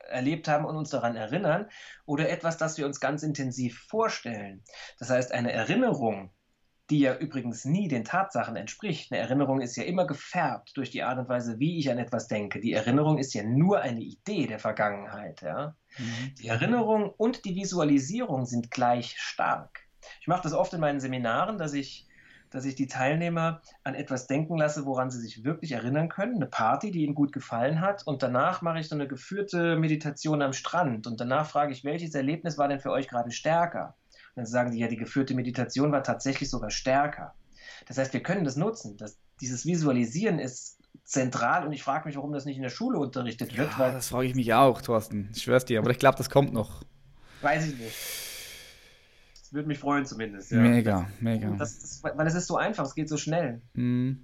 erlebt 0.09 0.47
haben 0.49 0.65
und 0.65 0.77
uns 0.77 0.91
daran 0.91 1.17
erinnern, 1.17 1.69
oder 2.05 2.29
etwas, 2.29 2.57
das 2.57 2.79
wir 2.79 2.87
uns 2.87 3.01
ganz 3.01 3.23
intensiv 3.23 3.79
vorstellen. 3.89 4.63
Das 4.99 5.11
heißt, 5.11 5.33
eine 5.33 5.53
Erinnerung 5.53 6.31
die 6.91 7.01
ja 7.01 7.17
übrigens 7.17 7.65
nie 7.65 7.89
den 7.89 8.05
Tatsachen 8.05 8.55
entspricht. 8.55 9.11
Eine 9.11 9.21
Erinnerung 9.21 9.61
ist 9.61 9.77
ja 9.77 9.83
immer 9.83 10.07
gefärbt 10.07 10.77
durch 10.77 10.91
die 10.91 11.03
Art 11.03 11.19
und 11.19 11.29
Weise, 11.29 11.59
wie 11.59 11.79
ich 11.79 11.91
an 11.91 11.99
etwas 11.99 12.29
denke. 12.29 12.61
Die 12.61 12.73
Erinnerung 12.73 13.19
ist 13.19 13.35
ja 13.35 13.43
nur 13.43 13.81
eine 13.81 14.01
Idee 14.01 14.47
der 14.47 14.61
Vergangenheit. 14.61 15.43
Ja? 15.43 15.75
Mhm. 15.99 16.35
Die 16.39 16.49
Erinnerung 16.49 17.11
und 17.17 17.45
die 17.45 17.57
Visualisierung 17.57 18.47
sind 18.47 18.71
gleich 18.71 19.17
stark. 19.19 19.81
Ich 20.21 20.29
mache 20.29 20.43
das 20.43 20.53
oft 20.53 20.73
in 20.75 20.81
meinen 20.81 21.01
Seminaren, 21.01 21.59
dass 21.59 21.73
ich, 21.73 22.07
dass 22.51 22.65
ich 22.65 22.77
die 22.77 22.87
Teilnehmer 22.87 23.63
an 23.83 23.97
etwas 23.97 24.29
denken 24.29 24.57
lasse, 24.57 24.87
woran 24.87 25.11
sie 25.11 25.21
sich 25.21 25.43
wirklich 25.43 25.73
erinnern 25.73 26.09
können. 26.09 26.37
Eine 26.37 26.47
Party, 26.47 26.93
die 26.93 27.03
ihnen 27.03 27.17
gut 27.17 27.33
gefallen 27.33 27.81
hat. 27.81 28.07
Und 28.07 28.23
danach 28.23 28.63
mache 28.63 28.79
ich 28.79 28.89
so 28.89 28.95
eine 28.95 29.09
geführte 29.09 29.77
Meditation 29.77 30.41
am 30.41 30.53
Strand. 30.53 31.09
Und 31.09 31.21
danach 31.21 31.51
frage 31.51 31.73
ich, 31.73 31.83
welches 31.83 32.15
Erlebnis 32.15 32.59
war 32.59 32.69
denn 32.69 32.79
für 32.79 32.93
euch 32.93 33.09
gerade 33.09 33.33
stärker? 33.33 33.97
Dann 34.37 34.47
sagen 34.47 34.71
die 34.71 34.79
ja, 34.79 34.87
die 34.87 34.97
geführte 34.97 35.35
Meditation 35.35 35.91
war 35.91 36.03
tatsächlich 36.03 36.51
sogar 36.51 36.71
stärker. 36.71 37.35
Das 37.89 37.99
heißt, 37.99 38.13
wir 38.13 38.23
können 38.23 38.45
das 38.45 38.57
nutzen. 38.57 38.97
Das, 38.97 39.19
dieses 39.41 39.67
Visualisieren 39.67 40.39
ist 40.39 40.79
zentral 41.05 41.67
und 41.67 41.73
ich 41.73 41.83
frage 41.83 42.07
mich, 42.07 42.17
warum 42.17 42.33
das 42.33 42.45
nicht 42.45 42.57
in 42.57 42.63
der 42.63 42.71
Schule 42.71 42.99
unterrichtet 42.99 43.57
wird. 43.57 43.71
Ja, 43.79 43.91
das 43.91 44.09
frage 44.09 44.29
ich 44.29 44.35
mich 44.35 44.53
auch, 44.55 44.83
Thorsten. 44.83 45.31
Ich 45.35 45.43
schwör's 45.43 45.65
dir, 45.65 45.79
aber 45.79 45.91
ich 45.91 45.99
glaube, 45.99 46.19
das 46.19 46.31
kommt 46.31 46.53
noch. 46.53 46.83
Weiß 47.43 47.67
ich 47.67 47.79
nicht. 47.79 47.97
Das 49.41 49.53
würde 49.53 49.69
mich 49.69 49.79
freuen 49.79 50.05
zumindest. 50.05 50.51
Ja. 50.51 50.59
Mega, 50.59 51.09
mega. 51.21 51.51
Das, 51.57 51.79
das, 51.79 52.03
weil 52.03 52.27
es 52.27 52.35
ist 52.35 52.47
so 52.47 52.57
einfach, 52.57 52.85
es 52.85 52.95
geht 52.95 53.09
so 53.09 53.17
schnell. 53.17 53.63
Mhm. 53.75 54.21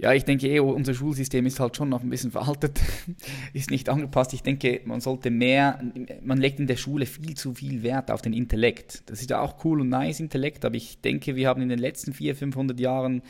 Ja, 0.00 0.14
ich 0.14 0.24
denke 0.24 0.48
eh, 0.48 0.60
unser 0.60 0.94
Schulsystem 0.94 1.44
ist 1.44 1.60
halt 1.60 1.76
schon 1.76 1.90
noch 1.90 2.02
ein 2.02 2.08
bisschen 2.08 2.30
veraltet, 2.30 2.80
ist 3.52 3.70
nicht 3.70 3.90
angepasst. 3.90 4.32
Ich 4.32 4.42
denke, 4.42 4.80
man 4.86 5.02
sollte 5.02 5.30
mehr, 5.30 5.78
man 6.22 6.38
legt 6.38 6.58
in 6.58 6.66
der 6.66 6.76
Schule 6.76 7.04
viel 7.04 7.36
zu 7.36 7.52
viel 7.52 7.82
Wert 7.82 8.10
auf 8.10 8.22
den 8.22 8.32
Intellekt. 8.32 9.02
Das 9.10 9.20
ist 9.20 9.28
ja 9.28 9.42
auch 9.42 9.62
cool 9.62 9.82
und 9.82 9.90
nice, 9.90 10.20
Intellekt, 10.20 10.64
aber 10.64 10.76
ich 10.76 11.02
denke, 11.02 11.36
wir 11.36 11.48
haben 11.48 11.60
in 11.60 11.68
den 11.68 11.78
letzten 11.78 12.14
400, 12.14 12.38
500 12.38 12.80
Jahren 12.80 13.20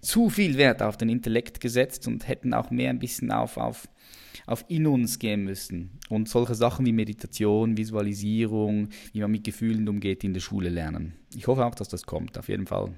zu 0.00 0.30
viel 0.30 0.56
Wert 0.58 0.80
auf 0.80 0.96
den 0.96 1.08
Intellekt 1.08 1.60
gesetzt 1.60 2.06
und 2.06 2.28
hätten 2.28 2.54
auch 2.54 2.70
mehr 2.70 2.90
ein 2.90 3.00
bisschen 3.00 3.32
auf, 3.32 3.56
auf, 3.56 3.88
auf 4.46 4.64
in 4.68 4.86
uns 4.86 5.18
gehen 5.18 5.42
müssen. 5.42 5.98
Und 6.08 6.28
solche 6.28 6.54
Sachen 6.54 6.86
wie 6.86 6.92
Meditation, 6.92 7.76
Visualisierung, 7.76 8.90
wie 9.12 9.22
man 9.22 9.32
mit 9.32 9.42
Gefühlen 9.42 9.88
umgeht, 9.88 10.22
in 10.22 10.34
der 10.34 10.40
Schule 10.40 10.68
lernen. 10.68 11.14
Ich 11.34 11.48
hoffe 11.48 11.66
auch, 11.66 11.74
dass 11.74 11.88
das 11.88 12.04
kommt, 12.06 12.38
auf 12.38 12.48
jeden 12.48 12.68
Fall. 12.68 12.94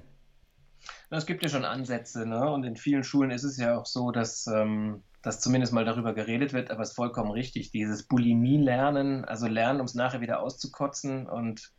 Es 1.09 1.25
gibt 1.25 1.43
ja 1.43 1.49
schon 1.49 1.65
Ansätze, 1.65 2.25
ne? 2.25 2.49
Und 2.51 2.63
in 2.63 2.75
vielen 2.75 3.03
Schulen 3.03 3.31
ist 3.31 3.43
es 3.43 3.57
ja 3.57 3.77
auch 3.77 3.85
so, 3.85 4.11
dass, 4.11 4.47
ähm, 4.47 5.03
dass 5.21 5.39
zumindest 5.39 5.73
mal 5.73 5.85
darüber 5.85 6.13
geredet 6.13 6.53
wird, 6.53 6.71
aber 6.71 6.81
es 6.81 6.89
ist 6.89 6.95
vollkommen 6.95 7.31
richtig. 7.31 7.71
Dieses 7.71 8.03
Bulimie-Lernen, 8.07 9.25
also 9.25 9.47
lernen, 9.47 9.79
um 9.79 9.85
es 9.85 9.95
nachher 9.95 10.21
wieder 10.21 10.41
auszukotzen 10.41 11.27
und 11.27 11.71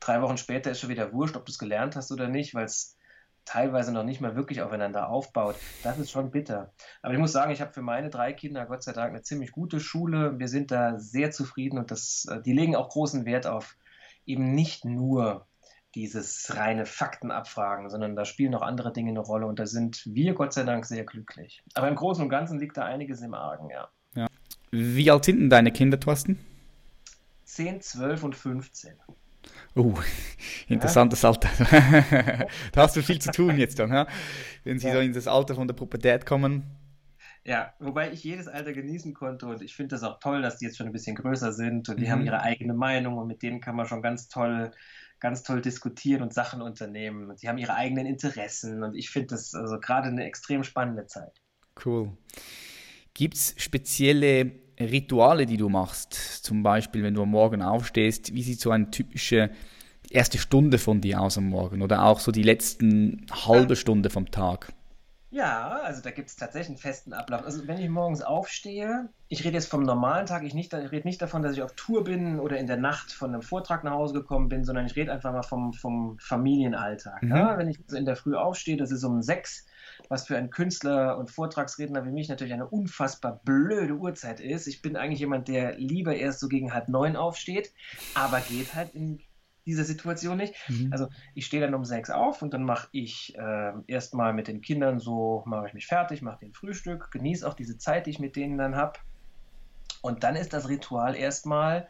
drei 0.00 0.22
Wochen 0.22 0.36
später 0.38 0.70
ist 0.70 0.80
schon 0.80 0.90
wieder 0.90 1.12
wurscht, 1.12 1.36
ob 1.36 1.44
du 1.46 1.52
es 1.52 1.58
gelernt 1.58 1.96
hast 1.96 2.10
oder 2.12 2.28
nicht, 2.28 2.54
weil 2.54 2.64
es 2.64 2.96
teilweise 3.44 3.92
noch 3.92 4.04
nicht 4.04 4.20
mal 4.20 4.36
wirklich 4.36 4.62
aufeinander 4.62 5.08
aufbaut. 5.08 5.56
Das 5.82 5.98
ist 5.98 6.10
schon 6.10 6.30
bitter. 6.30 6.72
Aber 7.02 7.12
ich 7.12 7.20
muss 7.20 7.32
sagen, 7.32 7.52
ich 7.52 7.60
habe 7.60 7.72
für 7.72 7.82
meine 7.82 8.10
drei 8.10 8.32
Kinder 8.32 8.66
Gott 8.66 8.82
sei 8.82 8.92
Dank 8.92 9.10
eine 9.10 9.22
ziemlich 9.22 9.52
gute 9.52 9.80
Schule. 9.80 10.38
Wir 10.38 10.48
sind 10.48 10.70
da 10.70 10.98
sehr 10.98 11.30
zufrieden 11.30 11.78
und 11.78 11.90
das, 11.90 12.26
äh, 12.30 12.40
die 12.40 12.52
legen 12.52 12.76
auch 12.76 12.88
großen 12.88 13.24
Wert 13.24 13.46
auf 13.46 13.76
eben 14.24 14.54
nicht 14.54 14.84
nur 14.84 15.46
dieses 15.94 16.56
reine 16.56 16.86
Faktenabfragen, 16.86 17.90
sondern 17.90 18.16
da 18.16 18.24
spielen 18.24 18.52
noch 18.52 18.62
andere 18.62 18.92
Dinge 18.92 19.10
eine 19.10 19.20
Rolle 19.20 19.46
und 19.46 19.58
da 19.58 19.66
sind 19.66 20.02
wir 20.06 20.34
Gott 20.34 20.52
sei 20.52 20.64
Dank 20.64 20.86
sehr 20.86 21.04
glücklich. 21.04 21.62
Aber 21.74 21.88
im 21.88 21.94
Großen 21.94 22.22
und 22.22 22.30
Ganzen 22.30 22.58
liegt 22.58 22.76
da 22.76 22.84
einiges 22.84 23.20
im 23.20 23.34
Argen, 23.34 23.70
ja. 23.70 23.88
ja. 24.14 24.26
Wie 24.70 25.10
alt 25.10 25.24
sind 25.24 25.40
denn 25.40 25.50
deine 25.50 25.70
Kinder, 25.70 26.00
Thorsten? 26.00 26.38
10, 27.44 27.82
12 27.82 28.22
und 28.22 28.34
15. 28.34 28.94
Oh, 29.74 29.94
interessantes 30.68 31.22
ja. 31.22 31.30
Alter. 31.30 31.48
da 32.72 32.82
hast 32.82 32.96
du 32.96 33.02
viel 33.02 33.20
zu 33.20 33.30
tun 33.30 33.58
jetzt 33.58 33.78
dann, 33.78 33.92
ja? 33.92 34.06
wenn 34.64 34.78
sie 34.78 34.88
ja. 34.88 34.94
so 34.94 35.00
in 35.00 35.12
das 35.12 35.26
Alter 35.26 35.54
von 35.54 35.66
der 35.66 35.74
Pubertät 35.74 36.24
kommen. 36.24 36.64
Ja, 37.44 37.74
wobei 37.80 38.12
ich 38.12 38.22
jedes 38.22 38.46
Alter 38.46 38.72
genießen 38.72 39.14
konnte 39.14 39.46
und 39.46 39.62
ich 39.62 39.74
finde 39.74 39.96
das 39.96 40.04
auch 40.04 40.20
toll, 40.20 40.42
dass 40.42 40.58
die 40.58 40.66
jetzt 40.66 40.76
schon 40.76 40.86
ein 40.86 40.92
bisschen 40.92 41.16
größer 41.16 41.52
sind 41.52 41.88
und 41.88 41.98
die 41.98 42.06
mhm. 42.06 42.10
haben 42.10 42.24
ihre 42.24 42.40
eigene 42.40 42.72
Meinung 42.72 43.18
und 43.18 43.26
mit 43.26 43.42
denen 43.42 43.60
kann 43.60 43.74
man 43.74 43.86
schon 43.86 44.00
ganz 44.00 44.28
toll 44.28 44.70
ganz 45.22 45.44
toll 45.44 45.62
diskutieren 45.62 46.20
und 46.20 46.34
Sachen 46.34 46.60
unternehmen. 46.60 47.30
Und 47.30 47.38
sie 47.38 47.48
haben 47.48 47.56
ihre 47.56 47.74
eigenen 47.74 48.06
Interessen 48.06 48.82
und 48.82 48.96
ich 48.96 49.08
finde 49.08 49.28
das 49.28 49.54
also 49.54 49.78
gerade 49.78 50.08
eine 50.08 50.24
extrem 50.24 50.64
spannende 50.64 51.06
Zeit. 51.06 51.40
Cool. 51.84 52.10
Gibt 53.14 53.36
es 53.36 53.54
spezielle 53.56 54.50
Rituale, 54.80 55.46
die 55.46 55.56
du 55.56 55.68
machst? 55.68 56.12
Zum 56.12 56.64
Beispiel, 56.64 57.04
wenn 57.04 57.14
du 57.14 57.22
am 57.22 57.30
Morgen 57.30 57.62
aufstehst, 57.62 58.34
wie 58.34 58.42
sieht 58.42 58.60
so 58.60 58.72
eine 58.72 58.90
typische 58.90 59.50
erste 60.10 60.38
Stunde 60.38 60.78
von 60.78 61.00
dir 61.00 61.20
aus 61.20 61.38
am 61.38 61.44
Morgen 61.44 61.82
oder 61.82 62.04
auch 62.04 62.18
so 62.18 62.32
die 62.32 62.42
letzten 62.42 63.26
halbe 63.30 63.76
Stunde 63.76 64.10
vom 64.10 64.30
Tag? 64.32 64.72
Ja, 65.32 65.80
also 65.82 66.02
da 66.02 66.10
gibt 66.10 66.28
es 66.28 66.36
tatsächlich 66.36 66.68
einen 66.68 66.76
festen 66.76 67.14
Ablauf. 67.14 67.42
Also 67.42 67.66
wenn 67.66 67.78
ich 67.78 67.88
morgens 67.88 68.20
aufstehe, 68.20 69.08
ich 69.28 69.42
rede 69.44 69.54
jetzt 69.54 69.70
vom 69.70 69.82
normalen 69.82 70.26
Tag, 70.26 70.42
ich, 70.42 70.52
nicht, 70.52 70.74
ich 70.74 70.92
rede 70.92 71.08
nicht 71.08 71.22
davon, 71.22 71.40
dass 71.40 71.54
ich 71.54 71.62
auf 71.62 71.72
Tour 71.72 72.04
bin 72.04 72.38
oder 72.38 72.58
in 72.58 72.66
der 72.66 72.76
Nacht 72.76 73.12
von 73.12 73.32
einem 73.32 73.40
Vortrag 73.40 73.82
nach 73.82 73.92
Hause 73.92 74.12
gekommen 74.12 74.50
bin, 74.50 74.62
sondern 74.66 74.84
ich 74.84 74.94
rede 74.94 75.10
einfach 75.10 75.32
mal 75.32 75.42
vom, 75.42 75.72
vom 75.72 76.18
Familienalltag. 76.18 77.22
Mhm. 77.22 77.30
Ja? 77.30 77.56
Wenn 77.56 77.70
ich 77.70 77.78
in 77.94 78.04
der 78.04 78.16
Früh 78.16 78.36
aufstehe, 78.36 78.76
das 78.76 78.90
ist 78.90 79.04
um 79.04 79.22
sechs, 79.22 79.64
was 80.10 80.26
für 80.26 80.36
einen 80.36 80.50
Künstler 80.50 81.16
und 81.16 81.30
Vortragsredner 81.30 82.04
wie 82.04 82.12
mich 82.12 82.28
natürlich 82.28 82.52
eine 82.52 82.68
unfassbar 82.68 83.40
blöde 83.42 83.94
Uhrzeit 83.94 84.38
ist. 84.38 84.66
Ich 84.66 84.82
bin 84.82 84.96
eigentlich 84.96 85.20
jemand, 85.20 85.48
der 85.48 85.78
lieber 85.78 86.14
erst 86.14 86.40
so 86.40 86.48
gegen 86.48 86.74
halb 86.74 86.90
neun 86.90 87.16
aufsteht, 87.16 87.72
aber 88.14 88.40
geht 88.40 88.74
halt 88.74 88.94
in 88.94 89.18
dieser 89.66 89.84
Situation 89.84 90.36
nicht. 90.36 90.54
Mhm. 90.68 90.88
Also 90.92 91.08
ich 91.34 91.46
stehe 91.46 91.62
dann 91.62 91.74
um 91.74 91.84
sechs 91.84 92.10
auf 92.10 92.42
und 92.42 92.52
dann 92.54 92.64
mache 92.64 92.88
ich 92.92 93.34
äh, 93.36 93.72
erstmal 93.86 94.32
mit 94.32 94.48
den 94.48 94.60
Kindern 94.60 94.98
so, 94.98 95.42
mache 95.46 95.68
ich 95.68 95.74
mich 95.74 95.86
fertig, 95.86 96.22
mache 96.22 96.40
den 96.40 96.52
Frühstück, 96.52 97.10
genieße 97.10 97.46
auch 97.46 97.54
diese 97.54 97.78
Zeit, 97.78 98.06
die 98.06 98.10
ich 98.10 98.18
mit 98.18 98.36
denen 98.36 98.58
dann 98.58 98.76
habe. 98.76 98.98
Und 100.02 100.24
dann 100.24 100.36
ist 100.36 100.52
das 100.52 100.68
Ritual 100.68 101.14
erstmal, 101.14 101.88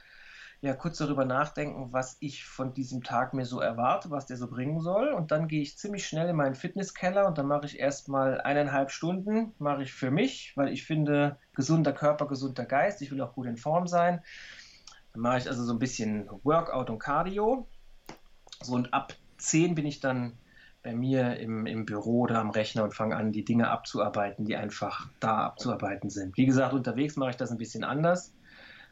ja, 0.60 0.74
kurz 0.74 0.98
darüber 0.98 1.24
nachdenken, 1.24 1.92
was 1.92 2.16
ich 2.20 2.44
von 2.44 2.72
diesem 2.72 3.02
Tag 3.02 3.34
mir 3.34 3.46
so 3.46 3.58
erwarte, 3.58 4.10
was 4.10 4.26
der 4.26 4.36
so 4.36 4.48
bringen 4.48 4.80
soll. 4.80 5.08
Und 5.08 5.32
dann 5.32 5.48
gehe 5.48 5.60
ich 5.60 5.76
ziemlich 5.76 6.06
schnell 6.06 6.28
in 6.28 6.36
meinen 6.36 6.54
Fitnesskeller 6.54 7.26
und 7.26 7.36
dann 7.36 7.46
mache 7.46 7.66
ich 7.66 7.80
erstmal 7.80 8.40
eineinhalb 8.40 8.92
Stunden, 8.92 9.54
mache 9.58 9.82
ich 9.82 9.92
für 9.92 10.12
mich, 10.12 10.52
weil 10.54 10.68
ich 10.68 10.84
finde, 10.84 11.36
gesunder 11.54 11.92
Körper, 11.92 12.28
gesunder 12.28 12.64
Geist, 12.64 13.02
ich 13.02 13.10
will 13.10 13.20
auch 13.22 13.34
gut 13.34 13.46
in 13.46 13.56
Form 13.56 13.88
sein. 13.88 14.22
Dann 15.12 15.22
mache 15.22 15.38
ich 15.38 15.48
also 15.48 15.64
so 15.64 15.72
ein 15.72 15.78
bisschen 15.78 16.28
Workout 16.42 16.90
und 16.90 16.98
Cardio. 16.98 17.68
So 18.60 18.74
und 18.74 18.92
ab 18.94 19.14
10 19.38 19.74
bin 19.74 19.86
ich 19.86 20.00
dann 20.00 20.38
bei 20.82 20.94
mir 20.94 21.36
im, 21.38 21.66
im 21.66 21.86
Büro 21.86 22.22
oder 22.22 22.40
am 22.40 22.50
Rechner 22.50 22.84
und 22.84 22.94
fange 22.94 23.16
an, 23.16 23.32
die 23.32 23.44
Dinge 23.44 23.70
abzuarbeiten, 23.70 24.44
die 24.44 24.56
einfach 24.56 25.08
da 25.20 25.44
abzuarbeiten 25.44 26.10
sind. 26.10 26.36
Wie 26.36 26.46
gesagt, 26.46 26.72
unterwegs 26.72 27.16
mache 27.16 27.30
ich 27.30 27.36
das 27.36 27.50
ein 27.50 27.58
bisschen 27.58 27.84
anders. 27.84 28.34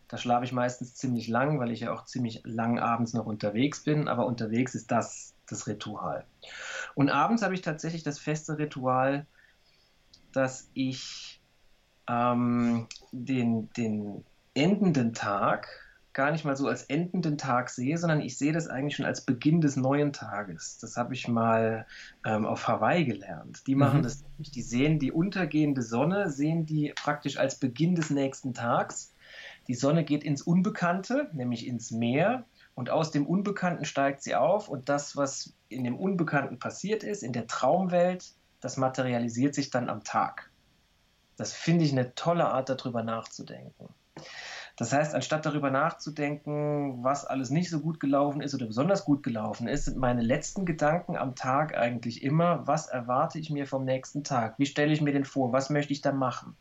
Da 0.09 0.17
schlafe 0.17 0.45
ich 0.45 0.53
meistens 0.53 0.95
ziemlich 0.95 1.29
lang, 1.29 1.61
weil 1.61 1.71
ich 1.71 1.81
ja 1.81 1.93
auch 1.93 2.05
ziemlich 2.05 2.43
lang 2.45 2.79
abends 2.79 3.13
noch 3.13 3.27
unterwegs 3.27 3.85
bin. 3.85 4.09
Aber 4.09 4.27
unterwegs 4.27 4.75
ist 4.75 4.91
das 4.91 5.35
das 5.51 5.67
Ritual. 5.67 6.25
Und 6.95 7.11
abends 7.11 7.43
habe 7.43 7.55
ich 7.55 7.63
tatsächlich 7.63 8.03
das 8.03 8.19
feste 8.19 8.59
Ritual, 8.59 9.27
dass 10.33 10.71
ich 10.75 11.41
ähm, 12.09 12.87
den, 13.13 13.71
den 13.73 14.25
endenden 14.55 15.13
Tag 15.13 15.69
gar 16.13 16.33
nicht 16.33 16.45
mal 16.45 16.57
so 16.57 16.67
als 16.67 16.85
endenden 16.85 17.39
Tag 17.39 17.71
sehe, 17.71 17.97
sondern 17.97 18.21
ich 18.21 18.37
sehe 18.37 18.53
das 18.53 18.69
eigentlich 18.69 18.97
schon 18.97 19.07
als 19.07 19.21
Beginn 19.21 19.61
des 19.61 19.77
neuen 19.77 20.13
Tages. 20.13 20.79
Das 20.79 20.97
habe 20.97 21.15
ich 21.15 21.29
mal 21.29 21.87
ähm, 22.25 22.47
auf 22.47 22.67
Hawaii 22.67 23.05
gelernt. 23.05 23.67
Die 23.67 23.75
machen 23.75 23.99
mhm. 23.99 24.03
das. 24.03 24.25
Die 24.39 24.63
sehen 24.63 24.99
die 24.99 25.13
untergehende 25.13 25.83
Sonne, 25.83 26.31
sehen 26.31 26.67
die 26.67 26.93
praktisch 26.97 27.37
als 27.37 27.57
Beginn 27.57 27.95
des 27.95 28.11
nächsten 28.11 28.55
Tags. 28.55 29.13
Die 29.69 29.75
Sonne 29.75 30.05
geht 30.05 30.25
ins 30.25 30.43
Unbekannte, 30.43 31.31
nämlich 31.33 31.67
ins 31.67 31.91
Meer. 31.91 32.45
Und 32.75 32.91
aus 32.91 33.11
dem 33.11 33.27
Unbekannten 33.27 33.85
steigt 33.85 34.23
sie 34.23 34.35
auf. 34.35 34.69
Und 34.69 34.89
das, 34.89 35.17
was 35.17 35.53
in 35.69 35.85
dem 35.85 35.97
Unbekannten 35.97 36.59
passiert 36.59 37.05
ist, 37.05 37.23
in 37.23 37.33
der 37.33 37.47
Traumwelt, 37.47 38.33
das 38.61 38.77
materialisiert 38.77 39.55
sich 39.55 39.71
dann 39.71 39.89
am 39.89 40.03
Tag. 40.03 40.51
Das 41.37 41.53
finde 41.53 41.85
ich 41.85 41.93
eine 41.93 42.15
tolle 42.15 42.47
Art, 42.47 42.69
darüber 42.69 43.03
nachzudenken. 43.03 43.89
Das 44.81 44.95
heißt, 44.95 45.15
anstatt 45.15 45.45
darüber 45.45 45.71
nachzudenken, 45.71 47.05
was 47.05 47.27
alles 47.27 47.51
nicht 47.51 47.69
so 47.69 47.81
gut 47.81 48.01
gelaufen 48.01 48.41
ist 48.41 48.55
oder 48.55 48.65
besonders 48.65 49.05
gut 49.05 49.23
gelaufen 49.23 49.69
ist, 49.69 49.85
sind 49.85 49.99
meine 49.99 50.23
letzten 50.23 50.65
Gedanken 50.65 51.19
am 51.19 51.35
Tag 51.35 51.77
eigentlich 51.77 52.23
immer, 52.23 52.67
was 52.67 52.87
erwarte 52.87 53.39
ich 53.39 53.51
mir 53.51 53.67
vom 53.67 53.85
nächsten 53.85 54.25
Tag? 54.25 54.59
Wie 54.59 54.65
stelle 54.65 54.95
ich 54.95 55.03
mir 55.03 55.13
den 55.13 55.27
vor? 55.27 55.53
Was 55.53 55.69
möchte 55.69 55.93
ich 55.93 56.01
da 56.01 56.13
machen? 56.13 56.57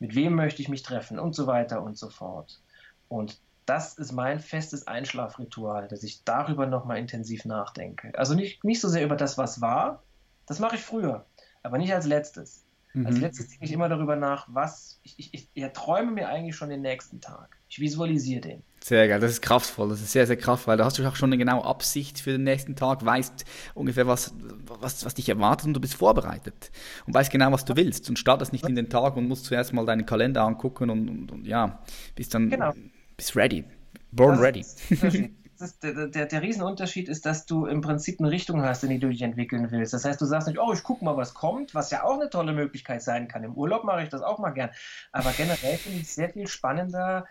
Mit 0.00 0.16
wem 0.16 0.34
möchte 0.34 0.60
ich 0.60 0.68
mich 0.68 0.82
treffen? 0.82 1.20
Und 1.20 1.36
so 1.36 1.46
weiter 1.46 1.84
und 1.84 1.96
so 1.96 2.10
fort. 2.10 2.60
Und 3.08 3.40
das 3.64 3.94
ist 3.94 4.10
mein 4.10 4.40
festes 4.40 4.88
Einschlafritual, 4.88 5.86
dass 5.86 6.02
ich 6.02 6.24
darüber 6.24 6.66
nochmal 6.66 6.98
intensiv 6.98 7.44
nachdenke. 7.44 8.10
Also 8.18 8.34
nicht, 8.34 8.64
nicht 8.64 8.80
so 8.80 8.88
sehr 8.88 9.04
über 9.04 9.14
das, 9.14 9.38
was 9.38 9.60
war, 9.60 10.02
das 10.46 10.58
mache 10.58 10.74
ich 10.74 10.82
früher, 10.82 11.26
aber 11.62 11.78
nicht 11.78 11.94
als 11.94 12.06
letztes. 12.06 12.64
Mhm. 12.92 13.06
Als 13.06 13.18
letztes 13.18 13.48
denke 13.48 13.64
ich 13.64 13.72
immer 13.72 13.88
darüber 13.88 14.16
nach, 14.16 14.48
was 14.50 15.00
ich, 15.04 15.14
ich, 15.18 15.32
ich 15.32 15.48
ja, 15.54 15.68
träume 15.68 16.10
mir 16.10 16.28
eigentlich 16.28 16.56
schon 16.56 16.70
den 16.70 16.82
nächsten 16.82 17.20
Tag. 17.20 17.56
Ich 17.68 17.78
visualisiere 17.78 18.40
den. 18.40 18.62
Sehr 18.82 19.06
geil, 19.06 19.20
das 19.20 19.32
ist 19.32 19.42
kraftvoll, 19.42 19.90
das 19.90 20.00
ist 20.00 20.10
sehr, 20.10 20.26
sehr 20.26 20.36
kraftvoll. 20.36 20.76
Da 20.76 20.84
hast 20.84 20.98
du 20.98 21.06
auch 21.06 21.14
schon 21.14 21.28
eine 21.28 21.38
genaue 21.38 21.64
Absicht 21.64 22.18
für 22.18 22.32
den 22.32 22.44
nächsten 22.44 22.74
Tag, 22.74 23.04
weißt 23.04 23.44
ungefähr, 23.74 24.06
was, 24.06 24.34
was, 24.80 25.04
was 25.04 25.14
dich 25.14 25.28
erwartet 25.28 25.68
und 25.68 25.74
du 25.74 25.80
bist 25.80 25.94
vorbereitet 25.94 26.72
und 27.06 27.14
weißt 27.14 27.30
genau, 27.30 27.52
was 27.52 27.64
du 27.64 27.76
willst 27.76 28.08
und 28.08 28.18
startest 28.18 28.52
nicht 28.52 28.66
in 28.66 28.74
den 28.74 28.88
Tag 28.88 29.16
und 29.16 29.28
musst 29.28 29.44
zuerst 29.44 29.72
mal 29.72 29.86
deinen 29.86 30.06
Kalender 30.06 30.42
angucken 30.42 30.90
und, 30.90 31.08
und, 31.08 31.30
und 31.30 31.46
ja, 31.46 31.82
bist 32.16 32.34
dann 32.34 32.50
genau. 32.50 32.72
bist 33.16 33.36
ready, 33.36 33.64
born 34.10 34.40
das 34.40 34.42
ready. 34.42 35.34
Ist, 35.60 35.82
der, 35.82 36.06
der, 36.08 36.26
der 36.26 36.42
Riesenunterschied 36.42 37.08
ist, 37.08 37.26
dass 37.26 37.46
du 37.46 37.66
im 37.66 37.80
Prinzip 37.80 38.20
eine 38.20 38.30
Richtung 38.30 38.62
hast, 38.62 38.82
in 38.84 38.90
die 38.90 38.98
du 38.98 39.08
dich 39.08 39.22
entwickeln 39.22 39.70
willst. 39.70 39.92
Das 39.92 40.04
heißt, 40.04 40.20
du 40.20 40.24
sagst 40.24 40.48
nicht, 40.48 40.58
oh, 40.58 40.72
ich 40.72 40.82
gucke 40.82 41.04
mal, 41.04 41.16
was 41.16 41.34
kommt, 41.34 41.74
was 41.74 41.90
ja 41.90 42.04
auch 42.04 42.14
eine 42.14 42.30
tolle 42.30 42.52
Möglichkeit 42.52 43.02
sein 43.02 43.28
kann. 43.28 43.44
Im 43.44 43.54
Urlaub 43.54 43.84
mache 43.84 44.02
ich 44.02 44.08
das 44.08 44.22
auch 44.22 44.38
mal 44.38 44.50
gern. 44.50 44.70
Aber 45.12 45.32
generell 45.32 45.76
finde 45.76 45.98
ich 45.98 46.04
es 46.04 46.14
sehr 46.14 46.30
viel 46.30 46.46
spannender, 46.46 47.26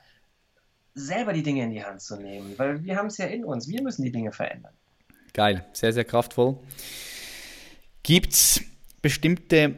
selber 0.94 1.34
die 1.34 1.44
Dinge 1.44 1.64
in 1.64 1.72
die 1.72 1.84
Hand 1.84 2.02
zu 2.02 2.18
nehmen, 2.18 2.54
weil 2.58 2.84
wir 2.84 2.98
haben 2.98 3.08
es 3.08 3.18
ja 3.18 3.26
in 3.26 3.46
uns. 3.46 3.68
Wir 3.68 3.82
müssen 3.82 4.04
die 4.04 4.12
Dinge 4.12 4.32
verändern. 4.32 4.74
Geil, 5.34 5.66
sehr, 5.74 5.94
sehr 5.94 6.06
kraftvoll. 6.06 6.60
Gibt 8.04 8.34
es 8.34 8.62
bestimmte 9.02 9.76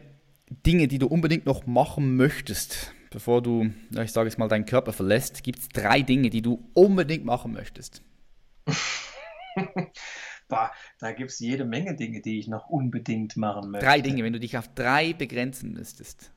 Dinge, 0.66 0.88
die 0.88 0.99
du 0.99 1.08
unbedingt 1.08 1.45
noch 1.45 1.66
machen 1.66 2.16
möchtest, 2.16 2.93
bevor 3.10 3.41
du, 3.41 3.72
ich 3.91 4.12
sage 4.12 4.28
es 4.28 4.38
mal, 4.38 4.47
deinen 4.47 4.66
Körper 4.66 4.93
verlässt? 4.93 5.43
Gibt 5.43 5.60
es 5.60 5.70
drei 5.70 6.02
Dinge, 6.02 6.30
die 6.30 6.41
du 6.41 6.68
unbedingt 6.74 7.26
machen 7.26 7.54
möchtest? 7.54 8.02
Boah, 10.47 10.72
da 10.99 11.12
gibt 11.14 11.32
es 11.32 11.39
jede 11.39 11.66
Menge 11.66 11.95
Dinge, 11.95 12.22
die 12.22 12.39
ich 12.39 12.47
noch 12.47 12.68
unbedingt 12.70 13.38
machen 13.38 13.72
möchte. 13.72 13.86
Drei 13.86 14.01
Dinge, 14.01 14.24
wenn 14.24 14.34
du 14.34 14.39
dich 14.39 14.57
auf 14.57 14.68
drei 14.74 15.14
begrenzen 15.14 15.74
müsstest. 15.74 16.32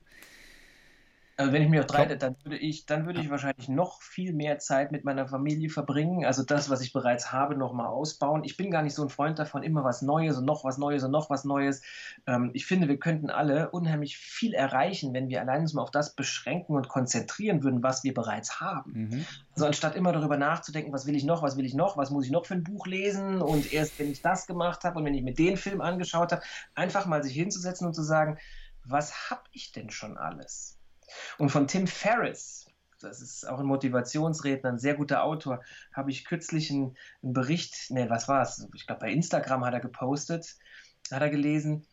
Also 1.37 1.53
wenn 1.53 1.63
ich 1.63 1.69
mir 1.69 1.81
auf 1.81 1.87
drei, 1.87 2.07
dann 2.07 2.37
würde 2.45 2.59
ich, 2.59 2.87
dann 2.87 3.07
würde 3.07 3.21
ich 3.21 3.29
wahrscheinlich 3.29 3.69
noch 3.69 4.01
viel 4.03 4.33
mehr 4.33 4.61
Zeit 4.61 4.93
mit 4.93 5.05
meiner 5.05 5.27
Familie 5.27 5.69
verbringen. 5.69 6.25
Also 6.25 6.45
das, 6.45 6.71
was 6.71 6.81
ich 6.81 6.93
bereits 6.93 7.33
habe, 7.33 7.57
nochmal 7.57 7.89
ausbauen. 7.89 8.45
Ich 8.45 8.57
bin 8.57 8.71
gar 8.71 8.83
nicht 8.83 8.95
so 8.95 9.03
ein 9.03 9.09
Freund 9.09 9.39
davon, 9.41 9.65
immer 9.65 9.83
was 9.83 10.01
Neues 10.01 10.37
und 10.39 10.45
noch 10.45 10.63
was 10.63 10.79
Neues 10.79 11.03
und 11.03 11.11
noch 11.11 11.31
was 11.31 11.45
Neues. 11.45 11.83
Ähm, 12.29 12.51
ich 12.55 12.67
finde, 12.67 12.87
wir 12.87 12.99
könnten 12.99 13.31
alle 13.31 13.71
unheimlich 13.71 14.17
viel 14.17 14.55
erreichen, 14.55 15.13
wenn 15.13 15.29
wir 15.29 15.41
allein 15.41 15.63
uns 15.63 15.75
mal 15.75 15.83
auf 15.83 15.91
das 15.91 16.15
beschränken 16.15 16.77
und 16.77 16.89
konzentrieren 16.89 17.65
würden, 17.65 17.83
was 17.83 18.05
wir 18.05 18.15
bereits 18.15 18.61
haben. 18.61 18.93
Mhm. 18.93 19.27
Also 19.55 19.67
anstatt 19.67 19.97
immer 19.97 20.13
darüber 20.13 20.37
nachzudenken, 20.37 20.93
was 20.93 21.07
will 21.07 21.17
ich 21.17 21.25
noch, 21.25 21.43
was 21.43 21.57
will 21.57 21.67
ich 21.67 21.75
noch, 21.75 21.97
was 21.97 22.11
muss 22.11 22.27
ich 22.27 22.31
noch 22.31 22.47
für 22.47 22.55
ein 22.55 22.63
Buch 22.63 22.87
lesen 22.87 23.43
und 23.43 23.73
erst 23.73 23.99
wenn 23.99 24.11
ich 24.11 24.23
das 24.23 24.47
gemacht 24.47 24.85
habe 24.85 25.01
und 25.01 25.05
wenn 25.05 25.15
ich 25.15 25.23
mir 25.23 25.35
den 25.35 25.57
Film 25.57 25.81
angeschaut 25.81 26.31
habe, 26.31 26.43
einfach 26.77 27.07
mal 27.07 27.25
sich 27.25 27.35
hinzusetzen 27.35 27.89
und 27.89 27.95
zu 27.95 28.03
sagen, 28.03 28.39
was 28.85 29.31
habe 29.31 29.43
ich 29.53 29.73
denn 29.73 29.91
schon 29.91 30.17
alles? 30.17 30.79
Und 31.39 31.51
von 31.51 31.67
Tim 31.67 31.87
Ferriss, 31.87 32.67
das 33.01 33.21
ist 33.21 33.49
auch 33.49 33.61
ein 33.61 33.67
Motivationsredner, 33.67 34.71
ein 34.71 34.79
sehr 34.79 34.95
guter 34.95 35.25
Autor, 35.25 35.63
habe 35.93 36.11
ich 36.11 36.25
kürzlich 36.25 36.71
einen, 36.71 36.97
einen 37.23 37.33
Bericht, 37.33 37.91
ne, 37.91 38.09
was 38.11 38.29
war 38.29 38.43
es? 38.43 38.67
Ich 38.75 38.87
glaube, 38.87 39.01
bei 39.01 39.13
Instagram 39.13 39.65
hat 39.65 39.75
er 39.75 39.81
gepostet, 39.81 40.57
hat 41.11 41.23
er 41.23 41.31
gelesen, 41.31 41.87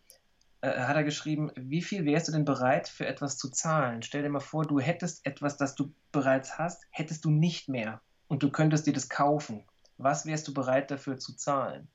äh, 0.61 0.79
hat 0.81 0.95
er 0.95 1.03
geschrieben, 1.03 1.51
wie 1.55 1.81
viel 1.81 2.05
wärst 2.05 2.27
du 2.27 2.31
denn 2.31 2.45
bereit 2.45 2.87
für 2.87 3.05
etwas 3.05 3.37
zu 3.37 3.49
zahlen? 3.49 4.01
Stell 4.03 4.23
dir 4.23 4.29
mal 4.29 4.39
vor, 4.39 4.65
du 4.65 4.79
hättest 4.79 5.25
etwas, 5.25 5.57
das 5.57 5.75
du 5.75 5.93
bereits 6.11 6.57
hast, 6.57 6.85
hättest 6.91 7.25
du 7.25 7.31
nicht 7.31 7.67
mehr 7.67 8.01
und 8.27 8.43
du 8.43 8.51
könntest 8.51 8.87
dir 8.87 8.93
das 8.93 9.09
kaufen. 9.09 9.65
Was 9.97 10.25
wärst 10.25 10.47
du 10.47 10.53
bereit 10.53 10.89
dafür 10.89 11.17
zu 11.17 11.35
zahlen? 11.35 11.87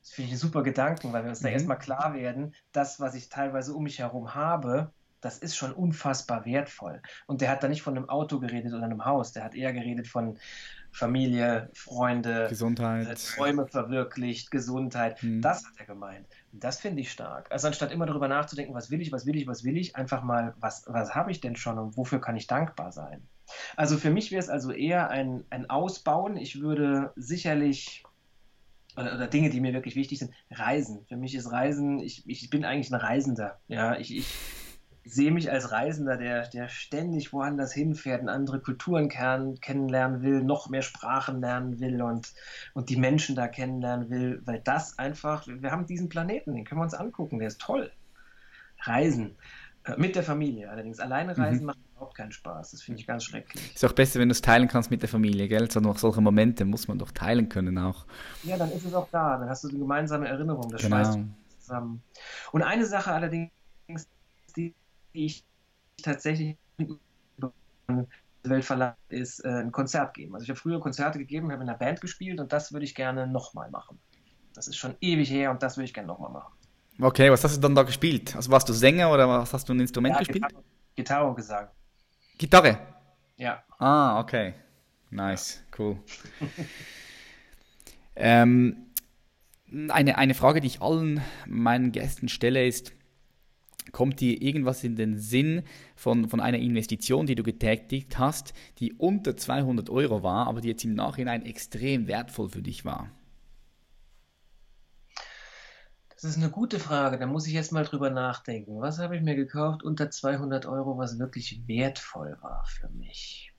Das 0.00 0.10
finde 0.12 0.28
ich 0.28 0.34
ein 0.34 0.38
super 0.38 0.62
Gedanken, 0.62 1.12
weil 1.12 1.22
wir 1.22 1.30
uns 1.30 1.40
mhm. 1.40 1.44
da 1.44 1.50
erstmal 1.50 1.78
klar 1.78 2.14
werden, 2.14 2.54
das, 2.72 2.98
was 2.98 3.14
ich 3.14 3.28
teilweise 3.28 3.74
um 3.74 3.84
mich 3.84 3.98
herum 3.98 4.34
habe, 4.34 4.92
das 5.22 5.38
ist 5.38 5.56
schon 5.56 5.72
unfassbar 5.72 6.44
wertvoll. 6.44 7.00
Und 7.26 7.40
der 7.40 7.50
hat 7.50 7.62
da 7.62 7.68
nicht 7.68 7.80
von 7.80 7.96
einem 7.96 8.08
Auto 8.08 8.38
geredet 8.38 8.74
oder 8.74 8.84
einem 8.84 9.04
Haus, 9.04 9.32
der 9.32 9.44
hat 9.44 9.54
eher 9.54 9.72
geredet 9.72 10.08
von 10.08 10.38
Familie, 10.90 11.70
Freunde, 11.72 12.48
Gesundheit, 12.50 13.08
äh, 13.08 13.14
Träume 13.14 13.66
verwirklicht, 13.66 14.50
Gesundheit. 14.50 15.22
Hm. 15.22 15.40
Das 15.40 15.64
hat 15.64 15.72
er 15.78 15.86
gemeint. 15.86 16.26
Das 16.52 16.78
finde 16.78 17.00
ich 17.00 17.10
stark. 17.10 17.50
Also 17.50 17.68
anstatt 17.68 17.92
immer 17.92 18.04
darüber 18.04 18.28
nachzudenken, 18.28 18.74
was 18.74 18.90
will 18.90 19.00
ich, 19.00 19.10
was 19.10 19.24
will 19.24 19.36
ich, 19.36 19.46
was 19.46 19.64
will 19.64 19.78
ich, 19.78 19.96
einfach 19.96 20.22
mal, 20.22 20.54
was, 20.60 20.84
was 20.86 21.14
habe 21.14 21.30
ich 21.30 21.40
denn 21.40 21.56
schon 21.56 21.78
und 21.78 21.96
wofür 21.96 22.20
kann 22.20 22.36
ich 22.36 22.46
dankbar 22.46 22.92
sein? 22.92 23.26
Also 23.76 23.96
für 23.96 24.10
mich 24.10 24.30
wäre 24.32 24.42
es 24.42 24.50
also 24.50 24.70
eher 24.70 25.08
ein, 25.08 25.44
ein 25.48 25.70
Ausbauen. 25.70 26.36
Ich 26.36 26.60
würde 26.60 27.12
sicherlich 27.16 28.04
oder, 28.96 29.14
oder, 29.14 29.26
Dinge, 29.26 29.48
die 29.48 29.60
mir 29.60 29.72
wirklich 29.72 29.96
wichtig 29.96 30.18
sind, 30.18 30.32
Reisen. 30.50 31.06
Für 31.06 31.16
mich 31.16 31.34
ist 31.34 31.50
Reisen, 31.50 32.00
ich, 32.00 32.28
ich 32.28 32.50
bin 32.50 32.66
eigentlich 32.66 32.92
ein 32.92 33.00
Reisender. 33.00 33.58
Ja, 33.68 33.96
ich, 33.96 34.14
ich 34.14 34.26
sehe 35.04 35.32
mich 35.32 35.50
als 35.50 35.72
Reisender, 35.72 36.16
der, 36.16 36.48
der 36.48 36.68
ständig 36.68 37.32
woanders 37.32 37.72
hinfährt 37.72 38.22
und 38.22 38.28
andere 38.28 38.60
Kulturen 38.60 39.08
kennenlernen 39.08 40.22
will, 40.22 40.42
noch 40.42 40.68
mehr 40.68 40.82
Sprachen 40.82 41.40
lernen 41.40 41.80
will 41.80 42.02
und, 42.02 42.32
und 42.74 42.88
die 42.88 42.96
Menschen 42.96 43.34
da 43.34 43.48
kennenlernen 43.48 44.10
will, 44.10 44.42
weil 44.44 44.60
das 44.60 44.98
einfach, 44.98 45.46
wir 45.46 45.70
haben 45.70 45.86
diesen 45.86 46.08
Planeten, 46.08 46.54
den 46.54 46.64
können 46.64 46.80
wir 46.80 46.84
uns 46.84 46.94
angucken, 46.94 47.38
der 47.38 47.48
ist 47.48 47.60
toll. 47.60 47.90
Reisen. 48.84 49.36
Äh, 49.84 49.96
mit 49.96 50.14
der 50.14 50.22
Familie 50.22 50.70
allerdings. 50.70 51.00
Alleine 51.00 51.36
reisen 51.36 51.60
mhm. 51.60 51.66
macht 51.66 51.78
überhaupt 51.90 52.16
keinen 52.16 52.32
Spaß. 52.32 52.70
Das 52.70 52.82
finde 52.82 53.00
ich 53.00 53.06
ganz 53.06 53.24
schrecklich. 53.24 53.74
Ist 53.74 53.84
auch 53.84 53.92
besser, 53.92 54.20
wenn 54.20 54.28
du 54.28 54.32
es 54.32 54.40
teilen 54.40 54.68
kannst 54.68 54.90
mit 54.90 55.02
der 55.02 55.08
Familie, 55.08 55.48
gell? 55.48 55.70
So 55.70 55.80
noch 55.80 55.98
solche 55.98 56.20
Momente 56.20 56.64
muss 56.64 56.86
man 56.88 56.98
doch 56.98 57.10
teilen 57.10 57.48
können 57.48 57.78
auch. 57.78 58.06
Ja, 58.44 58.56
dann 58.56 58.70
ist 58.70 58.84
es 58.84 58.94
auch 58.94 59.08
da. 59.10 59.38
Dann 59.38 59.48
hast 59.48 59.64
du 59.64 59.68
eine 59.68 59.78
gemeinsame 59.78 60.28
Erinnerung. 60.28 60.70
Das 60.70 60.82
genau. 60.82 60.96
schweißt 60.96 61.18
zusammen. 61.60 62.02
Und 62.52 62.62
eine 62.62 62.86
Sache 62.86 63.12
allerdings, 63.12 63.50
die 64.56 64.74
die 65.14 65.26
ich 65.26 65.44
tatsächlich 66.02 66.56
Welt 68.44 68.64
verlangt, 68.64 68.96
ist 69.08 69.44
äh, 69.44 69.48
ein 69.48 69.72
Konzert 69.72 70.14
geben. 70.14 70.34
Also 70.34 70.44
ich 70.44 70.50
habe 70.50 70.58
früher 70.58 70.80
Konzerte 70.80 71.18
gegeben, 71.18 71.52
habe 71.52 71.62
in 71.62 71.68
einer 71.68 71.78
Band 71.78 72.00
gespielt 72.00 72.40
und 72.40 72.52
das 72.52 72.72
würde 72.72 72.84
ich 72.84 72.94
gerne 72.94 73.26
nochmal 73.26 73.70
machen. 73.70 73.98
Das 74.54 74.66
ist 74.66 74.76
schon 74.76 74.96
ewig 75.00 75.30
her 75.30 75.50
und 75.50 75.62
das 75.62 75.76
würde 75.76 75.84
ich 75.84 75.94
gerne 75.94 76.08
nochmal 76.08 76.30
machen. 76.30 76.52
Okay, 77.00 77.30
was 77.30 77.42
hast 77.44 77.56
du 77.56 77.60
dann 77.60 77.74
da 77.74 77.84
gespielt? 77.84 78.36
Also 78.36 78.50
warst 78.50 78.68
du 78.68 78.72
Sänger 78.72 79.10
oder 79.10 79.28
was 79.28 79.52
hast 79.52 79.68
du 79.68 79.72
ein 79.72 79.80
Instrument 79.80 80.14
ja, 80.14 80.18
gespielt? 80.18 80.44
Gitarre, 80.44 80.64
Gitarre 80.94 81.34
Gesang. 81.34 81.68
Gitarre? 82.38 82.78
Ja. 83.36 83.62
Ah, 83.78 84.20
okay. 84.20 84.54
Nice, 85.10 85.62
cool. 85.78 85.98
ähm, 88.16 88.86
eine, 89.88 90.18
eine 90.18 90.34
Frage, 90.34 90.60
die 90.60 90.66
ich 90.66 90.80
allen 90.80 91.20
meinen 91.46 91.92
Gästen 91.92 92.28
stelle, 92.28 92.66
ist, 92.66 92.92
kommt 93.90 94.20
dir 94.20 94.40
irgendwas 94.40 94.84
in 94.84 94.96
den 94.96 95.18
Sinn 95.18 95.62
von, 95.96 96.28
von 96.28 96.40
einer 96.40 96.58
Investition, 96.58 97.26
die 97.26 97.34
du 97.34 97.42
getätigt 97.42 98.18
hast, 98.18 98.54
die 98.78 98.92
unter 98.92 99.36
200 99.36 99.90
Euro 99.90 100.22
war, 100.22 100.46
aber 100.46 100.60
die 100.60 100.68
jetzt 100.68 100.84
im 100.84 100.94
Nachhinein 100.94 101.44
extrem 101.44 102.06
wertvoll 102.06 102.48
für 102.48 102.62
dich 102.62 102.84
war? 102.84 103.10
Das 106.22 106.24
ist 106.24 106.36
eine 106.36 106.50
gute 106.50 106.78
Frage. 106.78 107.18
Da 107.18 107.26
muss 107.26 107.48
ich 107.48 107.52
jetzt 107.52 107.72
mal 107.72 107.84
drüber 107.84 108.08
nachdenken. 108.08 108.80
Was 108.80 109.00
habe 109.00 109.16
ich 109.16 109.22
mir 109.22 109.34
gekauft 109.34 109.82
unter 109.82 110.08
200 110.08 110.66
Euro, 110.66 110.96
was 110.96 111.18
wirklich 111.18 111.66
wertvoll 111.66 112.38
war 112.40 112.64
für 112.64 112.88
mich? 112.90 113.52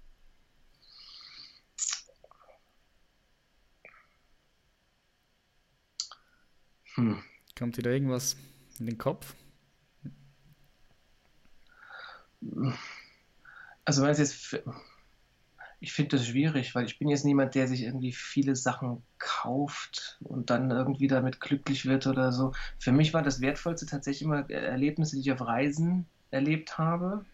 Hm. 6.95 7.21
Kommt 7.57 7.75
dir 7.75 7.81
da 7.81 7.89
irgendwas 7.89 8.37
in 8.79 8.85
den 8.85 8.97
Kopf? 8.97 9.35
Also 13.85 14.01
wenn 14.01 14.09
es 14.09 14.19
jetzt, 14.19 14.63
ich 15.79 15.93
finde 15.93 16.17
das 16.17 16.27
schwierig, 16.27 16.73
weil 16.75 16.85
ich 16.85 16.97
bin 16.99 17.09
jetzt 17.09 17.25
niemand, 17.25 17.55
der 17.55 17.67
sich 17.67 17.83
irgendwie 17.83 18.13
viele 18.13 18.55
Sachen 18.55 19.03
kauft 19.19 20.17
und 20.23 20.49
dann 20.49 20.71
irgendwie 20.71 21.07
damit 21.07 21.39
glücklich 21.41 21.85
wird 21.85 22.07
oder 22.07 22.31
so. 22.31 22.53
Für 22.79 22.91
mich 22.91 23.13
war 23.13 23.21
das 23.21 23.41
Wertvollste 23.41 23.85
tatsächlich 23.85 24.23
immer 24.23 24.49
Erlebnisse, 24.49 25.15
die 25.15 25.21
ich 25.21 25.31
auf 25.31 25.41
Reisen 25.41 26.07
erlebt 26.31 26.77
habe. 26.77 27.25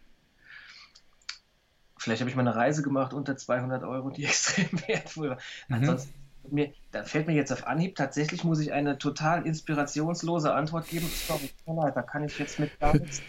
Vielleicht 1.97 2.21
habe 2.21 2.29
ich 2.29 2.35
mal 2.35 2.47
eine 2.47 2.55
Reise 2.55 2.81
gemacht 2.81 3.13
unter 3.13 3.37
200 3.37 3.83
Euro, 3.83 4.09
die 4.09 4.25
extrem 4.25 4.71
wertvoll 4.87 5.29
war. 5.31 5.37
Mhm. 5.67 5.75
Ansonsten 5.75 6.13
mir, 6.51 6.73
da 6.91 7.03
fällt 7.03 7.27
mir 7.27 7.35
jetzt 7.35 7.51
auf 7.51 7.67
Anhieb, 7.67 7.95
tatsächlich 7.95 8.43
muss 8.43 8.59
ich 8.59 8.71
eine 8.71 8.97
total 8.97 9.45
inspirationslose 9.45 10.53
Antwort 10.53 10.87
geben. 10.87 11.07
Sorry, 11.27 11.51
da 11.65 12.01
kann 12.01 12.23
ich 12.23 12.37
jetzt 12.37 12.59
mit 12.59 12.79
gar 12.79 12.97
nichts 12.97 13.21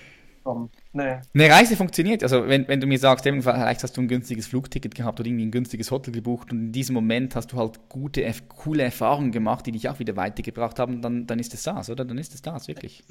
kommen. 0.43 0.71
Nee. 0.93 1.21
Eine 1.35 1.51
Reise 1.51 1.77
funktioniert. 1.77 2.25
Also 2.25 2.49
wenn, 2.49 2.67
wenn 2.67 2.81
du 2.81 2.87
mir 2.89 2.99
sagst, 2.99 3.25
vielleicht 3.25 3.83
hast 3.83 3.97
du 3.97 4.01
ein 4.01 4.09
günstiges 4.09 4.49
Flugticket 4.49 4.95
gehabt 4.95 5.21
oder 5.21 5.29
irgendwie 5.29 5.47
ein 5.47 5.53
günstiges 5.53 5.91
Hotel 5.93 6.13
gebucht 6.13 6.51
und 6.51 6.59
in 6.59 6.73
diesem 6.73 6.95
Moment 6.95 7.37
hast 7.37 7.53
du 7.53 7.59
halt 7.59 7.89
gute, 7.89 8.29
coole 8.49 8.83
Erfahrungen 8.83 9.31
gemacht, 9.31 9.67
die 9.67 9.73
dich 9.73 9.89
auch 9.89 10.01
wieder 10.01 10.17
weitergebracht 10.17 10.81
haben, 10.81 11.01
dann, 11.01 11.27
dann 11.29 11.39
ist 11.39 11.55
es 11.55 11.63
das, 11.63 11.91
oder? 11.91 12.05
Dann 12.05 12.19
ist 12.19 12.35
es 12.35 12.43
das, 12.43 12.67
wirklich. 12.67 13.05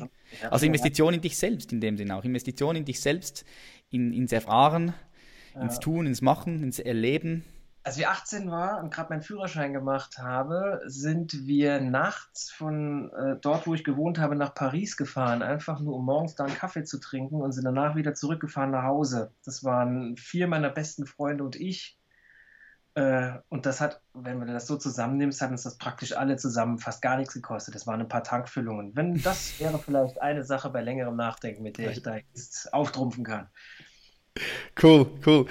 Also 0.49 0.65
Investition 0.65 1.13
in 1.13 1.21
dich 1.21 1.37
selbst 1.37 1.71
in 1.71 1.79
dem 1.79 1.97
Sinne 1.97 2.17
auch. 2.17 2.25
Investition 2.25 2.75
in 2.75 2.83
dich 2.83 2.99
selbst, 2.99 3.45
in, 3.89 4.11
ins 4.11 4.33
Erfahren, 4.33 4.93
ins 5.59 5.79
Tun, 5.79 6.05
ins 6.05 6.21
Machen, 6.21 6.63
ins 6.63 6.79
Erleben 6.79 7.45
als 7.83 7.97
ich 7.97 8.07
18 8.07 8.51
war 8.51 8.79
und 8.83 8.93
gerade 8.93 9.09
meinen 9.09 9.21
Führerschein 9.21 9.73
gemacht 9.73 10.17
habe, 10.17 10.81
sind 10.85 11.47
wir 11.47 11.79
nachts 11.79 12.51
von 12.51 13.11
äh, 13.13 13.37
dort, 13.41 13.67
wo 13.67 13.73
ich 13.73 13.83
gewohnt 13.83 14.19
habe, 14.19 14.35
nach 14.35 14.53
Paris 14.53 14.97
gefahren, 14.97 15.41
einfach 15.41 15.79
nur 15.79 15.95
um 15.95 16.05
morgens 16.05 16.35
da 16.35 16.45
einen 16.45 16.55
Kaffee 16.55 16.83
zu 16.83 16.99
trinken 16.99 17.41
und 17.41 17.53
sind 17.53 17.65
danach 17.65 17.95
wieder 17.95 18.13
zurückgefahren 18.13 18.71
nach 18.71 18.83
Hause. 18.83 19.31
Das 19.45 19.63
waren 19.63 20.17
vier 20.17 20.47
meiner 20.47 20.69
besten 20.69 21.05
Freunde 21.05 21.43
und 21.43 21.55
ich. 21.55 21.97
Äh, 22.95 23.39
und 23.47 23.65
das 23.65 23.79
hat, 23.79 24.01
wenn 24.13 24.41
du 24.41 24.45
das 24.45 24.67
so 24.67 24.75
zusammennimmst, 24.75 25.41
hat 25.41 25.51
uns 25.51 25.63
das 25.63 25.77
praktisch 25.77 26.17
alle 26.17 26.35
zusammen 26.35 26.79
fast 26.79 27.01
gar 27.01 27.15
nichts 27.15 27.33
gekostet. 27.33 27.75
Das 27.75 27.87
waren 27.87 28.01
ein 28.01 28.09
paar 28.09 28.23
Tankfüllungen. 28.23 28.95
Wenn 28.95 29.21
das 29.21 29.57
wäre 29.59 29.79
vielleicht 29.79 30.21
eine 30.21 30.43
Sache 30.43 30.69
bei 30.69 30.81
längerem 30.81 31.15
Nachdenken, 31.15 31.63
mit 31.63 31.77
der 31.77 31.91
ich 31.91 32.03
da 32.03 32.17
jetzt 32.17 32.73
auftrumpfen 32.73 33.23
kann. 33.23 33.47
Cool, 34.81 35.07
cool. 35.25 35.45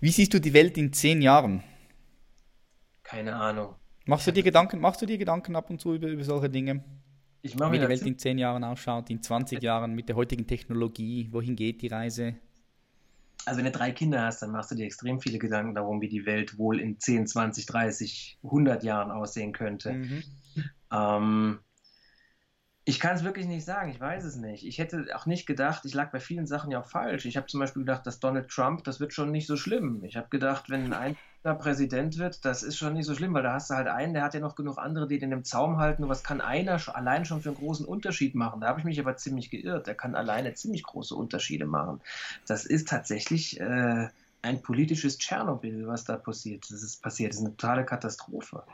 Wie 0.00 0.10
siehst 0.10 0.32
du 0.34 0.40
die 0.40 0.52
Welt 0.52 0.78
in 0.78 0.92
zehn 0.92 1.20
Jahren? 1.22 1.62
Keine 3.02 3.34
Ahnung. 3.34 3.74
Machst 4.06 4.26
du 4.26 4.32
dir 4.32 4.42
Gedanken, 4.42 4.80
machst 4.80 5.02
du 5.02 5.06
dir 5.06 5.18
Gedanken 5.18 5.56
ab 5.56 5.70
und 5.70 5.80
zu 5.80 5.94
über, 5.94 6.08
über 6.08 6.24
solche 6.24 6.48
Dinge? 6.48 6.82
Ich 7.42 7.56
mache 7.56 7.72
Wie 7.72 7.78
die 7.78 7.88
Welt 7.88 8.02
in 8.02 8.18
zehn 8.18 8.38
Jahren 8.38 8.64
ausschaut, 8.64 9.08
in 9.10 9.22
20 9.22 9.62
Jahren 9.62 9.94
mit 9.94 10.08
der 10.08 10.16
heutigen 10.16 10.46
Technologie, 10.46 11.28
wohin 11.30 11.56
geht 11.56 11.80
die 11.82 11.88
Reise? 11.88 12.34
Also 13.46 13.58
wenn 13.58 13.64
du 13.64 13.70
drei 13.70 13.92
Kinder 13.92 14.22
hast, 14.22 14.42
dann 14.42 14.50
machst 14.50 14.70
du 14.70 14.74
dir 14.74 14.84
extrem 14.84 15.20
viele 15.20 15.38
Gedanken 15.38 15.74
darum, 15.74 16.00
wie 16.00 16.08
die 16.08 16.26
Welt 16.26 16.58
wohl 16.58 16.78
in 16.78 16.98
10, 16.98 17.26
20, 17.26 17.66
30, 17.66 18.38
100 18.42 18.82
Jahren 18.84 19.10
aussehen 19.10 19.52
könnte. 19.52 19.92
Mhm. 19.92 20.22
Ähm, 20.92 21.58
ich 22.84 22.98
kann 22.98 23.14
es 23.14 23.24
wirklich 23.24 23.46
nicht 23.46 23.64
sagen, 23.64 23.90
ich 23.90 24.00
weiß 24.00 24.24
es 24.24 24.36
nicht. 24.36 24.66
Ich 24.66 24.78
hätte 24.78 25.06
auch 25.14 25.26
nicht 25.26 25.46
gedacht, 25.46 25.84
ich 25.84 25.92
lag 25.92 26.10
bei 26.10 26.18
vielen 26.18 26.46
Sachen 26.46 26.70
ja 26.70 26.80
auch 26.80 26.86
falsch. 26.86 27.26
Ich 27.26 27.36
habe 27.36 27.46
zum 27.46 27.60
Beispiel 27.60 27.82
gedacht, 27.82 28.06
dass 28.06 28.20
Donald 28.20 28.48
Trump, 28.48 28.84
das 28.84 29.00
wird 29.00 29.12
schon 29.12 29.30
nicht 29.30 29.46
so 29.46 29.56
schlimm. 29.56 30.02
Ich 30.04 30.16
habe 30.16 30.28
gedacht, 30.30 30.70
wenn 30.70 30.94
ein 30.94 31.16
Präsident 31.42 32.18
wird, 32.18 32.44
das 32.44 32.62
ist 32.62 32.78
schon 32.78 32.94
nicht 32.94 33.04
so 33.04 33.14
schlimm, 33.14 33.34
weil 33.34 33.42
da 33.42 33.52
hast 33.52 33.70
du 33.70 33.74
halt 33.74 33.86
einen, 33.86 34.14
der 34.14 34.22
hat 34.22 34.34
ja 34.34 34.40
noch 34.40 34.56
genug 34.56 34.78
andere, 34.78 35.06
die 35.06 35.18
den 35.18 35.32
im 35.32 35.44
Zaum 35.44 35.76
halten. 35.76 36.04
Und 36.04 36.08
was 36.08 36.24
kann 36.24 36.40
einer 36.40 36.80
allein 36.94 37.26
schon 37.26 37.42
für 37.42 37.50
einen 37.50 37.58
großen 37.58 37.84
Unterschied 37.84 38.34
machen? 38.34 38.62
Da 38.62 38.68
habe 38.68 38.80
ich 38.80 38.86
mich 38.86 38.98
aber 38.98 39.16
ziemlich 39.16 39.50
geirrt. 39.50 39.86
Der 39.86 39.94
kann 39.94 40.14
alleine 40.14 40.54
ziemlich 40.54 40.82
große 40.82 41.14
Unterschiede 41.14 41.66
machen. 41.66 42.00
Das 42.46 42.64
ist 42.64 42.88
tatsächlich 42.88 43.60
äh, 43.60 44.08
ein 44.42 44.62
politisches 44.62 45.18
Tschernobyl, 45.18 45.86
was 45.86 46.04
da 46.04 46.16
passiert. 46.16 46.64
Das 46.70 46.82
ist 46.82 47.02
passiert. 47.02 47.32
Das 47.32 47.40
ist 47.40 47.44
eine 47.44 47.56
totale 47.56 47.84
Katastrophe. 47.84 48.64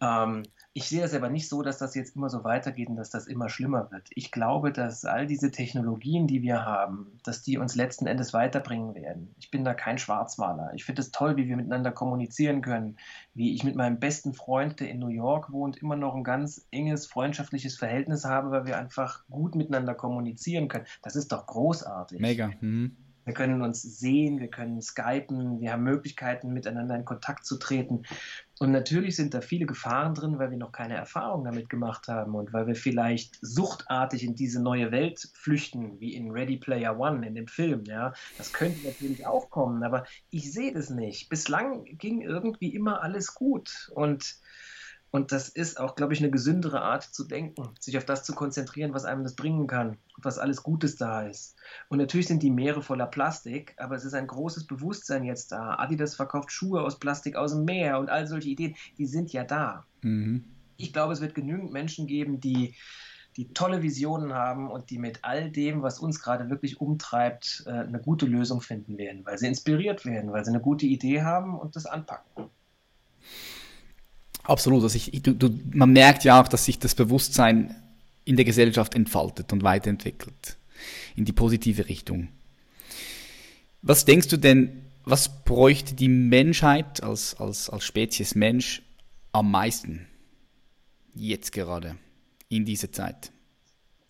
Ähm, 0.00 0.44
ich 0.76 0.90
sehe 0.90 1.00
das 1.00 1.14
aber 1.14 1.30
nicht 1.30 1.48
so, 1.48 1.62
dass 1.62 1.78
das 1.78 1.94
jetzt 1.94 2.16
immer 2.16 2.28
so 2.28 2.44
weitergeht 2.44 2.90
und 2.90 2.96
dass 2.96 3.08
das 3.08 3.26
immer 3.26 3.48
schlimmer 3.48 3.90
wird. 3.90 4.10
Ich 4.14 4.30
glaube, 4.30 4.72
dass 4.72 5.06
all 5.06 5.26
diese 5.26 5.50
Technologien, 5.50 6.26
die 6.26 6.42
wir 6.42 6.66
haben, 6.66 7.18
dass 7.24 7.42
die 7.42 7.56
uns 7.56 7.76
letzten 7.76 8.06
Endes 8.06 8.34
weiterbringen 8.34 8.94
werden. 8.94 9.34
Ich 9.38 9.50
bin 9.50 9.64
da 9.64 9.72
kein 9.72 9.96
Schwarzmaler. 9.96 10.72
Ich 10.74 10.84
finde 10.84 11.00
es 11.00 11.12
toll, 11.12 11.38
wie 11.38 11.48
wir 11.48 11.56
miteinander 11.56 11.92
kommunizieren 11.92 12.60
können, 12.60 12.98
wie 13.32 13.54
ich 13.54 13.64
mit 13.64 13.74
meinem 13.74 13.98
besten 13.98 14.34
Freund, 14.34 14.78
der 14.78 14.90
in 14.90 14.98
New 14.98 15.08
York 15.08 15.50
wohnt, 15.50 15.78
immer 15.78 15.96
noch 15.96 16.14
ein 16.14 16.24
ganz 16.24 16.66
enges 16.70 17.06
freundschaftliches 17.06 17.78
Verhältnis 17.78 18.26
habe, 18.26 18.50
weil 18.50 18.66
wir 18.66 18.76
einfach 18.76 19.26
gut 19.30 19.54
miteinander 19.54 19.94
kommunizieren 19.94 20.68
können. 20.68 20.84
Das 21.00 21.16
ist 21.16 21.32
doch 21.32 21.46
großartig. 21.46 22.20
Mega. 22.20 22.50
Mhm. 22.60 22.94
Wir 23.26 23.34
können 23.34 23.60
uns 23.60 23.82
sehen, 23.82 24.38
wir 24.38 24.48
können 24.48 24.80
skypen, 24.80 25.60
wir 25.60 25.72
haben 25.72 25.82
Möglichkeiten, 25.82 26.52
miteinander 26.52 26.94
in 26.94 27.04
Kontakt 27.04 27.44
zu 27.44 27.58
treten. 27.58 28.04
Und 28.58 28.72
natürlich 28.72 29.16
sind 29.16 29.34
da 29.34 29.42
viele 29.42 29.66
Gefahren 29.66 30.14
drin, 30.14 30.38
weil 30.38 30.50
wir 30.50 30.56
noch 30.56 30.72
keine 30.72 30.94
Erfahrung 30.96 31.44
damit 31.44 31.68
gemacht 31.68 32.08
haben 32.08 32.34
und 32.34 32.54
weil 32.54 32.66
wir 32.66 32.74
vielleicht 32.74 33.36
suchtartig 33.42 34.24
in 34.24 34.34
diese 34.34 34.62
neue 34.62 34.90
Welt 34.92 35.28
flüchten, 35.34 36.00
wie 36.00 36.14
in 36.14 36.30
Ready 36.30 36.56
Player 36.56 36.98
One, 36.98 37.26
in 37.26 37.34
dem 37.34 37.48
Film. 37.48 37.84
Ja, 37.84 38.14
das 38.38 38.52
könnte 38.52 38.80
natürlich 38.82 39.26
auch 39.26 39.50
kommen, 39.50 39.82
aber 39.82 40.04
ich 40.30 40.52
sehe 40.52 40.72
das 40.72 40.88
nicht. 40.88 41.28
Bislang 41.28 41.84
ging 41.98 42.22
irgendwie 42.22 42.74
immer 42.74 43.02
alles 43.02 43.34
gut 43.34 43.90
und 43.94 44.36
und 45.10 45.32
das 45.32 45.48
ist 45.48 45.78
auch, 45.80 45.94
glaube 45.94 46.12
ich, 46.12 46.20
eine 46.20 46.30
gesündere 46.30 46.82
Art 46.82 47.02
zu 47.02 47.24
denken, 47.24 47.70
sich 47.80 47.96
auf 47.96 48.04
das 48.04 48.24
zu 48.24 48.34
konzentrieren, 48.34 48.92
was 48.92 49.04
einem 49.04 49.22
das 49.22 49.34
bringen 49.34 49.66
kann 49.66 49.90
und 50.16 50.24
was 50.24 50.38
alles 50.38 50.62
Gutes 50.62 50.96
da 50.96 51.22
ist. 51.22 51.56
Und 51.88 51.98
natürlich 51.98 52.26
sind 52.26 52.42
die 52.42 52.50
Meere 52.50 52.82
voller 52.82 53.06
Plastik, 53.06 53.74
aber 53.78 53.94
es 53.94 54.04
ist 54.04 54.14
ein 54.14 54.26
großes 54.26 54.66
Bewusstsein 54.66 55.24
jetzt 55.24 55.52
da. 55.52 55.76
Adidas 55.76 56.16
verkauft 56.16 56.50
Schuhe 56.52 56.82
aus 56.82 56.98
Plastik 56.98 57.36
aus 57.36 57.52
dem 57.52 57.64
Meer 57.64 57.98
und 57.98 58.10
all 58.10 58.26
solche 58.26 58.48
Ideen, 58.48 58.76
die 58.98 59.06
sind 59.06 59.32
ja 59.32 59.44
da. 59.44 59.86
Mhm. 60.02 60.44
Ich 60.76 60.92
glaube, 60.92 61.12
es 61.12 61.20
wird 61.20 61.34
genügend 61.34 61.72
Menschen 61.72 62.06
geben, 62.06 62.40
die, 62.40 62.74
die 63.36 63.54
tolle 63.54 63.82
Visionen 63.82 64.34
haben 64.34 64.70
und 64.70 64.90
die 64.90 64.98
mit 64.98 65.20
all 65.22 65.50
dem, 65.50 65.82
was 65.82 65.98
uns 65.98 66.20
gerade 66.20 66.50
wirklich 66.50 66.80
umtreibt, 66.80 67.64
äh, 67.66 67.70
eine 67.70 68.00
gute 68.00 68.26
Lösung 68.26 68.60
finden 68.60 68.98
werden, 68.98 69.24
weil 69.24 69.38
sie 69.38 69.46
inspiriert 69.46 70.04
werden, 70.04 70.32
weil 70.32 70.44
sie 70.44 70.50
eine 70.50 70.60
gute 70.60 70.84
Idee 70.84 71.22
haben 71.22 71.58
und 71.58 71.76
das 71.76 71.86
anpacken. 71.86 72.50
Absolut. 74.46 74.82
Also 74.82 74.96
ich, 74.96 75.22
du, 75.22 75.34
du, 75.34 75.50
man 75.72 75.92
merkt 75.92 76.24
ja 76.24 76.40
auch, 76.40 76.48
dass 76.48 76.64
sich 76.64 76.78
das 76.78 76.94
Bewusstsein 76.94 77.74
in 78.24 78.36
der 78.36 78.44
Gesellschaft 78.44 78.94
entfaltet 78.94 79.52
und 79.52 79.62
weiterentwickelt 79.62 80.56
in 81.14 81.24
die 81.24 81.32
positive 81.32 81.88
Richtung. 81.88 82.28
Was 83.82 84.04
denkst 84.04 84.28
du 84.28 84.36
denn, 84.36 84.84
was 85.04 85.44
bräuchte 85.44 85.94
die 85.94 86.08
Menschheit 86.08 87.02
als, 87.02 87.38
als, 87.40 87.70
als 87.70 87.84
Spezies 87.84 88.34
Mensch 88.34 88.82
am 89.32 89.50
meisten 89.50 90.06
jetzt 91.14 91.52
gerade 91.52 91.96
in 92.48 92.64
dieser 92.64 92.90
Zeit? 92.90 93.30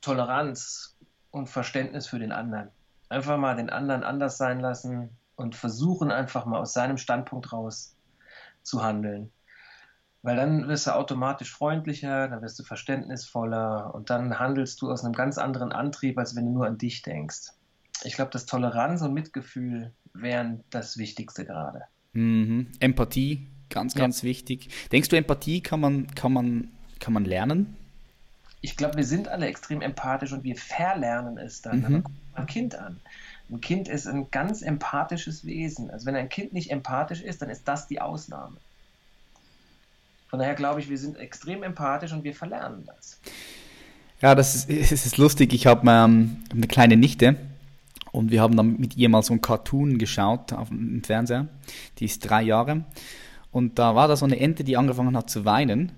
Toleranz 0.01 0.97
und 1.30 1.49
Verständnis 1.49 2.07
für 2.07 2.18
den 2.18 2.32
anderen. 2.32 2.70
Einfach 3.09 3.37
mal 3.39 3.57
den 3.57 3.70
anderen 3.70 4.03
anders 4.03 4.39
sein 4.39 4.61
lassen 4.61 5.11
und 5.37 5.55
versuchen 5.55 6.11
einfach 6.11 6.47
mal 6.47 6.59
aus 6.59 6.72
seinem 6.72 6.97
Standpunkt 6.97 7.53
raus 7.53 7.95
zu 8.62 8.82
handeln. 8.82 9.30
Weil 10.26 10.34
dann 10.34 10.66
wirst 10.66 10.88
du 10.88 10.90
automatisch 10.90 11.52
freundlicher, 11.52 12.26
dann 12.26 12.42
wirst 12.42 12.58
du 12.58 12.64
verständnisvoller 12.64 13.94
und 13.94 14.10
dann 14.10 14.40
handelst 14.40 14.82
du 14.82 14.90
aus 14.90 15.04
einem 15.04 15.12
ganz 15.12 15.38
anderen 15.38 15.70
Antrieb, 15.70 16.18
als 16.18 16.34
wenn 16.34 16.46
du 16.46 16.50
nur 16.50 16.66
an 16.66 16.78
dich 16.78 17.02
denkst. 17.02 17.52
Ich 18.02 18.16
glaube, 18.16 18.32
dass 18.32 18.44
Toleranz 18.44 19.02
und 19.02 19.14
Mitgefühl 19.14 19.92
wären 20.14 20.64
das 20.70 20.98
Wichtigste 20.98 21.44
gerade. 21.44 21.82
Mhm. 22.12 22.72
Empathie, 22.80 23.46
ganz, 23.70 23.94
Ja. 23.94 24.00
ganz 24.00 24.24
wichtig. 24.24 24.68
Denkst 24.90 25.10
du, 25.10 25.16
Empathie 25.16 25.60
kann 25.60 25.78
man, 25.78 26.08
kann 26.16 26.32
man, 26.32 26.72
kann 26.98 27.12
man 27.12 27.24
lernen? 27.24 27.76
Ich 28.62 28.76
glaube, 28.76 28.96
wir 28.96 29.04
sind 29.04 29.28
alle 29.28 29.46
extrem 29.46 29.80
empathisch 29.80 30.32
und 30.32 30.42
wir 30.42 30.56
verlernen 30.56 31.38
es 31.38 31.62
dann. 31.62 31.78
Mhm. 31.78 31.84
Aber 31.84 32.00
guck 32.02 32.12
mal 32.34 32.40
ein 32.40 32.46
Kind 32.48 32.74
an. 32.74 32.98
Ein 33.48 33.60
Kind 33.60 33.86
ist 33.86 34.08
ein 34.08 34.28
ganz 34.32 34.62
empathisches 34.62 35.44
Wesen. 35.46 35.88
Also 35.88 36.04
wenn 36.06 36.16
ein 36.16 36.28
Kind 36.28 36.52
nicht 36.52 36.72
empathisch 36.72 37.22
ist, 37.22 37.42
dann 37.42 37.48
ist 37.48 37.68
das 37.68 37.86
die 37.86 38.00
Ausnahme. 38.00 38.56
Von 40.28 40.38
daher 40.38 40.54
glaube 40.54 40.80
ich, 40.80 40.88
wir 40.88 40.98
sind 40.98 41.16
extrem 41.18 41.62
empathisch 41.62 42.12
und 42.12 42.24
wir 42.24 42.34
verlernen 42.34 42.84
das. 42.86 43.20
Ja, 44.20 44.34
das 44.34 44.54
ist, 44.54 44.70
es 44.92 45.06
ist 45.06 45.18
lustig. 45.18 45.52
Ich 45.52 45.66
habe 45.66 45.88
ähm, 45.88 46.38
eine 46.50 46.66
kleine 46.66 46.96
Nichte 46.96 47.36
und 48.12 48.30
wir 48.30 48.40
haben 48.40 48.56
dann 48.56 48.78
mit 48.78 48.96
ihr 48.96 49.08
mal 49.08 49.22
so 49.22 49.34
ein 49.34 49.40
Cartoon 49.40 49.98
geschaut 49.98 50.52
auf 50.52 50.68
dem 50.68 51.02
Fernseher. 51.04 51.48
Die 51.98 52.06
ist 52.06 52.20
drei 52.20 52.42
Jahre 52.42 52.84
und 53.52 53.78
da 53.78 53.94
war 53.94 54.08
da 54.08 54.16
so 54.16 54.24
eine 54.24 54.38
Ente, 54.38 54.64
die 54.64 54.76
angefangen 54.76 55.16
hat 55.16 55.30
zu 55.30 55.44
weinen. 55.44 55.92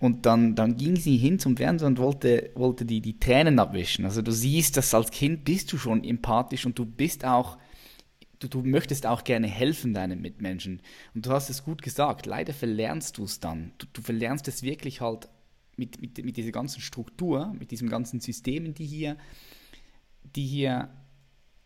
Und 0.00 0.26
dann, 0.26 0.54
dann 0.54 0.76
ging 0.76 0.94
sie 0.94 1.16
hin 1.16 1.40
zum 1.40 1.56
Fernseher 1.56 1.88
und 1.88 1.98
wollte, 1.98 2.50
wollte 2.54 2.84
die, 2.84 3.00
die 3.00 3.18
Tränen 3.18 3.58
abwischen. 3.58 4.04
Also 4.04 4.22
du 4.22 4.30
siehst, 4.30 4.76
dass 4.76 4.94
als 4.94 5.10
Kind 5.10 5.44
bist 5.44 5.72
du 5.72 5.78
schon 5.78 6.04
empathisch 6.04 6.66
und 6.66 6.78
du 6.78 6.84
bist 6.84 7.24
auch, 7.24 7.56
du, 8.38 8.48
du 8.48 8.62
möchtest 8.62 9.06
auch 9.06 9.24
gerne 9.24 9.46
helfen 9.46 9.94
deinen 9.94 10.20
Mitmenschen. 10.20 10.80
Und 11.14 11.26
du 11.26 11.30
hast 11.30 11.50
es 11.50 11.64
gut 11.64 11.82
gesagt, 11.82 12.26
leider 12.26 12.52
verlernst 12.52 13.18
du 13.18 13.24
es 13.24 13.40
dann. 13.40 13.72
Du, 13.78 13.86
du 13.92 14.02
verlernst 14.02 14.48
es 14.48 14.62
wirklich 14.62 15.00
halt 15.00 15.28
mit, 15.76 16.00
mit, 16.00 16.24
mit 16.24 16.36
dieser 16.36 16.52
ganzen 16.52 16.80
Struktur, 16.80 17.54
mit 17.58 17.70
diesen 17.70 17.88
ganzen 17.88 18.20
Systemen, 18.20 18.74
die 18.74 18.86
hier, 18.86 19.16
die 20.34 20.44
hier 20.44 20.88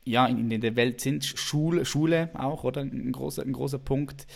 ja, 0.05 0.27
in, 0.27 0.51
in 0.51 0.61
der 0.61 0.77
Welt 0.77 1.01
sind. 1.01 1.25
Schule, 1.25 1.85
Schule 1.85 2.31
auch, 2.35 2.64
oder? 2.64 2.83
Ein 2.83 3.12
großer, 3.12 3.43
ein 3.43 3.53
großer 3.53 3.79
Punkt. 3.79 4.27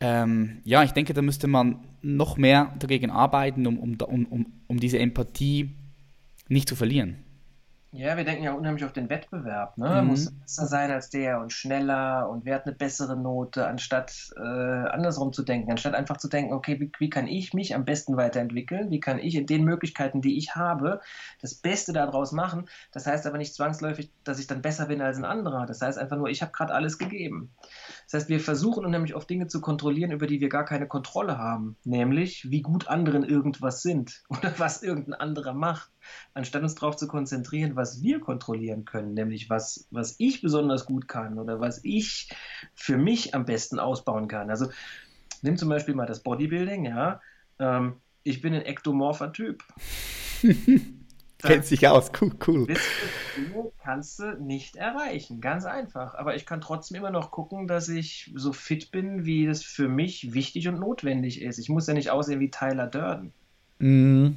Ähm, 0.00 0.60
ja, 0.64 0.82
ich 0.82 0.92
denke, 0.92 1.14
da 1.14 1.22
müsste 1.22 1.46
man 1.46 1.80
noch 2.02 2.36
mehr 2.36 2.74
dagegen 2.78 3.10
arbeiten, 3.10 3.66
um, 3.66 3.78
um, 3.78 3.96
um, 4.00 4.26
um, 4.26 4.46
um 4.66 4.80
diese 4.80 4.98
Empathie 4.98 5.70
nicht 6.48 6.68
zu 6.68 6.76
verlieren. 6.76 7.16
Ja, 7.92 8.16
wir 8.16 8.24
denken 8.24 8.42
ja 8.42 8.52
unheimlich 8.52 8.84
auf 8.84 8.92
den 8.92 9.08
Wettbewerb. 9.08 9.78
Ne? 9.78 10.02
Mhm. 10.02 10.08
Muss 10.08 10.30
besser 10.30 10.66
sein 10.66 10.90
als 10.90 11.08
der 11.08 11.40
und 11.40 11.52
schneller 11.52 12.28
und 12.28 12.44
wer 12.44 12.56
hat 12.56 12.66
eine 12.66 12.74
bessere 12.74 13.16
Note, 13.16 13.66
anstatt 13.66 14.30
äh, 14.36 14.40
andersrum 14.40 15.32
zu 15.32 15.42
denken. 15.42 15.70
Anstatt 15.70 15.94
einfach 15.94 16.16
zu 16.18 16.28
denken, 16.28 16.52
okay, 16.52 16.78
wie, 16.80 16.90
wie 16.98 17.08
kann 17.08 17.26
ich 17.26 17.54
mich 17.54 17.74
am 17.74 17.84
besten 17.84 18.16
weiterentwickeln? 18.16 18.90
Wie 18.90 19.00
kann 19.00 19.18
ich 19.18 19.34
in 19.34 19.46
den 19.46 19.64
Möglichkeiten, 19.64 20.20
die 20.20 20.36
ich 20.36 20.56
habe, 20.56 21.00
das 21.40 21.54
Beste 21.54 21.92
daraus 21.92 22.32
machen? 22.32 22.68
Das 22.92 23.06
heißt 23.06 23.26
aber 23.26 23.38
nicht 23.38 23.54
zwangsläufig, 23.54 24.10
dass 24.24 24.40
ich 24.40 24.46
dann 24.46 24.62
besser 24.62 24.86
bin 24.86 25.00
als 25.00 25.16
ein 25.16 25.24
anderer. 25.24 25.64
Das 25.64 25.80
heißt 25.80 25.98
einfach 25.98 26.16
nur, 26.16 26.28
ich 26.28 26.42
habe 26.42 26.52
gerade 26.52 26.74
alles 26.74 26.98
gegeben. 26.98 27.54
Das 28.04 28.20
heißt, 28.20 28.28
wir 28.28 28.40
versuchen 28.40 28.84
unheimlich 28.84 29.14
oft 29.14 29.30
Dinge 29.30 29.46
zu 29.46 29.60
kontrollieren, 29.60 30.10
über 30.10 30.26
die 30.26 30.40
wir 30.40 30.48
gar 30.48 30.64
keine 30.64 30.86
Kontrolle 30.86 31.38
haben. 31.38 31.76
Nämlich, 31.84 32.50
wie 32.50 32.62
gut 32.62 32.88
anderen 32.88 33.22
irgendwas 33.22 33.82
sind 33.82 34.24
oder 34.28 34.52
was 34.58 34.82
irgendein 34.82 35.14
anderer 35.14 35.54
macht 35.54 35.90
anstatt 36.34 36.62
uns 36.62 36.74
darauf 36.74 36.96
zu 36.96 37.06
konzentrieren, 37.08 37.76
was 37.76 38.02
wir 38.02 38.20
kontrollieren 38.20 38.84
können, 38.84 39.14
nämlich 39.14 39.50
was, 39.50 39.86
was 39.90 40.16
ich 40.18 40.42
besonders 40.42 40.86
gut 40.86 41.08
kann 41.08 41.38
oder 41.38 41.60
was 41.60 41.80
ich 41.84 42.30
für 42.74 42.96
mich 42.96 43.34
am 43.34 43.44
besten 43.44 43.78
ausbauen 43.78 44.28
kann. 44.28 44.50
Also 44.50 44.68
nimm 45.42 45.56
zum 45.56 45.68
Beispiel 45.68 45.94
mal 45.94 46.06
das 46.06 46.22
Bodybuilding, 46.22 46.86
ja. 46.86 47.20
Ähm, 47.58 47.96
ich 48.22 48.40
bin 48.40 48.54
ein 48.54 48.66
ektomorpher 48.66 49.32
Typ. 49.32 49.62
Kennt 51.38 51.66
sich 51.66 51.86
aus, 51.86 52.10
cool, 52.20 52.32
cool. 52.46 52.66
Dinge 52.66 53.70
kannst 53.82 54.18
du 54.18 54.36
nicht 54.42 54.76
erreichen, 54.76 55.40
ganz 55.40 55.64
einfach. 55.64 56.14
Aber 56.14 56.34
ich 56.34 56.46
kann 56.46 56.60
trotzdem 56.60 56.96
immer 56.96 57.10
noch 57.10 57.30
gucken, 57.30 57.66
dass 57.68 57.88
ich 57.88 58.32
so 58.34 58.52
fit 58.52 58.90
bin, 58.90 59.26
wie 59.26 59.46
es 59.46 59.62
für 59.62 59.88
mich 59.88 60.32
wichtig 60.32 60.66
und 60.68 60.80
notwendig 60.80 61.42
ist. 61.42 61.58
Ich 61.58 61.68
muss 61.68 61.86
ja 61.86 61.94
nicht 61.94 62.10
aussehen 62.10 62.40
wie 62.40 62.50
Tyler 62.50 62.86
Durden. 62.86 63.32
Mm, 63.78 64.30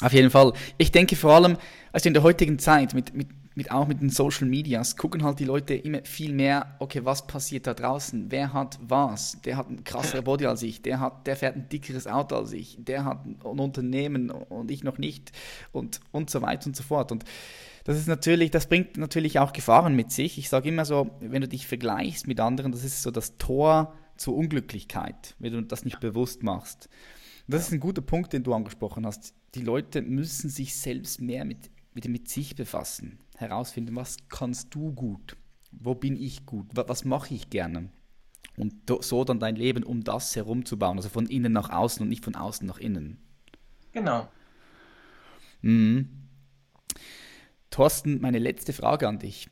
auf 0.00 0.12
jeden 0.12 0.30
Fall. 0.30 0.52
Ich 0.78 0.92
denke 0.92 1.16
vor 1.16 1.32
allem, 1.32 1.56
also 1.92 2.08
in 2.08 2.14
der 2.14 2.22
heutigen 2.22 2.58
Zeit, 2.58 2.94
mit, 2.94 3.14
mit, 3.14 3.28
mit, 3.54 3.70
auch 3.70 3.86
mit 3.86 4.00
den 4.00 4.10
Social 4.10 4.46
Medias, 4.46 4.96
gucken 4.96 5.22
halt 5.22 5.38
die 5.38 5.44
Leute 5.44 5.74
immer 5.74 6.00
viel 6.04 6.32
mehr, 6.32 6.76
okay, 6.78 7.04
was 7.04 7.26
passiert 7.26 7.66
da 7.66 7.74
draußen? 7.74 8.26
Wer 8.30 8.52
hat 8.52 8.78
was? 8.82 9.40
Der 9.44 9.56
hat 9.56 9.68
ein 9.68 9.84
krasseres 9.84 10.24
Body 10.24 10.46
als 10.46 10.62
ich, 10.62 10.82
der, 10.82 11.00
hat, 11.00 11.26
der 11.26 11.36
fährt 11.36 11.56
ein 11.56 11.68
dickeres 11.68 12.06
Auto 12.06 12.36
als 12.36 12.52
ich, 12.52 12.76
der 12.78 13.04
hat 13.04 13.26
ein 13.26 13.36
Unternehmen 13.42 14.30
und 14.30 14.70
ich 14.70 14.84
noch 14.84 14.98
nicht 14.98 15.32
und, 15.72 16.00
und 16.12 16.30
so 16.30 16.42
weiter 16.42 16.66
und 16.66 16.76
so 16.76 16.82
fort. 16.82 17.12
Und 17.12 17.24
das 17.84 17.98
ist 17.98 18.08
natürlich, 18.08 18.50
das 18.50 18.66
bringt 18.66 18.96
natürlich 18.96 19.38
auch 19.38 19.52
Gefahren 19.52 19.96
mit 19.96 20.12
sich. 20.12 20.38
Ich 20.38 20.48
sage 20.48 20.68
immer 20.68 20.84
so, 20.84 21.10
wenn 21.20 21.42
du 21.42 21.48
dich 21.48 21.66
vergleichst 21.66 22.26
mit 22.26 22.40
anderen, 22.40 22.72
das 22.72 22.84
ist 22.84 23.02
so 23.02 23.10
das 23.10 23.36
Tor 23.36 23.94
zur 24.16 24.36
Unglücklichkeit, 24.36 25.34
wenn 25.38 25.52
du 25.52 25.62
das 25.62 25.84
nicht 25.84 25.98
bewusst 26.00 26.42
machst. 26.42 26.88
Das 27.48 27.62
ist 27.62 27.72
ein 27.72 27.80
guter 27.80 28.02
Punkt, 28.02 28.32
den 28.32 28.44
du 28.44 28.54
angesprochen 28.54 29.04
hast. 29.06 29.34
Die 29.54 29.62
Leute 29.62 30.02
müssen 30.02 30.48
sich 30.48 30.76
selbst 30.76 31.20
mehr 31.20 31.44
mit, 31.44 31.70
mit, 31.94 32.06
mit 32.08 32.28
sich 32.28 32.54
befassen, 32.54 33.18
herausfinden, 33.36 33.96
was 33.96 34.16
kannst 34.28 34.74
du 34.74 34.92
gut, 34.92 35.36
wo 35.72 35.94
bin 35.94 36.16
ich 36.16 36.46
gut, 36.46 36.68
was, 36.74 36.88
was 36.88 37.04
mache 37.04 37.34
ich 37.34 37.50
gerne. 37.50 37.90
Und 38.56 38.74
so 39.00 39.24
dann 39.24 39.40
dein 39.40 39.56
Leben 39.56 39.82
um 39.82 40.04
das 40.04 40.36
herumzubauen, 40.36 40.98
also 40.98 41.08
von 41.08 41.26
innen 41.26 41.52
nach 41.52 41.70
außen 41.70 42.02
und 42.02 42.08
nicht 42.08 42.24
von 42.24 42.34
außen 42.34 42.66
nach 42.66 42.78
innen. 42.78 43.18
Genau. 43.92 44.28
Mhm. 45.62 46.08
Thorsten, 47.70 48.20
meine 48.20 48.38
letzte 48.38 48.72
Frage 48.72 49.08
an 49.08 49.18
dich. 49.18 49.48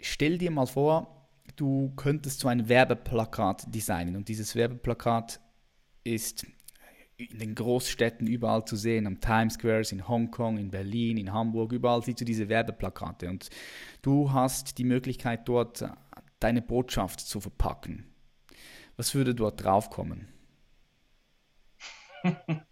Stell 0.00 0.38
dir 0.38 0.50
mal 0.50 0.66
vor, 0.66 1.28
du 1.56 1.92
könntest 1.96 2.40
so 2.40 2.48
ein 2.48 2.68
Werbeplakat 2.68 3.74
designen 3.74 4.16
und 4.16 4.28
dieses 4.28 4.54
Werbeplakat 4.54 5.40
ist 6.04 6.46
in 7.28 7.38
den 7.38 7.54
Großstädten 7.54 8.26
überall 8.26 8.64
zu 8.64 8.76
sehen, 8.76 9.06
am 9.06 9.20
Times 9.20 9.54
Square, 9.54 9.82
in 9.90 10.08
Hongkong, 10.08 10.56
in 10.58 10.70
Berlin, 10.70 11.18
in 11.18 11.32
Hamburg, 11.32 11.72
überall 11.72 12.02
siehst 12.02 12.20
du 12.20 12.24
diese 12.24 12.48
Werbeplakate 12.48 13.28
und 13.28 13.50
du 14.02 14.32
hast 14.32 14.78
die 14.78 14.84
Möglichkeit 14.84 15.46
dort 15.48 15.84
deine 16.38 16.62
Botschaft 16.62 17.20
zu 17.20 17.40
verpacken. 17.40 18.06
Was 18.96 19.14
würde 19.14 19.34
dort 19.34 19.62
draufkommen? 19.62 20.28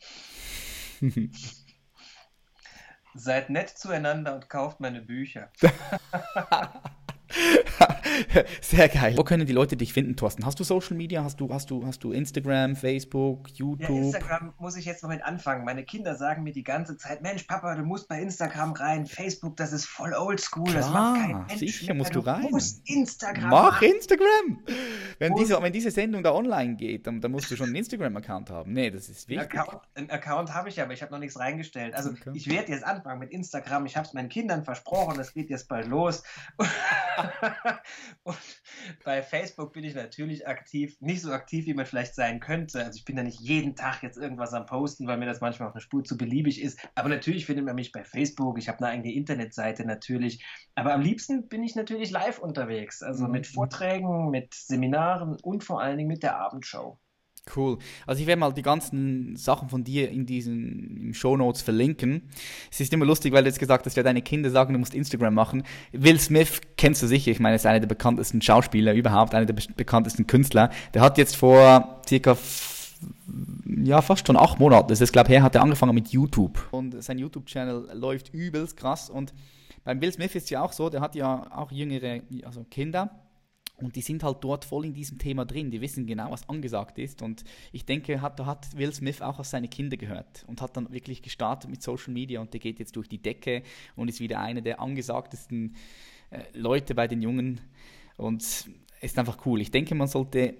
Seid 3.14 3.51
nett 3.51 3.70
zueinander 3.70 4.34
und 4.34 4.49
kauft 4.49 4.80
meine 4.80 5.03
Bücher. 5.03 5.51
Sehr 8.61 8.89
geil. 8.89 9.14
Wo 9.16 9.25
können 9.25 9.47
die 9.47 9.53
Leute 9.53 9.77
dich 9.77 9.93
finden, 9.93 10.16
Thorsten? 10.16 10.45
Hast 10.45 10.59
du 10.61 10.64
Social 10.64 10.97
Media? 10.97 11.25
Hast 11.25 11.41
du, 11.41 11.53
hast 11.53 11.71
du, 11.71 11.85
hast 11.87 12.03
du 12.05 12.12
Instagram, 12.12 12.77
Facebook, 12.77 13.49
YouTube? 13.55 13.89
Ja, 13.89 13.97
Instagram 13.97 14.55
muss 14.59 14.77
ich 14.77 14.85
jetzt 14.85 15.03
noch 15.03 15.11
mit 15.11 15.23
anfangen. 15.23 15.64
Meine 15.64 15.85
Kinder 15.85 16.16
sagen 16.16 16.43
mir 16.43 16.53
die 16.53 16.64
ganze 16.64 16.97
Zeit, 16.97 17.23
Mensch, 17.23 17.45
Papa, 17.45 17.75
du 17.75 17.85
musst 17.85 18.09
bei 18.09 18.21
Instagram 18.21 18.73
rein. 18.73 19.07
Facebook, 19.07 19.57
das 19.57 19.73
ist 19.73 19.87
voll 19.87 20.12
oldschool. 20.12 20.73
Das 20.73 20.91
macht 20.91 21.21
kein 21.21 21.47
Mensch 21.47 21.59
sicher 21.79 21.95
musst 21.95 22.14
du, 22.14 22.21
rein. 22.21 22.43
Du 22.43 22.51
musst 22.51 22.89
Instagram 22.89 23.51
Mach. 23.51 23.83
Instagram! 23.83 24.62
Wenn 25.19 25.35
diese, 25.35 25.61
wenn 25.61 25.73
diese 25.73 25.91
Sendung 25.91 26.23
da 26.23 26.33
online 26.33 26.77
geht, 26.77 27.07
dann, 27.07 27.21
dann 27.21 27.31
musst 27.31 27.51
du 27.51 27.57
schon 27.57 27.66
einen 27.66 27.77
Instagram-Account 27.77 28.51
haben. 28.51 28.73
Nee, 28.73 28.91
das 28.91 29.09
ist 29.09 29.29
wichtig. 29.29 29.53
Ein 29.53 29.59
Account, 29.59 29.83
einen 29.95 30.11
Account 30.11 30.55
habe 30.55 30.69
ich 30.69 30.81
aber 30.81 30.93
ich 30.93 31.03
habe 31.03 31.12
noch 31.12 31.19
nichts 31.19 31.39
reingestellt. 31.39 31.95
Also 31.95 32.11
okay. 32.11 32.31
ich 32.35 32.49
werde 32.49 32.73
jetzt 32.73 32.85
anfangen 32.85 33.21
mit 33.21 33.31
Instagram. 33.31 33.87
Ich 33.87 33.97
habe 33.97 34.07
es 34.07 34.14
meinen 34.14 34.29
Kindern 34.29 34.64
versprochen, 34.64 35.16
das 35.16 35.33
geht 35.33 35.51
jetzt 35.51 35.69
bald 35.69 35.87
los. 35.87 36.23
Und 38.23 38.63
bei 39.05 39.23
Facebook 39.23 39.73
bin 39.73 39.85
ich 39.85 39.95
natürlich 39.95 40.47
aktiv, 40.47 40.97
nicht 41.01 41.23
so 41.23 41.33
aktiv, 41.33 41.67
wie 41.67 41.75
man 41.75 41.87
vielleicht 41.87 42.15
sein 42.15 42.41
könnte. 42.41 42.85
Also 42.85 42.97
ich 42.97 43.05
bin 43.05 43.17
da 43.17 43.23
nicht 43.23 43.41
jeden 43.41 43.75
Tag 43.75 44.03
jetzt 44.03 44.19
irgendwas 44.19 44.53
am 44.53 44.67
Posten, 44.67 45.07
weil 45.07 45.19
mir 45.19 45.27
das 45.27 45.41
manchmal 45.41 45.69
auf 45.69 45.75
eine 45.75 45.81
Spur 45.81 46.05
zu 46.05 46.17
beliebig 46.17 46.63
ist. 46.63 46.79
Aber 46.95 47.09
natürlich 47.09 47.47
findet 47.47 47.65
man 47.65 47.75
mich 47.75 47.93
bei 47.93 48.05
Facebook. 48.05 48.59
Ich 48.59 48.69
habe 48.69 48.79
eine 48.79 48.89
eigene 48.89 49.13
Internetseite 49.13 49.85
natürlich. 49.85 50.45
Aber 50.75 50.95
am 50.95 51.01
liebsten 51.01 51.49
bin 51.49 51.63
ich 51.63 51.75
natürlich 51.75 52.11
live 52.11 52.39
unterwegs. 52.39 53.03
Also 53.03 53.27
mit 53.29 53.49
mhm. 53.49 53.55
Vorträgen, 53.55 54.31
mit 54.31 54.55
Seminaren 54.55 55.37
und 55.43 55.65
vor 55.65 55.81
allen 55.81 55.97
Dingen 55.97 56.09
mit 56.09 56.23
der 56.23 56.39
Abendshow. 56.39 56.99
Cool. 57.55 57.78
Also 58.07 58.20
ich 58.20 58.26
werde 58.26 58.40
mal 58.40 58.53
die 58.53 58.62
ganzen 58.62 59.36
Sachen 59.36 59.68
von 59.68 59.84
dir 59.84 60.11
in 60.11 60.26
diesen 60.26 61.12
Show 61.14 61.36
Notes 61.36 61.62
verlinken. 61.62 62.22
Es 62.70 62.80
ist 62.80 62.92
immer 62.92 63.07
lustig, 63.07 63.32
weil 63.32 63.42
du 63.42 63.49
jetzt 63.49 63.59
gesagt 63.59 63.86
hast, 63.86 63.96
ja 63.96 64.03
deine 64.03 64.22
Kinder 64.22 64.51
sagen, 64.51 64.72
du 64.72 64.78
musst 64.78 64.94
Instagram 64.94 65.34
machen. 65.34 65.62
Will 65.92 66.18
Smith 66.20 66.61
kennst 66.76 67.03
du 67.03 67.07
sicher. 67.07 67.30
Ich 67.30 67.40
meine, 67.40 67.55
er 67.55 67.57
ist 67.57 67.66
einer 67.66 67.80
der 67.80 67.86
bekanntesten 67.86 68.42
Schauspieler 68.42 68.94
überhaupt, 68.94 69.34
einer 69.34 69.46
der 69.46 69.55
be 69.55 69.62
bekanntesten 69.76 70.26
Künstler. 70.26 70.70
Der 70.94 71.03
hat 71.03 71.18
jetzt 71.18 71.36
vor 71.36 72.01
circa 72.07 72.36
ja, 73.84 74.03
fast 74.03 74.26
schon 74.26 74.36
acht 74.36 74.59
Monaten, 74.59 74.88
das 74.88 75.01
ist 75.01 75.12
glaube 75.12 75.28
her, 75.28 75.42
hat 75.42 75.55
er 75.55 75.62
angefangen 75.62 75.94
mit 75.94 76.09
YouTube. 76.09 76.59
Und 76.72 77.03
sein 77.03 77.18
YouTube-Channel 77.18 77.90
läuft 77.94 78.34
übelst 78.34 78.76
krass. 78.76 79.11
Und 79.11 79.32
beim 79.84 80.01
Will 80.01 80.12
Smith 80.12 80.34
ist 80.34 80.44
es 80.44 80.51
ja 80.51 80.62
auch 80.62 80.72
so, 80.72 80.90
der 80.90 81.01
hat 81.01 81.14
ja 81.14 81.46
auch 81.55 81.70
jüngere, 81.70 82.20
also 82.44 82.64
Kinder. 82.64 83.11
Und 83.81 83.95
die 83.95 84.03
sind 84.03 84.24
halt 84.24 84.39
dort 84.41 84.64
voll 84.64 84.85
in 84.85 84.93
diesem 84.93 85.18
Thema 85.18 85.45
drin. 85.45 85.70
Die 85.70 85.81
wissen 85.81 86.07
genau, 86.07 86.33
was 86.33 86.49
angesagt 86.49 86.99
ist. 86.99 87.22
Und 87.22 87.45
ich 87.70 87.87
denke, 87.87 88.20
hat, 88.20 88.41
da 88.41 88.47
hat 88.47 88.76
Will 88.76 88.93
Smith 88.93 89.22
auch 89.22 89.39
aus 89.39 89.51
seine 89.51 89.68
Kinder 89.68 89.97
gehört 89.97 90.45
und 90.49 90.61
hat 90.61 90.76
dann 90.76 90.93
wirklich 90.93 91.22
gestartet 91.22 91.70
mit 91.70 91.83
Social 91.83 92.12
Media 92.12 92.41
und 92.41 92.53
der 92.53 92.61
geht 92.61 92.81
jetzt 92.81 92.97
durch 92.97 93.09
die 93.09 93.22
Decke 93.22 93.62
und 93.95 94.09
ist 94.09 94.20
wieder 94.20 94.41
einer 94.41 94.62
der 94.62 94.81
angesagtesten 94.81 95.76
äh, 96.31 96.43
Leute 96.55 96.95
bei 96.95 97.07
den 97.07 97.22
Jungen. 97.22 97.61
Und 98.16 98.68
ist 99.01 99.18
einfach 99.18 99.47
cool. 99.47 99.61
Ich 99.61 99.70
denke, 99.70 99.95
man 99.95 100.09
sollte 100.09 100.57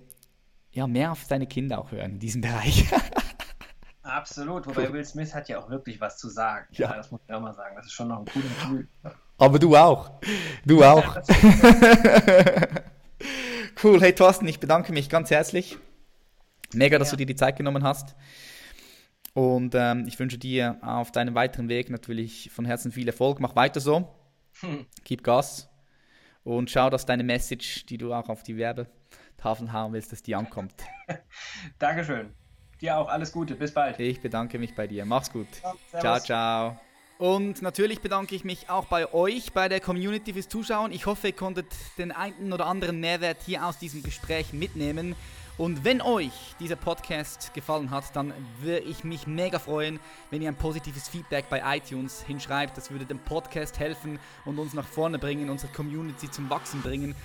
ja 0.71 0.87
mehr 0.87 1.11
auf 1.13 1.25
seine 1.25 1.47
Kinder 1.47 1.81
auch 1.81 1.91
hören 1.91 2.13
in 2.13 2.19
diesem 2.21 2.41
Bereich. 2.41 2.87
Absolut, 4.03 4.67
wobei 4.67 4.87
cool. 4.87 4.95
Will 4.95 5.05
Smith 5.05 5.35
hat 5.35 5.49
ja 5.49 5.59
auch 5.59 5.69
wirklich 5.69 6.01
was 6.01 6.19
zu 6.19 6.29
sagen. 6.29 6.67
Ja. 6.73 6.91
ja. 6.91 6.97
das 6.97 7.11
muss 7.11 7.21
ich 7.27 7.35
auch 7.35 7.41
mal 7.41 7.55
sagen. 7.55 7.75
Das 7.77 7.87
ist 7.87 7.93
schon 7.93 8.09
noch 8.09 8.21
ein 8.21 8.27
cooler 8.27 8.79
Typ. 8.79 8.89
Aber 9.39 9.59
du 9.59 9.77
auch. 9.77 10.11
Du 10.65 10.83
auch. 10.83 11.17
Cool, 13.81 14.01
hey 14.01 14.13
Thorsten, 14.13 14.49
ich 14.49 14.59
bedanke 14.59 14.93
mich 14.93 15.09
ganz 15.09 15.31
herzlich. 15.31 15.79
Mega, 16.73 16.99
dass 16.99 17.09
ja. 17.09 17.11
du 17.13 17.19
dir 17.19 17.27
die 17.27 17.37
Zeit 17.37 17.57
genommen 17.57 17.85
hast. 17.85 18.17
Und 19.35 19.75
ähm, 19.77 20.05
ich 20.09 20.19
wünsche 20.19 20.37
dir 20.37 20.79
auf 20.83 21.13
deinem 21.13 21.37
weiteren 21.37 21.69
Weg 21.69 21.89
natürlich 21.89 22.51
von 22.51 22.65
Herzen 22.65 22.91
viel 22.91 23.07
Erfolg. 23.07 23.39
Mach 23.39 23.55
weiter 23.55 23.79
so. 23.79 24.13
Hm. 24.61 24.87
Gib 25.05 25.23
Gas. 25.23 25.71
Und 26.43 26.71
schau, 26.71 26.91
dass 26.91 27.07
deine 27.07 27.23
Message, 27.23 27.87
die 27.87 27.99
du 27.99 28.13
auch 28.13 28.29
auf 28.29 28.43
die 28.43 28.57
Werbetafel 28.57 29.71
haben 29.71 29.93
willst, 29.93 30.11
dass 30.11 30.23
die 30.23 30.35
ankommt. 30.35 30.75
Dankeschön. 31.79 32.35
Dir 32.81 32.99
auch 32.99 33.09
alles 33.09 33.31
Gute. 33.31 33.55
Bis 33.55 33.73
bald. 33.73 34.01
Ich 34.01 34.21
bedanke 34.21 34.59
mich 34.59 34.75
bei 34.75 34.89
dir. 34.89 35.05
Mach's 35.05 35.31
gut. 35.31 35.47
Ja, 35.63 36.01
ciao, 36.01 36.19
ciao. 36.19 36.81
Und 37.19 37.63
natürlich 37.63 38.01
bedanke 38.01 38.37
ich 38.37 38.45
mich 38.45 38.71
auch 38.71 38.85
bei 38.87 39.13
euch, 39.13 39.53
bei 39.53 39.69
der 39.69 39.81
Community 39.81 40.33
fürs 40.33 40.49
Zuschauen. 40.49 40.93
Ich 40.93 41.07
hoffe, 41.07 41.27
ihr 41.29 41.33
konntet 41.33 41.67
den 41.99 42.13
einen 42.13 42.53
oder 42.53 42.67
anderen 42.67 43.01
Mehrwert 43.01 43.39
hier 43.45 43.67
aus 43.67 43.77
diesem 43.77 44.05
Gespräch 44.05 44.53
mitnehmen. 44.53 45.17
Und 45.57 45.83
wenn 45.83 46.01
euch 46.01 46.55
dieser 46.61 46.77
Podcast 46.77 47.53
gefallen 47.53 47.91
hat, 47.91 48.15
dann 48.15 48.33
würde 48.61 48.87
ich 48.87 49.03
mich 49.03 49.27
mega 49.27 49.59
freuen, 49.59 49.99
wenn 50.31 50.41
ihr 50.41 50.49
ein 50.49 50.55
positives 50.55 51.09
Feedback 51.09 51.47
bei 51.51 51.77
iTunes 51.77 52.23
hinschreibt. 52.23 52.77
Das 52.77 52.93
würde 52.93 53.05
dem 53.05 53.19
Podcast 53.19 53.81
helfen 53.81 54.21
und 54.45 54.61
uns 54.61 54.73
nach 54.73 54.87
vorne 54.87 55.19
bringen, 55.19 55.51
unsere 55.51 55.73
Community 55.73 56.31
zum 56.31 56.49
Wachsen 56.49 56.83
bringen. 56.83 57.17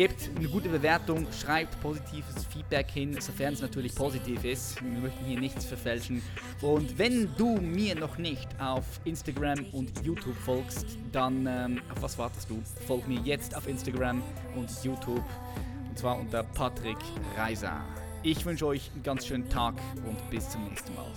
Gebt 0.00 0.30
eine 0.34 0.48
gute 0.48 0.70
Bewertung, 0.70 1.26
schreibt 1.30 1.78
positives 1.82 2.46
Feedback 2.50 2.90
hin, 2.90 3.20
sofern 3.20 3.52
es 3.52 3.60
natürlich 3.60 3.94
positiv 3.94 4.42
ist. 4.44 4.82
Wir 4.82 4.98
möchten 4.98 5.26
hier 5.26 5.38
nichts 5.38 5.66
verfälschen. 5.66 6.22
Und 6.62 6.96
wenn 6.96 7.28
du 7.36 7.58
mir 7.58 7.94
noch 7.96 8.16
nicht 8.16 8.48
auf 8.58 8.82
Instagram 9.04 9.62
und 9.72 9.92
YouTube 10.02 10.36
folgst, 10.36 10.86
dann 11.12 11.46
ähm, 11.46 11.82
auf 11.94 12.00
was 12.00 12.16
wartest 12.16 12.48
du? 12.48 12.62
Folg 12.86 13.06
mir 13.08 13.20
jetzt 13.20 13.54
auf 13.54 13.68
Instagram 13.68 14.22
und 14.56 14.70
YouTube. 14.82 15.22
Und 15.90 15.98
zwar 15.98 16.18
unter 16.18 16.44
Patrick 16.44 16.96
Reiser. 17.36 17.84
Ich 18.22 18.42
wünsche 18.46 18.68
euch 18.68 18.90
einen 18.94 19.02
ganz 19.02 19.26
schönen 19.26 19.50
Tag 19.50 19.74
und 20.06 20.30
bis 20.30 20.48
zum 20.48 20.64
nächsten 20.64 20.94
Mal. 20.94 21.12